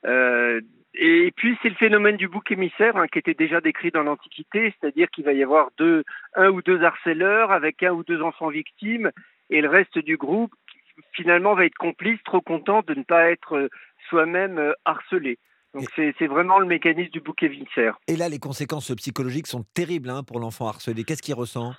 Euh, 0.05 0.61
et 0.94 1.33
puis 1.37 1.57
c'est 1.62 1.68
le 1.68 1.77
phénomène 1.77 2.16
du 2.16 2.27
bouc 2.27 2.51
émissaire 2.51 2.96
hein, 2.96 3.07
qui 3.07 3.20
était 3.20 3.35
déjà 3.35 3.61
décrit 3.61 3.92
dans 3.92 4.03
l'Antiquité, 4.03 4.75
c'est-à-dire 4.75 5.09
qu'il 5.09 5.25
va 5.25 5.35
y 5.35 5.44
avoir 5.44 5.70
deux, 5.79 6.03
un 6.35 6.49
ou 6.49 6.62
deux 6.62 6.83
harceleurs 6.83 7.53
avec 7.53 7.85
un 7.85 7.92
ou 7.92 8.03
deux 8.03 8.22
enfants 8.22 8.49
victimes, 8.49 9.12
et 9.51 9.61
le 9.61 9.68
reste 9.68 10.01
du 10.01 10.16
groupe 10.16 10.53
finalement 11.12 11.55
va 11.55 11.64
être 11.64 11.79
complice, 11.79 12.20
trop 12.25 12.40
content 12.40 12.83
de 12.85 12.94
ne 12.94 13.05
pas 13.05 13.31
être 13.31 13.68
soi-même 14.09 14.75
harcelé. 14.85 15.38
Donc 15.77 15.89
c'est 15.95 16.27
vraiment 16.27 16.59
le 16.59 16.67
mécanisme 16.67 17.11
du 17.11 17.21
bouc 17.21 17.43
émissaire. 17.43 17.99
Et 18.09 18.17
là, 18.17 18.29
les 18.29 18.39
conséquences 18.39 18.95
psychologiques 18.97 19.47
sont 19.47 19.65
terribles 19.75 20.11
hein, 20.11 20.23
pour 20.23 20.41
l'enfant 20.41 20.69
harcelé. 20.69 21.05
Qu'est-ce 21.05 21.23
qu'il 21.23 21.35
ressent? 21.35 21.75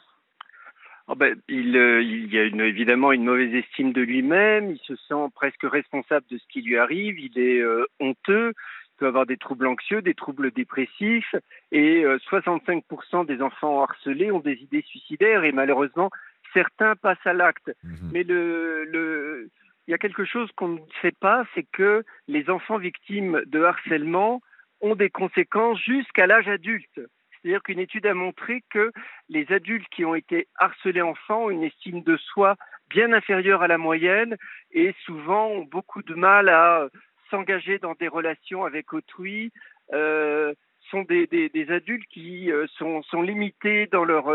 Oh 1.09 1.15
ben, 1.15 1.37
il, 1.47 1.77
euh, 1.77 2.01
il, 2.01 2.31
y 2.33 2.37
a 2.37 2.43
une, 2.43 2.59
évidemment 2.59 3.13
une 3.13 3.23
mauvaise 3.23 3.53
estime 3.53 3.93
de 3.93 4.01
lui-même, 4.01 4.71
il 4.71 4.79
se 4.79 4.95
sent 5.07 5.31
presque 5.33 5.63
responsable 5.63 6.25
de 6.29 6.37
ce 6.37 6.43
qui 6.51 6.61
lui 6.61 6.77
arrive, 6.77 7.17
il 7.17 7.39
est 7.39 7.63
honteux, 8.01 8.53
peut 8.97 9.07
avoir 9.07 9.25
des 9.25 9.37
troubles 9.37 9.67
anxieux, 9.67 10.01
des 10.01 10.13
troubles 10.13 10.51
dépressifs, 10.51 11.35
et 11.71 12.03
65% 12.03 12.81
euh, 12.83 13.23
des 13.23 13.41
enfants 13.41 13.83
harcelés 13.83 14.31
ont 14.31 14.39
des 14.39 14.55
idées 14.55 14.81
suicidaires, 14.81 15.43
et 15.43 15.51
malheureusement, 15.51 16.09
certains 16.53 16.95
passent 16.95 17.25
à 17.25 17.33
l'acte. 17.33 17.71
Mhm. 17.83 18.09
Mais 18.11 18.23
le, 18.23 18.83
le, 18.85 19.49
il 19.87 19.91
y 19.91 19.93
a 19.93 19.97
quelque 19.97 20.25
chose 20.25 20.49
qu'on 20.55 20.67
ne 20.67 20.79
sait 21.01 21.13
pas, 21.13 21.45
c'est 21.55 21.65
que 21.71 22.03
les 22.27 22.49
enfants 22.49 22.77
victimes 22.77 23.41
de 23.45 23.63
harcèlement 23.63 24.41
ont 24.81 24.95
des 24.95 25.09
conséquences 25.09 25.79
jusqu'à 25.81 26.27
l'âge 26.27 26.47
adulte. 26.47 26.99
C'est-à-dire 27.41 27.63
qu'une 27.63 27.79
étude 27.79 28.05
a 28.05 28.13
montré 28.13 28.63
que 28.69 28.91
les 29.29 29.49
adultes 29.51 29.87
qui 29.89 30.03
ont 30.03 30.15
été 30.15 30.47
harcelés 30.55 31.01
enfants 31.01 31.45
ont 31.45 31.49
une 31.49 31.63
estime 31.63 32.03
de 32.03 32.17
soi 32.17 32.55
bien 32.89 33.13
inférieure 33.13 33.61
à 33.61 33.67
la 33.67 33.77
moyenne 33.77 34.35
et 34.71 34.93
souvent 35.05 35.47
ont 35.47 35.63
beaucoup 35.63 36.03
de 36.03 36.15
mal 36.15 36.49
à 36.49 36.89
s'engager 37.29 37.79
dans 37.79 37.93
des 37.93 38.07
relations 38.07 38.65
avec 38.65 38.93
autrui 38.93 39.51
euh, 39.93 40.53
sont 40.89 41.03
des, 41.03 41.27
adultes 41.69 42.07
qui 42.09 42.51
euh, 42.51 42.65
sont, 42.77 43.03
sont, 43.03 43.21
limités 43.21 43.87
dans 43.87 44.05
leur 44.05 44.29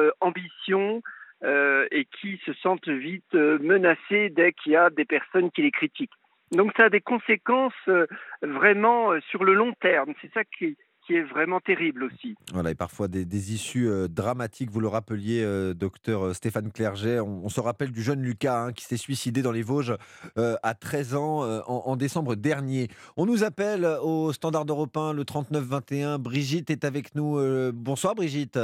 euh, 1.45 1.87
et 1.91 2.07
qui 2.21 2.41
se 2.47 2.53
sentent 2.55 2.89
vite 2.89 3.35
menacés 3.35 4.31
dès 4.31 4.53
qu'il 4.53 4.73
y 4.73 4.77
a 4.77 4.91
des 4.91 5.05
personnes 5.05 5.51
qui 5.51 5.63
les 5.63 5.71
critiquent. 5.71 6.13
Donc 6.53 6.73
ça 6.77 6.85
a 6.85 6.91
des 6.91 7.01
conséquences 7.01 7.73
vraiment 8.43 9.19
sur 9.31 9.43
le 9.43 9.55
long 9.55 9.73
terme. 9.81 10.13
C'est 10.21 10.33
ça 10.35 10.45
qui, 10.45 10.77
est 11.11 11.23
vraiment 11.23 11.61
terrible 11.61 12.05
aussi. 12.05 12.37
Voilà, 12.53 12.71
et 12.71 12.75
parfois 12.75 13.09
des, 13.09 13.53
issues 13.53 13.89
euh, 13.89 14.09
dramatiques, 14.09 14.71
vous 14.71 14.81
le 14.81 14.89
rappeliez, 14.89 15.43
euh, 15.43 15.75
docteur 15.75 16.27
euh, 16.27 16.33
Stéphane 16.33 16.71
Clerget. 16.71 17.21
On, 17.21 17.49
se 17.49 17.61
rappelle 17.61 17.91
du 17.91 18.03
jeune 18.03 18.23
Lucas 18.23 18.67
hein, 18.67 18.73
qui 18.73 18.85
s'est 18.85 18.97
suicidé 18.97 19.43
dans 19.43 19.53
les 19.53 19.63
Vosges 19.63 19.97
à 20.37 20.75
13 20.75 21.15
ans 21.15 21.43
en, 21.67 21.97
décembre 21.97 22.35
dernier. 22.35 22.89
On 23.17 23.27
nous 23.27 23.45
appelle 23.45 23.85
au 23.85 24.33
standard 24.33 24.65
européen 24.67 25.13
le 25.13 25.25
3921. 25.25 26.19
Brigitte 26.19 26.71
est 26.71 26.85
avec 26.85 27.15
nous. 27.15 27.39
bonsoir 27.73 28.15
Brigitte. 28.15 28.59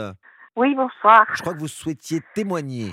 Oui, 0.58 0.74
bonsoir. 0.74 1.24
Je 1.34 1.40
crois 1.40 1.54
que 1.54 1.60
vous 1.60 1.68
souhaitiez 1.68 2.18
témoigner. 2.34 2.92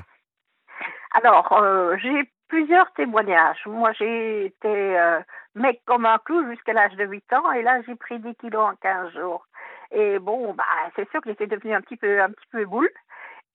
Alors, 1.15 1.51
j'ai 1.99 2.31
plusieurs 2.47 2.93
témoignages. 2.93 3.65
Moi, 3.65 3.91
j'ai 3.93 4.45
été 4.45 4.67
euh, 4.67 5.19
mec 5.55 5.81
comme 5.87 6.05
un 6.05 6.19
clou 6.19 6.47
jusqu'à 6.47 6.73
l'âge 6.73 6.93
de 6.93 7.05
8 7.05 7.33
ans 7.33 7.51
et 7.53 7.63
là, 7.63 7.81
j'ai 7.87 7.95
pris 7.95 8.19
10 8.19 8.35
kilos 8.35 8.69
en 8.71 8.75
15 8.75 9.13
jours. 9.13 9.47
Et 9.89 10.19
bon, 10.19 10.53
bah, 10.53 10.63
c'est 10.95 11.09
sûr 11.09 11.21
que 11.21 11.29
j'étais 11.31 11.47
devenue 11.47 11.73
un 11.73 11.81
petit 11.81 11.97
peu, 11.97 12.21
un 12.21 12.29
petit 12.29 12.45
peu 12.51 12.65
boule. 12.65 12.91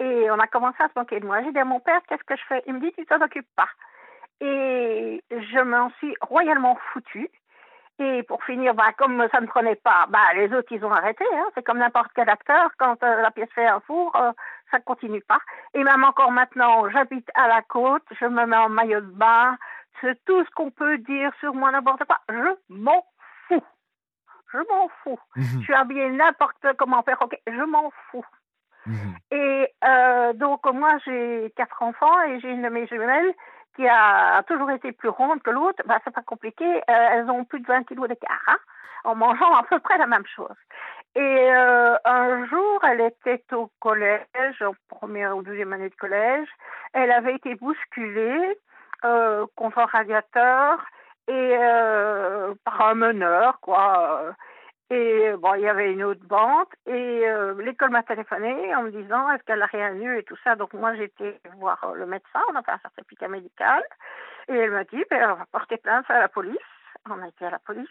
Et 0.00 0.28
on 0.28 0.40
a 0.40 0.48
commencé 0.48 0.78
à 0.80 0.88
se 0.88 0.98
manquer 0.98 1.20
de 1.20 1.26
moi. 1.26 1.44
J'ai 1.44 1.52
dit 1.52 1.58
à 1.60 1.64
mon 1.64 1.78
père, 1.78 2.00
qu'est-ce 2.08 2.24
que 2.24 2.34
je 2.34 2.46
fais? 2.48 2.64
Il 2.66 2.74
me 2.74 2.80
dit, 2.80 2.92
tu 2.98 3.06
t'en 3.06 3.20
occupes 3.20 3.46
pas. 3.54 3.68
Et 4.40 5.22
je 5.30 5.60
m'en 5.60 5.88
suis 5.98 6.16
royalement 6.20 6.76
foutue. 6.92 7.30
Et 8.00 8.22
pour 8.22 8.42
finir, 8.44 8.74
bah, 8.74 8.92
comme 8.96 9.28
ça 9.30 9.42
ne 9.42 9.46
prenait 9.46 9.76
pas, 9.76 10.06
bah, 10.08 10.32
les 10.34 10.50
autres, 10.54 10.72
ils 10.72 10.82
ont 10.86 10.90
arrêté. 10.90 11.24
Hein. 11.34 11.44
C'est 11.54 11.62
comme 11.62 11.78
n'importe 11.78 12.10
quel 12.14 12.30
acteur. 12.30 12.70
Quand 12.78 13.02
euh, 13.02 13.20
la 13.20 13.30
pièce 13.30 13.50
fait 13.54 13.66
un 13.66 13.80
four, 13.80 14.16
euh, 14.16 14.32
ça 14.70 14.78
ne 14.78 14.82
continue 14.84 15.20
pas. 15.20 15.38
Et 15.74 15.84
même 15.84 16.02
encore 16.02 16.32
maintenant, 16.32 16.88
j'habite 16.88 17.28
à 17.34 17.46
la 17.46 17.60
côte, 17.60 18.04
je 18.18 18.24
me 18.24 18.46
mets 18.46 18.56
en 18.56 18.70
maillot 18.70 19.02
de 19.02 19.06
bain. 19.06 19.58
C'est 20.00 20.18
tout 20.24 20.42
ce 20.46 20.50
qu'on 20.52 20.70
peut 20.70 20.96
dire 20.96 21.30
sur 21.40 21.52
moi, 21.52 21.70
n'importe 21.72 22.04
quoi. 22.06 22.20
Je 22.30 22.56
m'en 22.70 23.04
fous. 23.48 23.64
Je 24.54 24.58
m'en 24.58 24.88
fous. 25.02 25.20
Mhm. 25.36 25.60
Je 25.60 25.64
suis 25.64 25.74
habillée 25.74 26.10
n'importe 26.10 26.66
comment 26.78 27.02
faire. 27.02 27.18
je 27.46 27.64
m'en 27.64 27.92
fous. 28.10 28.24
Mhm. 28.86 29.14
Et 29.30 29.68
euh, 29.84 30.32
donc, 30.32 30.64
moi, 30.72 30.96
j'ai 31.04 31.52
quatre 31.54 31.82
enfants 31.82 32.22
et 32.22 32.40
j'ai 32.40 32.48
une 32.48 32.62
de 32.62 32.70
mes 32.70 32.86
jumelles 32.86 33.34
qui 33.80 33.88
a 33.88 34.42
toujours 34.42 34.70
été 34.70 34.92
plus 34.92 35.08
ronde 35.08 35.42
que 35.42 35.50
l'autre, 35.50 35.82
ben, 35.86 35.98
c'est 36.04 36.12
pas 36.12 36.20
compliqué. 36.20 36.66
Euh, 36.66 37.08
elles 37.12 37.30
ont 37.30 37.44
plus 37.44 37.60
de 37.60 37.66
20 37.66 37.84
kilos 37.84 38.08
d'écart 38.08 38.38
hein, 38.46 38.58
en 39.04 39.14
mangeant 39.14 39.54
à 39.54 39.62
peu 39.62 39.78
près 39.78 39.96
la 39.96 40.06
même 40.06 40.26
chose. 40.26 40.56
Et 41.14 41.20
euh, 41.50 41.96
un 42.04 42.46
jour, 42.46 42.84
elle 42.84 43.00
était 43.00 43.42
au 43.54 43.70
collège, 43.80 44.60
en 44.60 44.74
première 44.88 45.34
ou 45.34 45.42
deuxième 45.42 45.72
année 45.72 45.88
de 45.88 45.94
collège. 45.94 46.46
Elle 46.92 47.10
avait 47.10 47.36
été 47.36 47.54
bousculée 47.54 48.58
euh, 49.06 49.46
contre 49.56 49.78
un 49.78 49.86
radiateur 49.86 50.84
et 51.28 51.56
par 52.64 52.80
un 52.88 52.94
meneur, 52.94 53.60
quoi. 53.60 54.34
Et 54.90 55.32
bon, 55.38 55.54
il 55.54 55.62
y 55.62 55.68
avait 55.68 55.92
une 55.92 56.02
autre 56.02 56.24
bande 56.26 56.66
et 56.86 57.22
euh, 57.28 57.54
l'école 57.62 57.90
m'a 57.90 58.02
téléphoné 58.02 58.74
en 58.74 58.82
me 58.82 58.90
disant 58.90 59.30
est-ce 59.30 59.44
qu'elle 59.44 59.62
a 59.62 59.66
rien 59.66 59.94
eu 59.94 60.18
et 60.18 60.24
tout 60.24 60.36
ça. 60.42 60.56
Donc 60.56 60.72
moi 60.74 60.96
été 60.96 61.38
voir 61.58 61.82
euh, 61.84 61.94
le 61.94 62.06
médecin, 62.06 62.40
on 62.50 62.56
a 62.56 62.62
fait 62.62 62.72
un 62.72 62.78
certificat 62.78 63.28
médical 63.28 63.82
et 64.48 64.56
elle 64.56 64.72
m'a 64.72 64.84
dit 64.84 65.04
ben, 65.08 65.30
on 65.30 65.34
va 65.34 65.46
porter 65.52 65.76
plainte 65.76 66.10
à 66.10 66.18
la 66.18 66.28
police. 66.28 66.56
On 67.08 67.22
a 67.22 67.28
été 67.28 67.46
à 67.46 67.50
la 67.50 67.60
police 67.60 67.88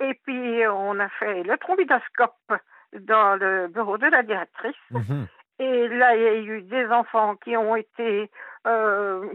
et 0.00 0.14
puis 0.24 0.66
on 0.68 1.00
a 1.00 1.08
fait 1.08 1.42
le 1.42 1.58
trombidoscope 1.58 2.52
dans 3.00 3.36
le 3.36 3.68
bureau 3.68 3.98
de 3.98 4.06
la 4.06 4.22
directrice. 4.22 4.76
Mhm. 4.90 5.26
Et 5.58 5.88
là, 5.88 6.16
il 6.16 6.22
y 6.22 6.26
a 6.26 6.34
eu 6.34 6.62
des 6.62 6.86
enfants 6.86 7.36
qui 7.36 7.56
ont 7.56 7.76
été, 7.76 8.30
euh, 8.66 9.26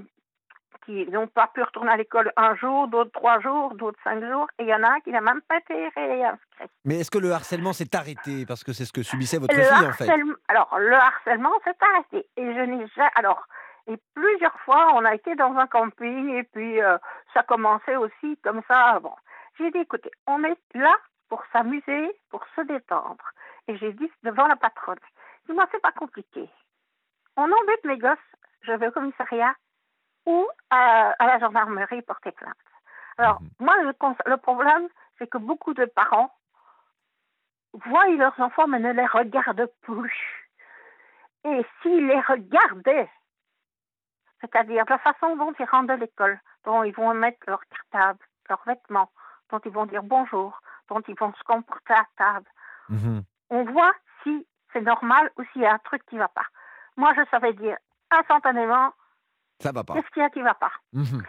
qui 0.87 1.05
n'ont 1.11 1.27
pas 1.27 1.47
pu 1.53 1.61
retourner 1.61 1.91
à 1.91 1.97
l'école 1.97 2.31
un 2.37 2.55
jour, 2.55 2.87
d'autres 2.87 3.11
trois 3.11 3.39
jours, 3.41 3.75
d'autres 3.75 3.99
cinq 4.03 4.23
jours, 4.23 4.47
et 4.57 4.63
il 4.63 4.69
y 4.69 4.73
en 4.73 4.81
a 4.83 4.87
un 4.87 4.99
qui 5.01 5.11
n'a 5.11 5.21
même 5.21 5.41
pas 5.41 5.57
été 5.57 5.89
réinscrit. 5.89 6.69
Mais 6.85 7.01
est-ce 7.01 7.11
que 7.11 7.17
le 7.17 7.31
harcèlement 7.31 7.73
s'est 7.73 7.93
arrêté? 7.93 8.45
Parce 8.47 8.63
que 8.63 8.71
c'est 8.71 8.85
ce 8.85 8.93
que 8.93 9.03
subissait 9.03 9.37
votre 9.37 9.53
Le 9.53 9.61
fille, 9.61 9.85
en 9.85 9.91
fait. 9.91 10.09
Alors, 10.47 10.79
le 10.79 10.95
harcèlement 10.95 11.51
s'est 11.65 11.75
arrêté. 11.81 12.27
Et 12.37 12.53
je 12.53 12.61
n'ai 12.61 12.87
jamais. 12.87 13.09
Alors, 13.15 13.45
et 13.87 13.97
plusieurs 14.15 14.57
fois, 14.61 14.93
on 14.95 15.03
a 15.03 15.13
été 15.13 15.35
dans 15.35 15.55
un 15.55 15.67
camping 15.67 16.29
et 16.35 16.43
puis 16.43 16.81
euh, 16.81 16.97
ça 17.33 17.43
commençait 17.43 17.97
aussi 17.97 18.37
comme 18.43 18.61
ça. 18.67 18.99
Bon, 19.01 19.13
j'ai 19.57 19.69
dit, 19.71 19.79
écoutez, 19.79 20.11
on 20.25 20.43
est 20.43 20.57
là 20.73 20.95
pour 21.29 21.43
s'amuser, 21.51 22.11
pour 22.29 22.45
se 22.55 22.61
détendre. 22.61 23.23
Et 23.67 23.77
j'ai 23.77 23.91
dit 23.91 24.09
devant 24.23 24.47
la 24.47 24.55
patronne, 24.55 24.99
dis-moi, 25.47 25.67
c'est 25.71 25.81
pas 25.81 25.91
compliqué. 25.91 26.49
On 27.35 27.43
embête 27.43 27.83
mes 27.83 27.97
gosses, 27.97 28.17
je 28.61 28.71
vais 28.71 28.87
au 28.87 28.91
commissariat 28.91 29.53
ou 30.27 30.45
à, 30.69 31.15
à 31.17 31.25
la 31.25 31.39
gendarmerie 31.39 32.01
porter 32.01 32.31
plainte. 32.33 32.53
Alors, 33.17 33.41
Mhm. 33.41 33.49
moi, 33.61 33.75
le 33.81 34.37
problème, 34.37 34.87
c'est 35.17 35.27
que 35.27 35.37
beaucoup 35.37 35.73
de 35.73 35.85
parents 35.85 36.31
voient 37.73 38.09
leurs 38.09 38.39
enfants 38.39 38.67
mais 38.67 38.79
ne 38.79 38.91
les 38.91 39.05
regardent 39.05 39.71
plus. 39.81 40.49
Et 41.45 41.65
s'ils 41.81 42.07
les 42.07 42.19
regardaient, 42.19 43.09
c'est-à-dire 44.41 44.83
la 44.89 44.97
façon 44.99 45.35
dont 45.37 45.53
ils 45.57 45.65
rentrent 45.65 45.95
de 45.95 45.99
l'école, 46.01 46.39
dont 46.65 46.83
ils 46.83 46.93
vont 46.93 47.13
mettre 47.13 47.39
leur 47.47 47.61
cartable, 47.65 48.19
leurs 48.49 48.63
vêtements, 48.65 49.11
dont 49.49 49.59
ils 49.63 49.71
vont 49.71 49.85
dire 49.85 50.03
bonjour, 50.03 50.59
dont 50.89 51.01
ils 51.07 51.17
vont 51.17 51.33
se 51.33 51.43
comporter 51.43 51.93
à 51.93 52.05
table, 52.17 52.49
Mhm. 52.89 53.23
on 53.49 53.63
voit 53.63 53.93
si 54.23 54.45
c'est 54.73 54.81
normal 54.81 55.31
ou 55.37 55.43
s'il 55.45 55.61
y 55.61 55.65
a 55.65 55.73
un 55.73 55.79
truc 55.79 56.05
qui 56.07 56.15
ne 56.15 56.19
va 56.19 56.27
pas. 56.27 56.47
Moi, 56.97 57.13
je 57.15 57.21
savais 57.31 57.53
dire 57.53 57.77
instantanément 58.11 58.91
Ça 59.59 59.71
va 59.71 59.83
pas. 59.83 59.95
qu'est-ce 59.95 60.07
qu'il 60.13 60.21
y 60.21 60.25
a 60.25 60.29
qui 60.29 60.39
ne 60.39 60.43
va 60.43 60.53
pas. 60.53 60.71
Mhm. 60.93 61.23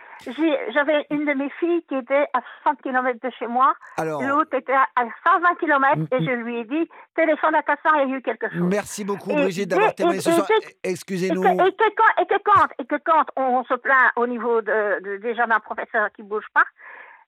J'avais 0.74 1.06
une 1.10 1.24
de 1.24 1.32
mes 1.32 1.48
filles 1.58 1.82
qui 1.88 1.94
était 1.94 2.26
à 2.34 2.40
60 2.62 2.82
km 2.82 3.18
de 3.22 3.30
chez 3.38 3.46
moi, 3.46 3.74
Alors, 3.96 4.22
l'autre 4.22 4.54
était 4.54 4.74
à 4.74 4.86
à 4.96 5.04
120 5.26 5.54
km 5.58 5.96
Mm, 5.96 6.06
et 6.12 6.20
mm. 6.20 6.24
je 6.26 6.30
lui 6.32 6.58
ai 6.58 6.64
dit 6.64 6.88
téléphone 7.14 7.54
à 7.54 7.62
ta 7.62 7.76
soeur, 7.82 7.94
il 8.02 8.10
y 8.10 8.12
a 8.12 8.16
eu 8.18 8.22
quelque 8.22 8.50
chose. 8.50 8.60
merci 8.60 9.04
beaucoup, 9.04 9.30
Et 9.30 9.34
Brigitte, 9.44 9.68
d'avoir 9.70 9.94
témoigné 9.94 10.18
et- 10.18 10.22
ce 10.22 10.30
et 10.30 10.32
soir. 10.34 10.48
Et 10.84 10.90
Excusez-nous. 10.90 11.42
et 11.42 11.56
que 11.72 11.94
quand, 11.96 12.22
et 12.22 12.26
que 12.26 12.42
quand, 12.44 12.66
et 12.78 12.84
que 12.84 12.96
quand 13.04 13.24
on 13.36 13.64
se 13.64 13.74
plaint 13.74 14.12
au 14.16 14.26
niveau 14.26 14.60
de, 14.60 15.00
de- 15.02 15.16
déjà 15.18 15.46
d'un 15.46 15.60
professeur 15.60 16.10
qui 16.12 16.22
bouge 16.22 16.46
pas, 16.52 16.64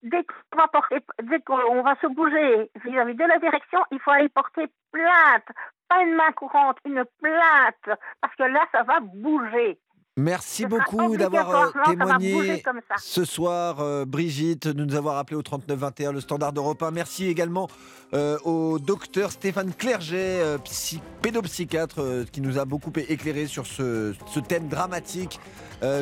dès 0.02 0.22
qu'on 0.50 0.58
va 0.58 0.68
porter, 0.68 0.98
dès 1.22 1.40
qu'on 1.40 1.82
va 1.82 1.94
se 2.02 2.06
bouger 2.08 2.70
vis-à-vis 2.84 3.14
de 3.14 3.24
la 3.24 3.38
direction, 3.38 3.80
il 3.90 4.00
faut 4.00 4.10
aller 4.10 4.28
porter 4.28 4.66
plainte, 4.92 5.46
pas 5.88 6.02
une 6.02 6.14
main 6.14 6.32
courante, 6.32 6.76
une 6.84 7.04
plainte, 7.22 7.98
parce 8.20 8.34
que 8.36 8.42
là, 8.44 8.60
ça 8.72 8.82
va 8.82 9.00
bouger. 9.00 9.78
Merci 10.16 10.64
beaucoup 10.66 10.96
d'avoir 11.16 11.72
témoigné 11.84 12.62
ce 12.98 13.24
soir, 13.24 13.76
euh, 13.80 14.04
Brigitte, 14.04 14.66
de 14.66 14.84
nous 14.84 14.94
avoir 14.96 15.16
appelé 15.18 15.36
au 15.36 15.42
3921, 15.42 16.12
le 16.12 16.20
standard 16.20 16.52
d'Europe 16.52 16.82
1. 16.82 16.90
Merci 16.90 17.26
également 17.26 17.68
euh, 18.12 18.36
au 18.44 18.78
docteur 18.80 19.30
Stéphane 19.30 19.72
Clerget, 19.72 20.40
euh, 20.40 20.58
psy- 20.58 21.00
pédopsychiatre, 21.22 22.00
qui 22.32 22.40
nous 22.40 22.58
a 22.58 22.64
beaucoup 22.64 22.92
éclairé 23.08 23.46
sur 23.46 23.66
ce, 23.66 24.12
ce 24.26 24.40
thème 24.40 24.66
dramatique 24.68 25.38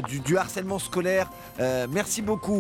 du, 0.09 0.19
du 0.19 0.37
harcèlement 0.37 0.81
scolaire. 0.81 1.31
Merci 1.91 2.21
beaucoup. 2.21 2.57